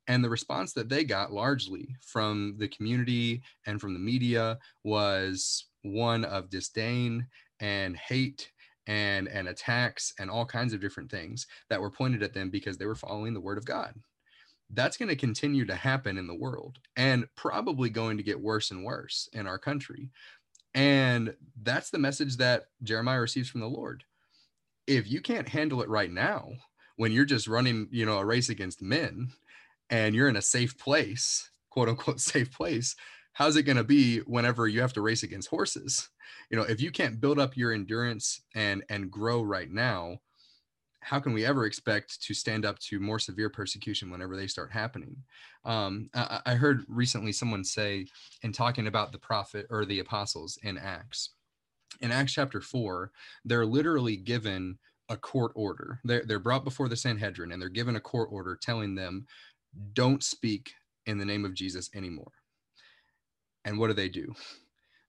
and 0.10 0.24
the 0.24 0.30
response 0.30 0.74
that 0.74 0.90
they 0.90 1.04
got 1.04 1.32
largely 1.32 1.96
from 2.02 2.56
the 2.58 2.68
community 2.68 3.44
and 3.68 3.80
from 3.80 3.94
the 3.94 4.00
media 4.00 4.58
was 4.84 5.68
one 5.84 6.26
of 6.26 6.50
disdain 6.50 7.28
and 7.60 7.96
hate 7.96 8.52
and, 8.88 9.28
and 9.28 9.48
attacks 9.48 10.12
and 10.20 10.32
all 10.32 10.46
kinds 10.46 10.74
of 10.74 10.82
different 10.82 11.12
things 11.12 11.46
that 11.70 11.80
were 11.80 11.92
pointed 11.92 12.24
at 12.24 12.34
them 12.34 12.50
because 12.50 12.78
they 12.78 12.88
were 12.88 12.96
following 12.96 13.36
the 13.36 13.40
word 13.40 13.60
of 13.60 13.66
God. 13.66 13.94
That's 14.72 14.98
going 14.98 15.10
to 15.10 15.16
continue 15.16 15.66
to 15.66 15.76
happen 15.76 16.18
in 16.18 16.26
the 16.26 16.36
world 16.36 16.80
and 16.98 17.28
probably 17.36 17.92
going 17.92 18.18
to 18.18 18.24
get 18.24 18.42
worse 18.42 18.72
and 18.72 18.84
worse 18.84 19.30
in 19.34 19.46
our 19.46 19.60
country. 19.60 20.10
And 20.74 21.36
that's 21.62 21.92
the 21.92 22.00
message 22.00 22.38
that 22.38 22.66
Jeremiah 22.82 23.22
receives 23.22 23.50
from 23.50 23.62
the 23.62 23.68
Lord. 23.68 24.04
If 24.88 25.10
you 25.10 25.22
can't 25.22 25.50
handle 25.50 25.84
it 25.84 25.90
right 25.90 26.12
now, 26.12 26.50
when 26.96 27.12
you're 27.12 27.26
just 27.26 27.48
running, 27.48 27.88
you 27.92 28.06
know, 28.06 28.18
a 28.18 28.26
race 28.26 28.50
against 28.50 28.82
men, 28.82 29.30
and 29.90 30.16
you're 30.16 30.30
in 30.30 30.36
a 30.36 30.42
safe 30.42 30.78
place, 30.78 31.50
quote 31.70 31.90
unquote 31.90 32.20
safe 32.22 32.52
place, 32.52 32.96
how's 33.34 33.56
it 33.56 33.64
going 33.64 33.78
to 33.78 33.84
be 33.84 34.20
whenever 34.20 34.68
you 34.68 34.82
have 34.82 34.94
to 34.94 35.02
race 35.02 35.24
against 35.24 35.50
horses? 35.50 36.10
You 36.50 36.58
know, 36.58 36.64
if 36.64 36.82
you 36.82 36.92
can't 36.92 37.20
build 37.20 37.40
up 37.40 37.58
your 37.58 37.72
endurance 37.72 38.42
and 38.56 38.84
and 38.90 39.12
grow 39.12 39.42
right 39.42 39.70
now, 39.70 40.20
how 41.02 41.20
can 41.20 41.34
we 41.34 41.46
ever 41.46 41.66
expect 41.66 42.22
to 42.24 42.34
stand 42.34 42.66
up 42.66 42.78
to 42.80 43.00
more 43.00 43.20
severe 43.20 43.50
persecution 43.50 44.12
whenever 44.12 44.36
they 44.36 44.48
start 44.48 44.72
happening? 44.72 45.16
Um, 45.66 46.10
I, 46.14 46.42
I 46.46 46.54
heard 46.56 46.84
recently 46.88 47.32
someone 47.32 47.64
say, 47.64 48.08
in 48.44 48.52
talking 48.52 48.88
about 48.88 49.12
the 49.12 49.18
prophet 49.18 49.66
or 49.70 49.86
the 49.86 50.00
apostles 50.00 50.60
in 50.64 50.78
Acts, 50.78 51.32
in 52.02 52.12
Acts 52.12 52.34
chapter 52.34 52.62
four, 52.62 53.12
they're 53.46 53.66
literally 53.66 54.18
given 54.18 54.78
a 55.10 55.18
court 55.18 55.52
order. 55.56 56.00
They're, 56.04 56.24
they're 56.26 56.40
brought 56.40 56.64
before 56.64 56.88
the 56.88 56.96
Sanhedrin 56.96 57.52
and 57.52 57.62
they're 57.62 57.70
given 57.70 57.96
a 57.96 58.02
court 58.02 58.30
order 58.32 58.56
telling 58.56 58.94
them 58.94 59.26
don't 59.94 60.24
speak 60.24 60.74
in 61.06 61.18
the 61.18 61.26
name 61.26 61.46
of 61.46 61.54
Jesus 61.54 61.90
anymore. 61.96 62.32
And 63.66 63.78
what 63.78 63.88
do 63.88 63.94
they 63.94 64.10
do? 64.10 64.34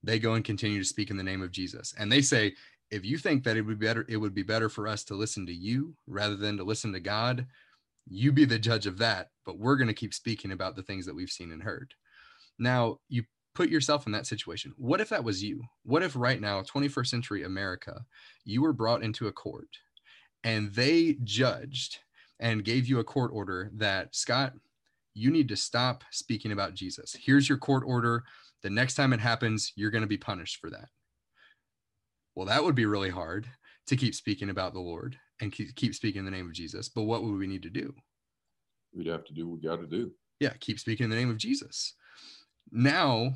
They 0.02 0.18
go 0.18 0.34
and 0.34 0.44
continue 0.44 0.78
to 0.78 0.84
speak 0.84 1.10
in 1.10 1.16
the 1.16 1.22
name 1.22 1.42
of 1.42 1.52
Jesus. 1.52 1.94
And 1.98 2.10
they 2.10 2.22
say, 2.22 2.54
if 2.90 3.04
you 3.04 3.18
think 3.18 3.44
that 3.44 3.56
it 3.56 3.62
would 3.62 3.78
be 3.78 3.86
better, 3.86 4.04
it 4.08 4.16
would 4.16 4.34
be 4.34 4.42
better 4.42 4.68
for 4.68 4.88
us 4.88 5.04
to 5.04 5.14
listen 5.14 5.46
to 5.46 5.54
you 5.54 5.94
rather 6.06 6.36
than 6.36 6.56
to 6.56 6.64
listen 6.64 6.92
to 6.92 7.00
God, 7.00 7.46
you 8.08 8.32
be 8.32 8.44
the 8.44 8.58
judge 8.58 8.86
of 8.86 8.98
that. 8.98 9.30
But 9.44 9.58
we're 9.58 9.76
going 9.76 9.88
to 9.88 9.94
keep 9.94 10.14
speaking 10.14 10.52
about 10.52 10.74
the 10.74 10.82
things 10.82 11.06
that 11.06 11.14
we've 11.14 11.30
seen 11.30 11.52
and 11.52 11.62
heard. 11.62 11.94
Now, 12.58 12.98
you 13.08 13.24
put 13.54 13.70
yourself 13.70 14.06
in 14.06 14.12
that 14.12 14.26
situation. 14.26 14.72
What 14.76 15.00
if 15.00 15.08
that 15.10 15.24
was 15.24 15.42
you? 15.42 15.62
What 15.84 16.02
if 16.02 16.16
right 16.16 16.40
now, 16.40 16.62
21st 16.62 17.06
century 17.06 17.44
America, 17.44 18.04
you 18.44 18.62
were 18.62 18.72
brought 18.72 19.02
into 19.02 19.28
a 19.28 19.32
court 19.32 19.68
and 20.44 20.72
they 20.72 21.18
judged 21.24 21.98
and 22.40 22.64
gave 22.64 22.88
you 22.88 22.98
a 22.98 23.04
court 23.04 23.30
order 23.32 23.70
that 23.74 24.14
Scott, 24.14 24.54
you 25.14 25.30
need 25.30 25.48
to 25.48 25.56
stop 25.56 26.02
speaking 26.10 26.52
about 26.52 26.74
Jesus. 26.74 27.14
Here's 27.20 27.48
your 27.48 27.58
court 27.58 27.84
order. 27.86 28.24
The 28.62 28.70
next 28.70 28.94
time 28.94 29.12
it 29.12 29.20
happens, 29.20 29.72
you're 29.76 29.90
going 29.90 30.02
to 30.02 30.08
be 30.08 30.16
punished 30.16 30.56
for 30.56 30.70
that. 30.70 30.88
Well, 32.34 32.46
that 32.46 32.64
would 32.64 32.74
be 32.74 32.86
really 32.86 33.10
hard 33.10 33.46
to 33.86 33.96
keep 33.96 34.14
speaking 34.14 34.50
about 34.50 34.72
the 34.72 34.80
Lord 34.80 35.16
and 35.40 35.52
keep, 35.52 35.74
keep 35.74 35.94
speaking 35.94 36.20
in 36.20 36.24
the 36.24 36.30
name 36.30 36.46
of 36.46 36.52
Jesus. 36.52 36.88
But 36.88 37.02
what 37.02 37.22
would 37.22 37.36
we 37.36 37.46
need 37.46 37.62
to 37.62 37.70
do? 37.70 37.94
We'd 38.94 39.08
have 39.08 39.24
to 39.24 39.34
do 39.34 39.48
what 39.48 39.60
we 39.60 39.68
got 39.68 39.80
to 39.80 39.86
do. 39.86 40.12
Yeah, 40.38 40.52
keep 40.60 40.78
speaking 40.78 41.04
in 41.04 41.10
the 41.10 41.16
name 41.16 41.30
of 41.30 41.36
Jesus. 41.36 41.94
Now 42.72 43.34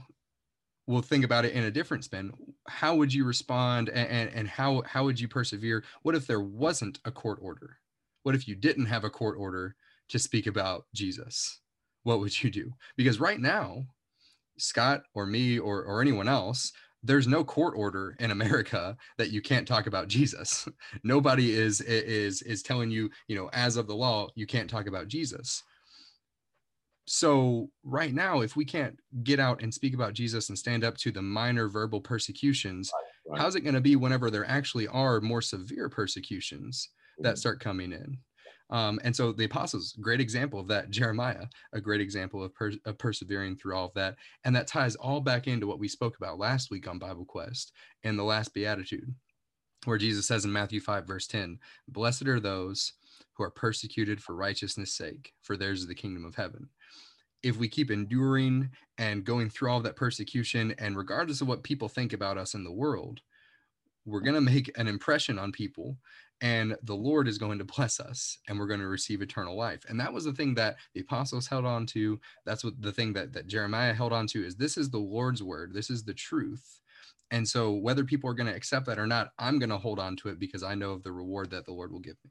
we'll 0.86 1.02
think 1.02 1.24
about 1.24 1.44
it 1.44 1.52
in 1.52 1.64
a 1.64 1.70
different 1.70 2.04
spin. 2.04 2.32
How 2.68 2.94
would 2.94 3.12
you 3.12 3.24
respond 3.24 3.88
and, 3.88 4.08
and, 4.08 4.30
and 4.34 4.48
how, 4.48 4.82
how 4.86 5.04
would 5.04 5.18
you 5.18 5.28
persevere? 5.28 5.84
What 6.02 6.14
if 6.14 6.26
there 6.26 6.40
wasn't 6.40 7.00
a 7.04 7.10
court 7.10 7.38
order? 7.42 7.78
What 8.24 8.34
if 8.34 8.48
you 8.48 8.56
didn't 8.56 8.86
have 8.86 9.04
a 9.04 9.10
court 9.10 9.36
order 9.38 9.76
to 10.08 10.18
speak 10.18 10.46
about 10.46 10.86
Jesus? 10.94 11.60
What 12.02 12.20
would 12.20 12.42
you 12.42 12.50
do? 12.50 12.72
Because 12.96 13.20
right 13.20 13.38
now, 13.38 13.84
Scott 14.58 15.02
or 15.14 15.26
me 15.26 15.58
or, 15.58 15.84
or 15.84 16.00
anyone 16.00 16.28
else, 16.28 16.72
there's 17.02 17.28
no 17.28 17.44
court 17.44 17.74
order 17.76 18.16
in 18.18 18.30
America 18.30 18.96
that 19.18 19.30
you 19.30 19.42
can't 19.42 19.68
talk 19.68 19.86
about 19.86 20.08
Jesus. 20.08 20.66
Nobody 21.04 21.52
is 21.52 21.82
is 21.82 22.40
is 22.42 22.62
telling 22.62 22.90
you, 22.90 23.10
you 23.28 23.36
know, 23.36 23.50
as 23.52 23.76
of 23.76 23.86
the 23.86 23.94
law, 23.94 24.28
you 24.34 24.46
can't 24.46 24.70
talk 24.70 24.86
about 24.86 25.08
Jesus. 25.08 25.62
So 27.06 27.68
right 27.82 28.14
now, 28.14 28.40
if 28.40 28.56
we 28.56 28.64
can't 28.64 28.98
get 29.22 29.38
out 29.38 29.62
and 29.62 29.72
speak 29.72 29.92
about 29.92 30.14
Jesus 30.14 30.48
and 30.48 30.58
stand 30.58 30.82
up 30.82 30.96
to 30.98 31.12
the 31.12 31.20
minor 31.20 31.68
verbal 31.68 32.00
persecutions, 32.00 32.90
right, 32.94 33.32
right. 33.32 33.40
how's 33.42 33.56
it 33.56 33.60
going 33.60 33.74
to 33.74 33.82
be 33.82 33.96
whenever 33.96 34.30
there 34.30 34.48
actually 34.48 34.88
are 34.88 35.20
more 35.20 35.42
severe 35.42 35.90
persecutions? 35.90 36.88
That 37.18 37.38
start 37.38 37.60
coming 37.60 37.92
in. 37.92 38.18
Um, 38.70 38.98
and 39.04 39.14
so 39.14 39.32
the 39.32 39.44
apostles, 39.44 39.94
great 40.00 40.20
example 40.20 40.58
of 40.58 40.68
that. 40.68 40.90
Jeremiah, 40.90 41.46
a 41.72 41.80
great 41.80 42.00
example 42.00 42.42
of, 42.42 42.54
per- 42.54 42.72
of, 42.86 42.98
persevering 42.98 43.56
through 43.56 43.76
all 43.76 43.86
of 43.86 43.94
that. 43.94 44.16
And 44.44 44.56
that 44.56 44.66
ties 44.66 44.96
all 44.96 45.20
back 45.20 45.46
into 45.46 45.66
what 45.66 45.78
we 45.78 45.88
spoke 45.88 46.16
about 46.16 46.38
last 46.38 46.70
week 46.70 46.88
on 46.88 46.98
Bible 46.98 47.24
Quest 47.24 47.72
and 48.04 48.18
the 48.18 48.24
last 48.24 48.54
beatitude, 48.54 49.14
where 49.84 49.98
Jesus 49.98 50.26
says 50.26 50.44
in 50.44 50.52
Matthew 50.52 50.80
5, 50.80 51.06
verse 51.06 51.26
10, 51.26 51.58
Blessed 51.88 52.26
are 52.26 52.40
those 52.40 52.94
who 53.34 53.44
are 53.44 53.50
persecuted 53.50 54.22
for 54.22 54.34
righteousness' 54.34 54.96
sake, 54.96 55.32
for 55.42 55.56
theirs 55.56 55.80
is 55.80 55.86
the 55.86 55.94
kingdom 55.94 56.24
of 56.24 56.34
heaven. 56.34 56.68
If 57.42 57.58
we 57.58 57.68
keep 57.68 57.90
enduring 57.90 58.70
and 58.96 59.24
going 59.24 59.50
through 59.50 59.70
all 59.70 59.80
that 59.80 59.96
persecution, 59.96 60.74
and 60.78 60.96
regardless 60.96 61.42
of 61.42 61.48
what 61.48 61.62
people 61.62 61.88
think 61.88 62.14
about 62.14 62.38
us 62.38 62.54
in 62.54 62.64
the 62.64 62.72
world, 62.72 63.20
we're 64.06 64.20
going 64.20 64.34
to 64.34 64.40
make 64.40 64.70
an 64.78 64.88
impression 64.88 65.38
on 65.38 65.52
people 65.52 65.98
and 66.44 66.76
the 66.82 66.94
Lord 66.94 67.26
is 67.26 67.38
going 67.38 67.58
to 67.58 67.64
bless 67.64 67.98
us 67.98 68.36
and 68.46 68.58
we're 68.58 68.66
going 68.66 68.80
to 68.80 68.86
receive 68.86 69.22
eternal 69.22 69.56
life. 69.56 69.82
And 69.88 69.98
that 69.98 70.12
was 70.12 70.24
the 70.24 70.32
thing 70.32 70.54
that 70.54 70.76
the 70.92 71.00
apostles 71.00 71.46
held 71.46 71.64
on 71.64 71.86
to. 71.86 72.20
That's 72.44 72.62
what 72.62 72.80
the 72.80 72.92
thing 72.92 73.14
that, 73.14 73.32
that 73.32 73.46
Jeremiah 73.46 73.94
held 73.94 74.12
on 74.12 74.26
to 74.28 74.44
is 74.44 74.54
this 74.54 74.76
is 74.76 74.90
the 74.90 74.98
Lord's 74.98 75.42
word. 75.42 75.72
This 75.72 75.88
is 75.88 76.04
the 76.04 76.12
truth. 76.12 76.80
And 77.30 77.48
so 77.48 77.72
whether 77.72 78.04
people 78.04 78.28
are 78.28 78.34
going 78.34 78.46
to 78.46 78.54
accept 78.54 78.84
that 78.86 78.98
or 78.98 79.06
not, 79.06 79.30
I'm 79.38 79.58
going 79.58 79.70
to 79.70 79.78
hold 79.78 79.98
on 79.98 80.16
to 80.16 80.28
it 80.28 80.38
because 80.38 80.62
I 80.62 80.74
know 80.74 80.92
of 80.92 81.02
the 81.02 81.12
reward 81.12 81.50
that 81.50 81.64
the 81.64 81.72
Lord 81.72 81.90
will 81.90 82.00
give 82.00 82.16
me. 82.22 82.30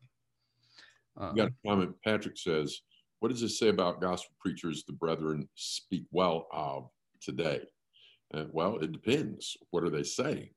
Um, 1.17 1.35
got 1.35 1.49
a 1.49 1.67
comment. 1.67 1.95
Patrick 2.05 2.37
says, 2.37 2.81
what 3.19 3.29
does 3.29 3.41
it 3.41 3.49
say 3.49 3.69
about 3.69 3.99
gospel 3.99 4.35
preachers 4.39 4.83
the 4.83 4.93
brethren 4.93 5.49
speak 5.55 6.05
well 6.11 6.47
of 6.53 6.87
today? 7.19 7.61
Uh, 8.31 8.45
well, 8.51 8.77
it 8.77 8.91
depends. 8.91 9.57
What 9.71 9.83
are 9.83 9.89
they 9.89 10.03
saying? 10.03 10.49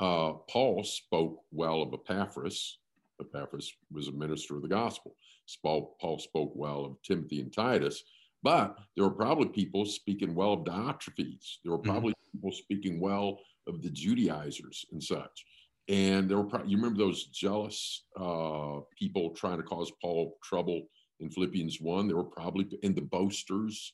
uh, 0.00 0.32
Paul 0.48 0.84
spoke 0.84 1.40
well 1.50 1.82
of 1.82 1.94
Epaphras. 1.94 2.78
Epaphras 3.20 3.72
was 3.92 4.08
a 4.08 4.12
minister 4.12 4.56
of 4.56 4.62
the 4.62 4.68
gospel. 4.68 5.14
Paul, 5.62 6.18
spoke 6.18 6.52
well 6.54 6.84
of 6.84 7.02
Timothy 7.02 7.40
and 7.40 7.52
Titus, 7.52 8.02
but 8.42 8.76
there 8.94 9.04
were 9.04 9.14
probably 9.14 9.48
people 9.48 9.84
speaking 9.84 10.34
well 10.34 10.52
of 10.52 10.64
Diotrephes. 10.64 11.58
There 11.64 11.72
were 11.72 11.78
mm-hmm. 11.78 11.90
probably 11.90 12.12
mm-hmm. 12.12 12.38
people 12.38 12.52
speaking 12.52 13.00
well 13.00 13.38
of 13.66 13.82
the 13.82 13.90
Judaizers 13.90 14.84
and 14.92 15.02
such. 15.02 15.44
And 15.88 16.28
there 16.28 16.36
were, 16.38 16.44
probably, 16.44 16.70
you 16.70 16.76
remember 16.76 16.98
those 16.98 17.26
jealous 17.26 18.04
uh, 18.18 18.80
people 18.98 19.30
trying 19.30 19.58
to 19.58 19.62
cause 19.62 19.92
Paul 20.02 20.36
trouble 20.42 20.82
in 21.20 21.30
Philippians 21.30 21.80
1? 21.80 22.08
There 22.08 22.16
were 22.16 22.24
probably, 22.24 22.66
in 22.82 22.94
the 22.94 23.02
boasters 23.02 23.92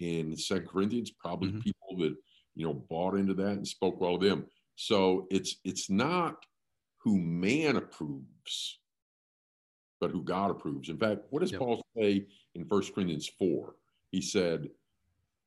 in 0.00 0.36
Second 0.36 0.68
Corinthians, 0.68 1.10
probably 1.10 1.48
mm-hmm. 1.48 1.60
people 1.60 1.96
that, 1.98 2.14
you 2.54 2.66
know, 2.66 2.74
bought 2.74 3.14
into 3.14 3.34
that 3.34 3.52
and 3.52 3.66
spoke 3.66 4.00
well 4.00 4.16
of 4.16 4.20
them. 4.20 4.46
So 4.76 5.26
it's 5.30 5.56
it's 5.64 5.90
not 5.90 6.36
who 7.02 7.18
man 7.18 7.76
approves, 7.76 8.78
but 10.00 10.10
who 10.10 10.22
God 10.22 10.50
approves. 10.50 10.88
In 10.88 10.98
fact, 10.98 11.22
what 11.30 11.40
does 11.40 11.52
yep. 11.52 11.60
Paul 11.60 11.82
say 11.96 12.26
in 12.54 12.64
First 12.66 12.94
Corinthians 12.94 13.28
4? 13.38 13.74
He 14.12 14.20
said, 14.20 14.68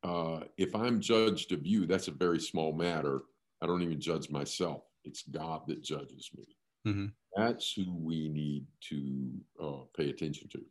uh, 0.04 0.42
if 0.58 0.76
I'm 0.76 1.00
judged 1.00 1.52
of 1.52 1.66
you, 1.66 1.86
that's 1.86 2.08
a 2.08 2.12
very 2.12 2.40
small 2.40 2.74
matter. 2.74 3.22
I 3.62 3.68
don't 3.68 3.82
even 3.84 4.00
judge 4.00 4.30
myself. 4.30 4.84
It's 5.06 5.24
God 5.24 5.62
that 5.68 5.84
judges 5.84 6.30
me. 6.36 6.46
Mm-hmm. 6.88 7.06
That's 7.36 7.74
who 7.74 7.94
we 7.96 8.30
need 8.30 8.66
to 8.90 9.30
uh, 9.62 9.84
pay 9.96 10.10
attention 10.10 10.50
to. 10.50 10.62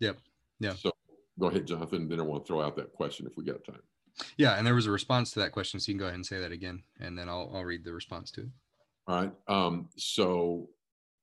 Yep. 0.00 0.18
Yeah. 0.60 0.74
So 0.74 0.92
go 1.38 1.46
ahead, 1.46 1.66
Jonathan. 1.66 2.08
Then 2.08 2.20
I 2.20 2.24
want 2.24 2.44
to 2.44 2.48
throw 2.48 2.60
out 2.60 2.76
that 2.76 2.92
question 2.92 3.26
if 3.26 3.36
we 3.36 3.44
got 3.44 3.64
time. 3.64 3.82
Yeah, 4.36 4.58
and 4.58 4.66
there 4.66 4.74
was 4.74 4.86
a 4.86 4.90
response 4.90 5.30
to 5.32 5.40
that 5.40 5.52
question, 5.52 5.80
so 5.80 5.90
you 5.90 5.94
can 5.94 6.00
go 6.00 6.04
ahead 6.06 6.16
and 6.16 6.26
say 6.26 6.38
that 6.38 6.52
again, 6.52 6.82
and 7.00 7.18
then 7.18 7.28
I'll 7.28 7.50
I'll 7.54 7.64
read 7.64 7.82
the 7.82 7.94
response 7.94 8.30
to 8.32 8.42
it. 8.42 8.48
All 9.06 9.16
right. 9.16 9.32
Um, 9.48 9.88
so, 9.96 10.68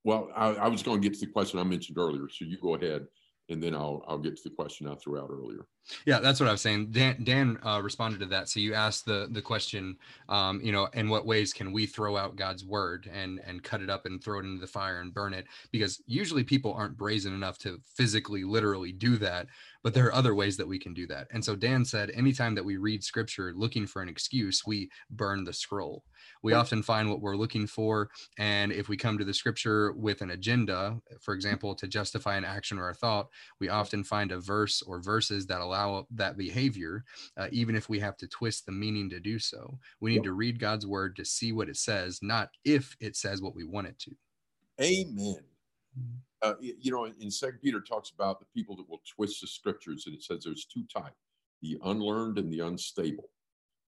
well, 0.04 0.30
I, 0.36 0.48
I 0.50 0.68
was 0.68 0.84
going 0.84 1.02
to 1.02 1.08
get 1.08 1.18
to 1.20 1.26
the 1.26 1.32
question 1.32 1.60
I 1.60 1.64
mentioned 1.64 1.98
earlier, 1.98 2.28
so 2.30 2.46
you 2.46 2.58
go 2.58 2.76
ahead 2.76 3.08
and 3.50 3.62
then 3.62 3.76
I'll 3.76 4.04
I'll 4.08 4.20
get 4.20 4.38
to 4.38 4.44
the 4.44 4.56
question 4.56 4.88
I 4.88 4.96
threw 4.96 5.20
out 5.20 5.30
earlier. 5.32 5.66
Yeah, 6.06 6.20
that's 6.20 6.40
what 6.40 6.48
I 6.48 6.52
was 6.52 6.62
saying. 6.62 6.92
Dan 6.92 7.24
Dan 7.24 7.58
uh, 7.64 7.82
responded 7.82 8.20
to 8.20 8.28
that. 8.28 8.48
So 8.48 8.60
you 8.60 8.74
asked 8.74 9.06
the 9.06 9.28
the 9.32 9.42
question, 9.42 9.98
um, 10.30 10.62
you 10.62 10.72
know, 10.72 10.88
in 10.94 11.10
what 11.10 11.26
ways 11.26 11.52
can 11.52 11.72
we 11.72 11.86
throw 11.86 12.16
out 12.16 12.36
God's 12.36 12.64
word 12.64 13.10
and 13.12 13.42
and 13.46 13.64
cut 13.64 13.82
it 13.82 13.90
up 13.90 14.06
and 14.06 14.24
throw 14.24 14.40
it 14.40 14.46
into 14.46 14.62
the 14.62 14.68
fire 14.68 15.02
and 15.02 15.14
burn 15.14 15.34
it? 15.34 15.48
Because 15.72 16.02
usually 16.06 16.44
people 16.44 16.74
aren't 16.74 16.98
brazen 16.98 17.34
enough 17.34 17.58
to 17.60 17.82
physically, 17.96 18.44
literally 18.44 18.92
do 18.92 19.18
that 19.18 19.48
but 19.84 19.94
there 19.94 20.06
are 20.06 20.14
other 20.14 20.36
ways 20.36 20.58
that 20.58 20.68
we 20.68 20.78
can 20.78 20.94
do 20.94 21.08
that. 21.08 21.28
And 21.32 21.44
so 21.44 21.56
Dan 21.56 21.86
said, 21.86 22.12
anytime 22.12 22.56
that 22.56 22.66
we 22.66 22.78
read 22.78 23.04
scripture 23.04 23.54
looking 23.56 23.88
for 23.88 24.02
an 24.02 24.10
excuse, 24.10 24.64
we 24.66 24.90
burn 25.10 25.44
the 25.44 25.54
scroll. 25.54 26.04
We 26.44 26.54
often 26.54 26.84
find 26.84 27.10
what 27.10 27.22
we're 27.22 27.38
looking 27.38 27.68
for. 27.68 28.10
And 28.38 28.72
if 28.72 28.90
we 28.90 28.98
come 28.98 29.18
to 29.18 29.24
the 29.24 29.34
scripture 29.34 29.94
with 29.94 30.22
an 30.22 30.32
agenda, 30.32 31.00
for 31.22 31.34
example, 31.34 31.76
to 31.76 31.88
justify 31.88 32.36
an 32.36 32.46
action 32.46 32.78
or 32.78 32.90
a 32.90 32.94
thought, 32.94 33.30
we 33.60 33.70
often 33.70 34.04
find 34.04 34.32
a 34.32 34.40
verse 34.40 34.82
or 34.82 35.02
verses 35.02 35.46
that 35.48 35.62
allow 35.62 36.08
that 36.12 36.38
behavior, 36.38 37.04
uh, 37.38 37.48
even 37.52 37.76
if 37.76 37.90
we 37.90 38.00
have 38.00 38.18
to 38.18 38.28
twist 38.28 38.66
the 38.66 38.72
meaning 38.72 39.10
to 39.10 39.20
do 39.20 39.40
so. 39.40 39.78
We 40.02 40.14
need 40.14 40.24
to 40.24 40.34
read 40.34 40.60
God's 40.60 40.86
word 40.86 41.16
to 41.18 41.26
see 41.26 41.52
what 41.52 41.70
it 41.70 41.78
says, 41.78 42.20
not 42.22 42.50
if 42.66 42.96
it 43.00 43.16
says 43.16 43.42
what 43.42 43.56
we 43.56 43.64
want 43.64 43.88
it 43.88 44.00
to. 44.00 44.12
Amen. 44.82 45.40
Uh, 46.42 46.54
you 46.62 46.92
know, 46.92 47.06
in 47.06 47.30
Second 47.30 47.60
Peter 47.62 47.82
talks 47.82 48.12
about 48.12 48.40
the 48.40 48.46
people 48.54 48.76
that 48.78 48.90
will 48.90 49.02
twist 49.16 49.42
the 49.42 49.48
scriptures, 49.48 50.06
and 50.06 50.16
it 50.16 50.24
says 50.24 50.44
there's 50.44 50.66
two 50.66 50.84
types: 50.94 51.18
the 51.62 51.78
unlearned 51.84 52.38
and 52.38 52.52
the 52.52 52.62
unstable. 52.62 53.30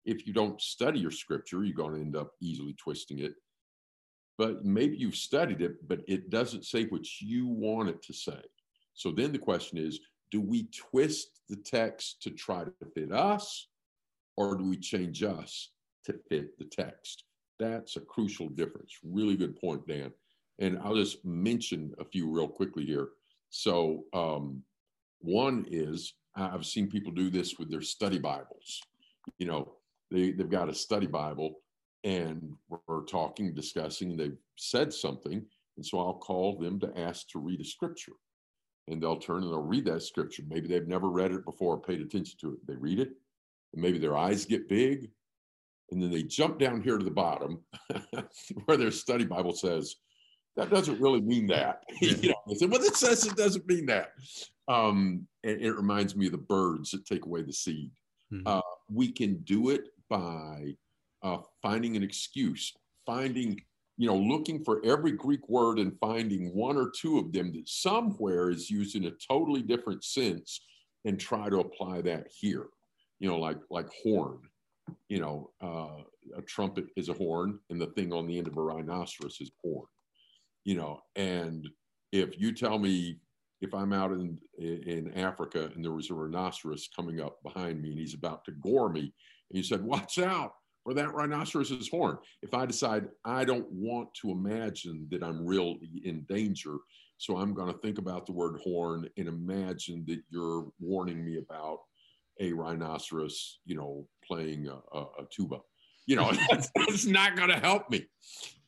If 0.04 0.26
you 0.26 0.32
don't 0.32 0.60
study 0.60 0.98
your 0.98 1.10
scripture, 1.10 1.62
you're 1.64 1.76
going 1.76 1.94
to 1.94 2.00
end 2.00 2.16
up 2.16 2.32
easily 2.40 2.74
twisting 2.74 3.18
it. 3.18 3.34
But 4.38 4.64
maybe 4.64 4.96
you've 4.96 5.16
studied 5.16 5.60
it, 5.60 5.86
but 5.86 6.00
it 6.08 6.30
doesn't 6.30 6.64
say 6.64 6.84
what 6.84 7.20
you 7.20 7.46
want 7.46 7.90
it 7.90 8.02
to 8.04 8.14
say. 8.14 8.40
So 8.94 9.10
then 9.10 9.32
the 9.32 9.38
question 9.38 9.76
is: 9.76 10.00
Do 10.30 10.40
we 10.40 10.68
twist 10.68 11.40
the 11.48 11.56
text 11.56 12.22
to 12.22 12.30
try 12.30 12.64
to 12.64 12.72
fit 12.94 13.12
us, 13.12 13.68
or 14.36 14.56
do 14.56 14.64
we 14.64 14.78
change 14.78 15.22
us 15.22 15.70
to 16.06 16.14
fit 16.30 16.56
the 16.58 16.64
text? 16.64 17.24
That's 17.58 17.96
a 17.96 18.00
crucial 18.00 18.48
difference. 18.48 18.96
Really 19.04 19.36
good 19.36 19.60
point, 19.60 19.86
Dan. 19.86 20.12
And 20.58 20.78
I'll 20.82 20.96
just 20.96 21.24
mention 21.24 21.94
a 21.98 22.04
few 22.04 22.30
real 22.30 22.48
quickly 22.48 22.84
here. 22.84 23.10
So, 23.50 24.04
um, 24.12 24.62
one 25.20 25.66
is 25.68 26.14
I've 26.34 26.66
seen 26.66 26.88
people 26.88 27.12
do 27.12 27.30
this 27.30 27.58
with 27.58 27.70
their 27.70 27.80
study 27.80 28.18
Bibles. 28.18 28.80
You 29.38 29.46
know, 29.46 29.72
they, 30.10 30.30
they've 30.30 30.48
got 30.48 30.68
a 30.68 30.74
study 30.74 31.06
Bible 31.06 31.56
and 32.04 32.54
we're 32.86 33.04
talking, 33.04 33.54
discussing, 33.54 34.10
and 34.10 34.20
they've 34.20 34.38
said 34.56 34.92
something. 34.92 35.44
And 35.76 35.84
so 35.84 35.98
I'll 35.98 36.14
call 36.14 36.56
them 36.56 36.78
to 36.80 36.98
ask 36.98 37.28
to 37.30 37.38
read 37.38 37.60
a 37.60 37.64
scripture. 37.64 38.12
And 38.86 39.02
they'll 39.02 39.18
turn 39.18 39.42
and 39.42 39.52
they'll 39.52 39.62
read 39.62 39.84
that 39.86 40.02
scripture. 40.02 40.42
Maybe 40.48 40.68
they've 40.68 40.88
never 40.88 41.08
read 41.08 41.32
it 41.32 41.44
before 41.44 41.74
or 41.74 41.80
paid 41.80 42.00
attention 42.00 42.38
to 42.40 42.52
it. 42.52 42.66
They 42.66 42.76
read 42.76 43.00
it, 43.00 43.10
and 43.72 43.82
maybe 43.82 43.98
their 43.98 44.16
eyes 44.16 44.46
get 44.46 44.68
big. 44.68 45.10
And 45.90 46.02
then 46.02 46.10
they 46.10 46.22
jump 46.22 46.58
down 46.58 46.82
here 46.82 46.98
to 46.98 47.04
the 47.04 47.10
bottom 47.10 47.60
where 48.64 48.76
their 48.76 48.90
study 48.90 49.24
Bible 49.24 49.54
says, 49.54 49.96
that 50.56 50.70
doesn't 50.70 51.00
really 51.00 51.20
mean 51.20 51.46
that. 51.46 51.84
you 52.00 52.30
know, 52.30 52.34
I 52.50 52.54
said, 52.54 52.70
well, 52.70 52.82
it 52.82 52.96
says 52.96 53.24
it 53.24 53.36
doesn't 53.36 53.66
mean 53.66 53.86
that. 53.86 54.10
Um, 54.66 55.26
and 55.44 55.60
it 55.62 55.72
reminds 55.72 56.16
me 56.16 56.26
of 56.26 56.32
the 56.32 56.38
birds 56.38 56.90
that 56.90 57.06
take 57.06 57.24
away 57.24 57.42
the 57.42 57.52
seed. 57.52 57.92
Mm-hmm. 58.32 58.46
Uh, 58.46 58.60
we 58.92 59.10
can 59.12 59.38
do 59.44 59.70
it 59.70 59.88
by 60.10 60.74
uh, 61.22 61.38
finding 61.62 61.96
an 61.96 62.02
excuse, 62.02 62.74
finding, 63.06 63.60
you 63.96 64.08
know, 64.08 64.16
looking 64.16 64.64
for 64.64 64.84
every 64.84 65.12
Greek 65.12 65.48
word 65.48 65.78
and 65.78 65.98
finding 66.00 66.54
one 66.54 66.76
or 66.76 66.90
two 66.90 67.18
of 67.18 67.32
them 67.32 67.52
that 67.52 67.68
somewhere 67.68 68.50
is 68.50 68.68
used 68.68 68.96
in 68.96 69.06
a 69.06 69.12
totally 69.26 69.62
different 69.62 70.04
sense 70.04 70.60
and 71.04 71.18
try 71.18 71.48
to 71.48 71.60
apply 71.60 72.02
that 72.02 72.26
here. 72.30 72.66
You 73.20 73.28
know, 73.28 73.38
like 73.38 73.58
like 73.70 73.88
horn. 74.02 74.38
You 75.08 75.20
know, 75.20 75.50
uh, 75.62 76.02
a 76.36 76.42
trumpet 76.42 76.86
is 76.96 77.08
a 77.08 77.14
horn, 77.14 77.58
and 77.68 77.80
the 77.80 77.88
thing 77.88 78.12
on 78.12 78.26
the 78.26 78.38
end 78.38 78.46
of 78.46 78.56
a 78.56 78.62
rhinoceros 78.62 79.38
is 79.40 79.50
horn 79.62 79.86
you 80.68 80.74
know, 80.74 81.00
and 81.16 81.66
if 82.12 82.38
you 82.38 82.52
tell 82.52 82.78
me 82.78 83.16
if 83.62 83.72
I'm 83.72 83.94
out 83.94 84.12
in 84.12 84.38
in 84.58 85.10
Africa 85.14 85.70
and 85.74 85.82
there 85.82 85.92
was 85.92 86.10
a 86.10 86.14
rhinoceros 86.14 86.90
coming 86.94 87.22
up 87.22 87.38
behind 87.42 87.80
me 87.80 87.88
and 87.88 87.98
he's 87.98 88.12
about 88.12 88.44
to 88.44 88.52
gore 88.52 88.90
me, 88.90 89.00
and 89.00 89.56
you 89.56 89.62
said, 89.62 89.82
"Watch 89.82 90.18
out 90.18 90.52
for 90.84 90.92
that 90.92 91.14
rhinoceros's 91.14 91.88
horn." 91.88 92.18
If 92.42 92.52
I 92.52 92.66
decide 92.66 93.08
I 93.24 93.46
don't 93.46 93.66
want 93.72 94.12
to 94.20 94.30
imagine 94.30 95.08
that 95.10 95.22
I'm 95.22 95.46
really 95.46 96.02
in 96.04 96.26
danger, 96.28 96.76
so 97.16 97.38
I'm 97.38 97.54
going 97.54 97.72
to 97.72 97.78
think 97.78 97.96
about 97.96 98.26
the 98.26 98.32
word 98.32 98.60
horn 98.62 99.08
and 99.16 99.26
imagine 99.26 100.04
that 100.08 100.20
you're 100.28 100.66
warning 100.78 101.24
me 101.24 101.38
about 101.38 101.78
a 102.40 102.52
rhinoceros, 102.52 103.60
you 103.64 103.74
know, 103.74 104.06
playing 104.22 104.68
a, 104.68 104.76
a, 104.94 105.00
a 105.00 105.26
tuba. 105.30 105.60
You 106.04 106.16
know, 106.16 106.30
that's, 106.50 106.70
that's 106.76 107.06
not 107.06 107.36
going 107.36 107.48
to 107.48 107.58
help 107.58 107.88
me. 107.88 108.04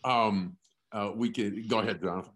Um, 0.03 0.57
uh, 0.93 1.13
we 1.15 1.31
could 1.31 1.69
go 1.69 1.81
ahead, 1.81 2.01
Jonathan. 2.01 2.33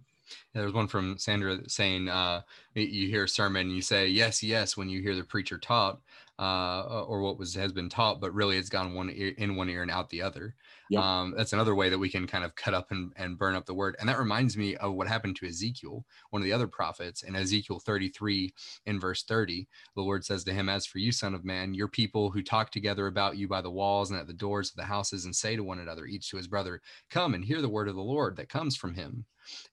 Yeah, 0.55 0.63
there's 0.63 0.73
one 0.73 0.89
from 0.89 1.19
Sandra 1.19 1.59
saying, 1.69 2.09
uh, 2.09 2.43
you 2.75 3.09
hear 3.09 3.25
a 3.25 3.29
sermon, 3.29 3.71
you 3.71 3.83
say 3.83 4.09
yes, 4.09 4.43
yes 4.43 4.77
when 4.77 4.89
you 4.89 5.03
hear 5.03 5.15
the 5.15 5.25
preacher 5.25 5.59
taught, 5.59 6.01
uh, 6.39 7.05
or 7.05 7.21
what 7.21 7.39
was 7.39 7.55
has 7.55 7.73
been 7.73 7.89
taught, 7.89 8.21
but 8.21 8.35
really 8.35 8.57
it's 8.57 8.71
gone 8.71 8.95
one 8.95 9.11
ear, 9.11 9.35
in 9.37 9.57
one 9.57 9.69
ear 9.69 9.83
and 9.83 9.91
out 9.91 10.09
the 10.11 10.23
other. 10.23 10.55
Yep. 10.91 11.03
Um, 11.03 11.35
that's 11.37 11.53
another 11.53 11.75
way 11.75 11.89
that 11.89 11.99
we 11.99 12.11
can 12.11 12.27
kind 12.27 12.45
of 12.45 12.55
cut 12.55 12.75
up 12.75 12.91
and, 12.91 13.13
and 13.17 13.39
burn 13.39 13.55
up 13.55 13.65
the 13.65 13.75
word. 13.75 13.97
And 13.99 14.09
that 14.09 14.19
reminds 14.19 14.57
me 14.57 14.77
of 14.77 14.95
what 14.95 15.09
happened 15.09 15.37
to 15.37 15.47
Ezekiel, 15.47 16.05
one 16.31 16.43
of 16.43 16.45
the 16.45 16.53
other 16.53 16.67
prophets. 16.67 17.23
In 17.23 17.35
Ezekiel 17.35 17.79
33, 17.79 18.53
in 18.87 19.01
verse 19.01 19.23
30, 19.23 19.67
the 19.97 20.03
Lord 20.03 20.25
says 20.25 20.45
to 20.45 20.53
him, 20.53 20.69
As 20.69 20.87
for 20.87 20.99
you, 20.99 21.11
son 21.11 21.35
of 21.35 21.45
man, 21.45 21.75
your 21.75 21.89
people 21.89 22.31
who 22.31 22.43
talk 22.43 22.71
together 22.71 23.07
about 23.07 23.37
you 23.37 23.49
by 23.49 23.63
the 23.63 23.71
walls 23.71 24.11
and 24.11 24.21
at 24.21 24.27
the 24.27 24.33
doors 24.33 24.71
of 24.71 24.77
the 24.77 24.85
houses 24.85 25.25
and 25.25 25.35
say 25.35 25.57
to 25.57 25.65
one 25.65 25.79
another, 25.79 26.05
each 26.07 26.29
to 26.31 26.37
his 26.37 26.49
brother, 26.49 26.81
Come 27.11 27.35
and 27.35 27.45
hear 27.45 27.63
the 27.63 27.69
word 27.69 27.89
of 27.89 27.95
the 27.95 28.03
Lord 28.03 28.37
that 28.37 28.49
comes 28.49 28.77
from 28.77 28.95
him 28.95 29.25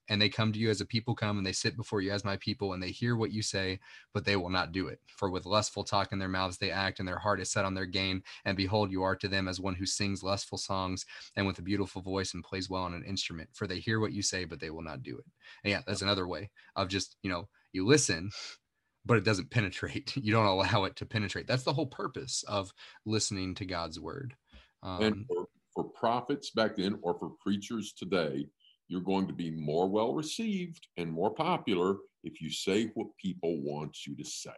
and 0.09 0.22
they 0.22 0.30
come 0.30 0.51
to 0.51 0.59
you 0.59 0.70
as 0.70 0.82
a 0.82 0.86
people 0.86 1.16
come 1.16 1.38
and 1.38 1.45
they 1.45 1.51
sit 1.51 1.78
before 1.78 2.01
you 2.01 2.12
as 2.12 2.26
my 2.26 2.38
people 2.38 2.74
and 2.74 2.82
they 2.82 2.89
hear 2.89 3.16
what 3.16 3.32
you 3.32 3.41
say 3.41 3.80
but 4.14 4.26
they 4.26 4.36
will 4.36 4.49
not 4.49 4.72
do 4.72 4.88
it 4.88 4.99
for 5.07 5.30
with 5.30 5.45
lustful 5.45 5.84
talk 5.84 6.12
in 6.12 6.20
their 6.20 6.28
mouths 6.28 6.57
they 6.57 6.72
act 6.72 6.99
and 6.99 7.07
their 7.07 7.20
heart 7.20 7.39
is 7.39 7.51
set 7.51 7.66
on 7.66 7.74
their 7.74 7.86
gain 7.86 8.22
and 8.45 8.57
behold 8.57 8.91
you 8.91 9.03
are 9.03 9.16
to 9.16 9.28
them 9.28 9.47
as 9.47 9.59
one 9.59 9.76
who 9.76 9.86
sings 9.86 10.24
lustful 10.24 10.57
songs 10.57 11.01
and 11.36 11.45
with 11.45 11.60
a 11.60 11.64
beautiful 11.64 12.02
voice 12.02 12.34
and 12.34 12.43
plays 12.43 12.70
well 12.70 12.84
on 12.84 12.93
an 12.93 13.04
instrument 13.04 13.49
for 13.54 13.68
they 13.68 13.80
hear 13.80 13.99
what 13.99 14.14
you 14.14 14.22
say 14.22 14.45
but 14.45 14.60
they 14.60 14.70
will 14.70 14.84
not 14.84 15.04
do 15.04 15.18
it. 15.18 15.26
And 15.64 15.72
yeah 15.72 15.82
that's 15.86 16.02
another 16.02 16.28
way 16.28 16.49
of 16.76 16.88
just 16.88 17.18
you 17.24 17.30
know 17.30 17.47
you 17.74 17.86
listen 17.86 18.32
but 19.06 19.18
it 19.18 19.24
doesn't 19.24 19.49
penetrate. 19.49 20.14
You 20.22 20.32
don't 20.32 20.45
allow 20.45 20.84
it 20.84 20.95
to 20.97 21.06
penetrate. 21.08 21.47
That's 21.47 21.64
the 21.64 21.74
whole 21.74 21.88
purpose 21.88 22.43
of 22.47 22.72
listening 23.06 23.56
to 23.56 23.66
god's 23.66 23.99
word. 23.99 24.36
Um, 24.84 25.02
and 25.02 25.26
for, 25.28 25.47
for 25.74 25.84
prophets 25.86 26.52
back 26.52 26.76
then 26.78 26.99
or 27.02 27.18
for 27.18 27.32
preachers 27.43 27.93
today 27.93 28.47
you're 28.91 28.99
going 28.99 29.26
to 29.26 29.34
be 29.34 29.49
more 29.49 29.88
well 29.88 30.14
received 30.14 30.86
and 30.97 31.10
more 31.10 31.34
popular 31.34 31.95
if 32.26 32.41
you 32.41 32.52
say 32.52 32.91
what 32.93 33.08
people 33.18 33.62
want 33.62 34.06
you 34.06 34.18
to 34.18 34.26
say. 34.26 34.49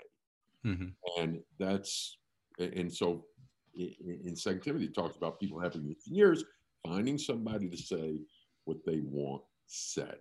Mm-hmm. 0.65 1.21
And 1.21 1.39
that's, 1.59 2.17
and 2.57 2.91
so 2.91 3.25
in, 3.75 4.21
in 4.25 4.35
Second 4.35 4.61
Timothy, 4.61 4.87
talks 4.87 5.15
about 5.17 5.39
people 5.39 5.59
having 5.59 5.87
15 5.87 6.13
years, 6.15 6.43
finding 6.85 7.17
somebody 7.17 7.69
to 7.69 7.77
say 7.77 8.19
what 8.65 8.77
they 8.85 8.99
want 9.01 9.41
said. 9.67 10.19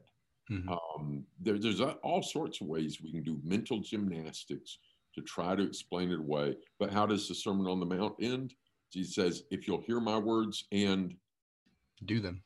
Mhm. 0.50 0.68
Um, 0.98 1.26
there, 1.40 1.58
there's 1.58 1.80
a- 1.80 1.96
all 2.02 2.22
sorts 2.22 2.60
of 2.60 2.66
ways 2.66 3.00
we 3.02 3.12
can 3.12 3.22
do 3.22 3.40
mental 3.44 3.80
gymnastics 3.80 4.78
to 5.14 5.22
try 5.22 5.54
to 5.54 5.62
explain 5.62 6.10
it 6.10 6.18
away. 6.20 6.56
But 6.78 6.90
how 6.92 7.06
does 7.06 7.28
the 7.28 7.34
Sermon 7.34 7.66
on 7.66 7.80
the 7.80 7.86
Mount 7.86 8.14
end? 8.20 8.54
Jesus 8.92 9.14
says, 9.14 9.44
If 9.50 9.66
you'll 9.68 9.80
hear 9.82 10.00
my 10.00 10.18
words 10.18 10.64
and 10.72 11.16
Do 12.04 12.20
them. 12.20 12.42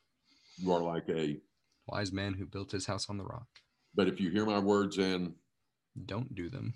you 0.58 0.72
are 0.72 0.82
like 0.82 1.08
a, 1.08 1.40
Wise 1.88 2.12
man 2.12 2.34
who 2.34 2.46
built 2.46 2.72
his 2.72 2.86
house 2.86 3.08
on 3.08 3.16
the 3.16 3.24
rock. 3.24 3.46
but 3.94 4.08
if 4.08 4.20
you 4.20 4.30
hear 4.30 4.44
my 4.44 4.58
words 4.58 4.98
and 4.98 5.34
Don't 6.06 6.34
do 6.34 6.48
them. 6.50 6.74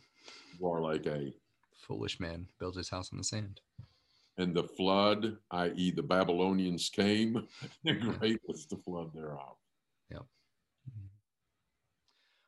you 0.58 0.66
are 0.70 0.80
like 0.80 1.06
a, 1.06 1.32
Foolish 1.86 2.18
man 2.20 2.48
built 2.58 2.76
his 2.76 2.88
house 2.90 3.10
on 3.12 3.18
the 3.18 3.24
sand. 3.24 3.60
And 4.40 4.54
the 4.54 4.64
flood, 4.64 5.36
i.e., 5.50 5.90
the 5.90 6.02
Babylonians 6.02 6.88
came, 6.88 7.46
and 7.84 8.18
great 8.18 8.40
was 8.46 8.66
the 8.66 8.76
flood 8.76 9.12
thereof. 9.14 9.56
Yep. 10.10 10.22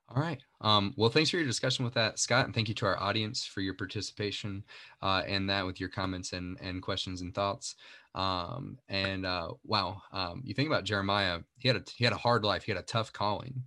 All 0.09 0.22
right. 0.22 0.43
Um, 0.61 0.95
well, 0.97 1.11
thanks 1.11 1.30
for 1.30 1.36
your 1.36 1.47
discussion 1.47 1.84
with 1.84 1.95
that, 1.95 2.18
Scott, 2.18 2.47
and 2.47 2.55
thank 2.55 2.68
you 2.68 2.74
to 2.74 2.86
our 2.86 3.01
audience 3.01 3.45
for 3.45 3.61
your 3.61 3.74
participation 3.74 4.64
uh, 5.01 5.22
in 5.26 5.47
that 5.47 5.64
with 5.64 5.80
your 5.80 5.88
comments 5.88 6.32
and, 6.32 6.59
and 6.61 6.82
questions 6.82 7.20
and 7.20 7.34
thoughts. 7.34 7.76
Um, 8.14 8.78
and 8.88 9.24
uh, 9.24 9.49
wow, 9.64 10.03
um, 10.12 10.43
you 10.45 10.55
think 10.55 10.68
about 10.68 10.84
Jeremiah, 10.84 11.40
he 11.59 11.68
had 11.68 11.76
a 11.76 11.82
he 11.95 12.05
had 12.05 12.12
a 12.12 12.18
hard 12.18 12.45
life, 12.45 12.64
he 12.64 12.72
had 12.72 12.80
a 12.80 12.84
tough 12.84 13.11
calling, 13.12 13.62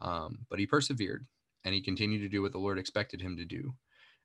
um, 0.00 0.38
but 0.50 0.58
he 0.58 0.66
persevered 0.66 1.26
and 1.64 1.72
he 1.72 1.80
continued 1.80 2.20
to 2.22 2.28
do 2.28 2.42
what 2.42 2.52
the 2.52 2.58
Lord 2.58 2.78
expected 2.78 3.20
him 3.22 3.36
to 3.36 3.44
do. 3.44 3.74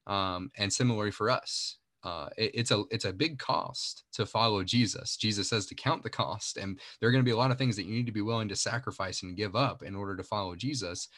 Um, 0.08 0.50
and 0.58 0.74
similarly 0.74 1.12
for 1.12 1.30
us, 1.30 1.78
uh, 2.04 2.30
it- 2.38 2.52
it's 2.54 2.72
a 2.72 2.84
it's 2.92 3.06
a 3.06 3.14
big 3.14 3.40
cost 3.40 4.06
to 4.14 4.26
follow 4.26 4.64
Jesus. 4.64 5.18
Jesus 5.18 5.50
says 5.50 5.66
to 5.68 5.76
count 5.76 6.04
the 6.04 6.10
cost, 6.10 6.58
and 6.58 6.80
there 7.00 7.10
are 7.10 7.12
going 7.12 7.24
to 7.24 7.30
be 7.30 7.34
a 7.34 7.38
lot 7.38 7.52
of 7.52 7.58
things 7.58 7.76
that 7.78 7.86
you 7.86 7.94
need 7.94 8.06
to 8.08 8.12
be 8.14 8.22
willing 8.22 8.50
to 8.50 8.56
sacrifice 8.56 9.24
and 9.24 9.38
give 9.38 9.56
up 9.56 9.84
in 9.84 9.96
order 9.96 10.16
to 10.18 10.24
follow 10.24 10.56
Jesus. 10.56 11.10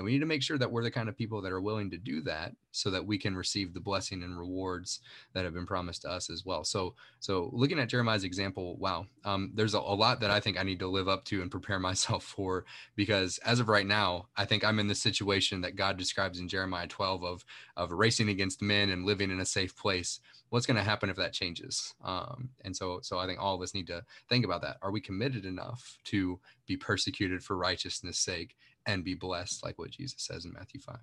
And 0.00 0.06
we 0.06 0.12
need 0.12 0.20
to 0.20 0.26
make 0.26 0.42
sure 0.42 0.56
that 0.56 0.72
we're 0.72 0.82
the 0.82 0.90
kind 0.90 1.10
of 1.10 1.16
people 1.18 1.42
that 1.42 1.52
are 1.52 1.60
willing 1.60 1.90
to 1.90 1.98
do 1.98 2.22
that 2.22 2.54
so 2.72 2.90
that 2.90 3.04
we 3.04 3.18
can 3.18 3.36
receive 3.36 3.74
the 3.74 3.80
blessing 3.80 4.22
and 4.22 4.38
rewards 4.38 5.00
that 5.34 5.44
have 5.44 5.52
been 5.52 5.66
promised 5.66 6.02
to 6.02 6.10
us 6.10 6.30
as 6.30 6.42
well. 6.42 6.64
So, 6.64 6.94
so 7.18 7.50
looking 7.52 7.78
at 7.78 7.90
Jeremiah's 7.90 8.24
example, 8.24 8.78
wow, 8.78 9.04
um, 9.26 9.52
there's 9.54 9.74
a, 9.74 9.78
a 9.78 9.94
lot 9.94 10.20
that 10.20 10.30
I 10.30 10.40
think 10.40 10.58
I 10.58 10.62
need 10.62 10.78
to 10.78 10.88
live 10.88 11.06
up 11.06 11.26
to 11.26 11.42
and 11.42 11.50
prepare 11.50 11.78
myself 11.90 12.24
for 12.24 12.64
because 12.96 13.36
as 13.44 13.60
of 13.60 13.68
right 13.68 13.86
now, 13.86 14.28
I 14.38 14.46
think 14.46 14.64
I'm 14.64 14.78
in 14.78 14.86
the 14.86 14.94
situation 14.94 15.60
that 15.60 15.76
God 15.76 15.98
describes 15.98 16.40
in 16.40 16.48
Jeremiah 16.48 16.86
12 16.86 17.22
of, 17.22 17.44
of 17.76 17.92
racing 17.92 18.30
against 18.30 18.62
men 18.62 18.88
and 18.88 19.04
living 19.04 19.30
in 19.30 19.40
a 19.40 19.44
safe 19.44 19.76
place. 19.76 20.20
What's 20.48 20.64
going 20.64 20.78
to 20.78 20.82
happen 20.82 21.10
if 21.10 21.16
that 21.16 21.34
changes? 21.34 21.94
Um, 22.02 22.48
and 22.64 22.74
so, 22.74 23.00
so 23.02 23.18
I 23.18 23.26
think 23.26 23.38
all 23.38 23.54
of 23.54 23.60
us 23.60 23.74
need 23.74 23.86
to 23.88 24.02
think 24.30 24.46
about 24.46 24.62
that. 24.62 24.78
Are 24.80 24.90
we 24.90 25.02
committed 25.02 25.44
enough 25.44 25.98
to 26.04 26.40
be 26.66 26.78
persecuted 26.78 27.44
for 27.44 27.58
righteousness' 27.58 28.18
sake 28.18 28.56
and 28.86 29.04
be 29.04 29.14
blessed, 29.14 29.64
like 29.64 29.78
what 29.78 29.90
Jesus 29.90 30.22
says 30.22 30.44
in 30.44 30.52
Matthew 30.52 30.80
5. 30.80 30.96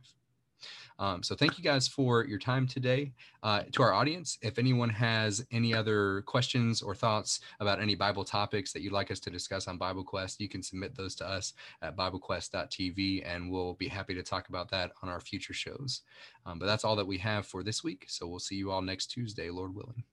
Um, 0.99 1.21
so 1.21 1.35
thank 1.35 1.57
you 1.57 1.63
guys 1.63 1.87
for 1.87 2.25
your 2.25 2.39
time 2.39 2.67
today. 2.67 3.13
Uh, 3.43 3.63
to 3.73 3.83
our 3.83 3.93
audience, 3.93 4.37
if 4.41 4.57
anyone 4.57 4.89
has 4.89 5.45
any 5.51 5.73
other 5.73 6.23
questions 6.23 6.81
or 6.81 6.95
thoughts 6.95 7.39
about 7.59 7.79
any 7.79 7.95
Bible 7.95 8.23
topics 8.23 8.73
that 8.73 8.81
you'd 8.81 8.93
like 8.93 9.11
us 9.11 9.19
to 9.21 9.29
discuss 9.29 9.67
on 9.67 9.77
Bible 9.77 10.03
Quest, 10.03 10.41
you 10.41 10.49
can 10.49 10.63
submit 10.63 10.95
those 10.95 11.15
to 11.15 11.27
us 11.27 11.53
at 11.81 11.95
BibleQuest.tv, 11.95 13.23
and 13.25 13.51
we'll 13.51 13.75
be 13.75 13.87
happy 13.87 14.15
to 14.15 14.23
talk 14.23 14.49
about 14.49 14.69
that 14.71 14.91
on 15.03 15.09
our 15.09 15.19
future 15.19 15.53
shows. 15.53 16.01
Um, 16.45 16.57
but 16.59 16.65
that's 16.65 16.83
all 16.83 16.95
that 16.95 17.07
we 17.07 17.17
have 17.19 17.45
for 17.45 17.63
this 17.63 17.83
week. 17.83 18.05
So 18.07 18.27
we'll 18.27 18.39
see 18.39 18.55
you 18.55 18.71
all 18.71 18.81
next 18.81 19.07
Tuesday, 19.07 19.49
Lord 19.49 19.75
willing. 19.75 20.03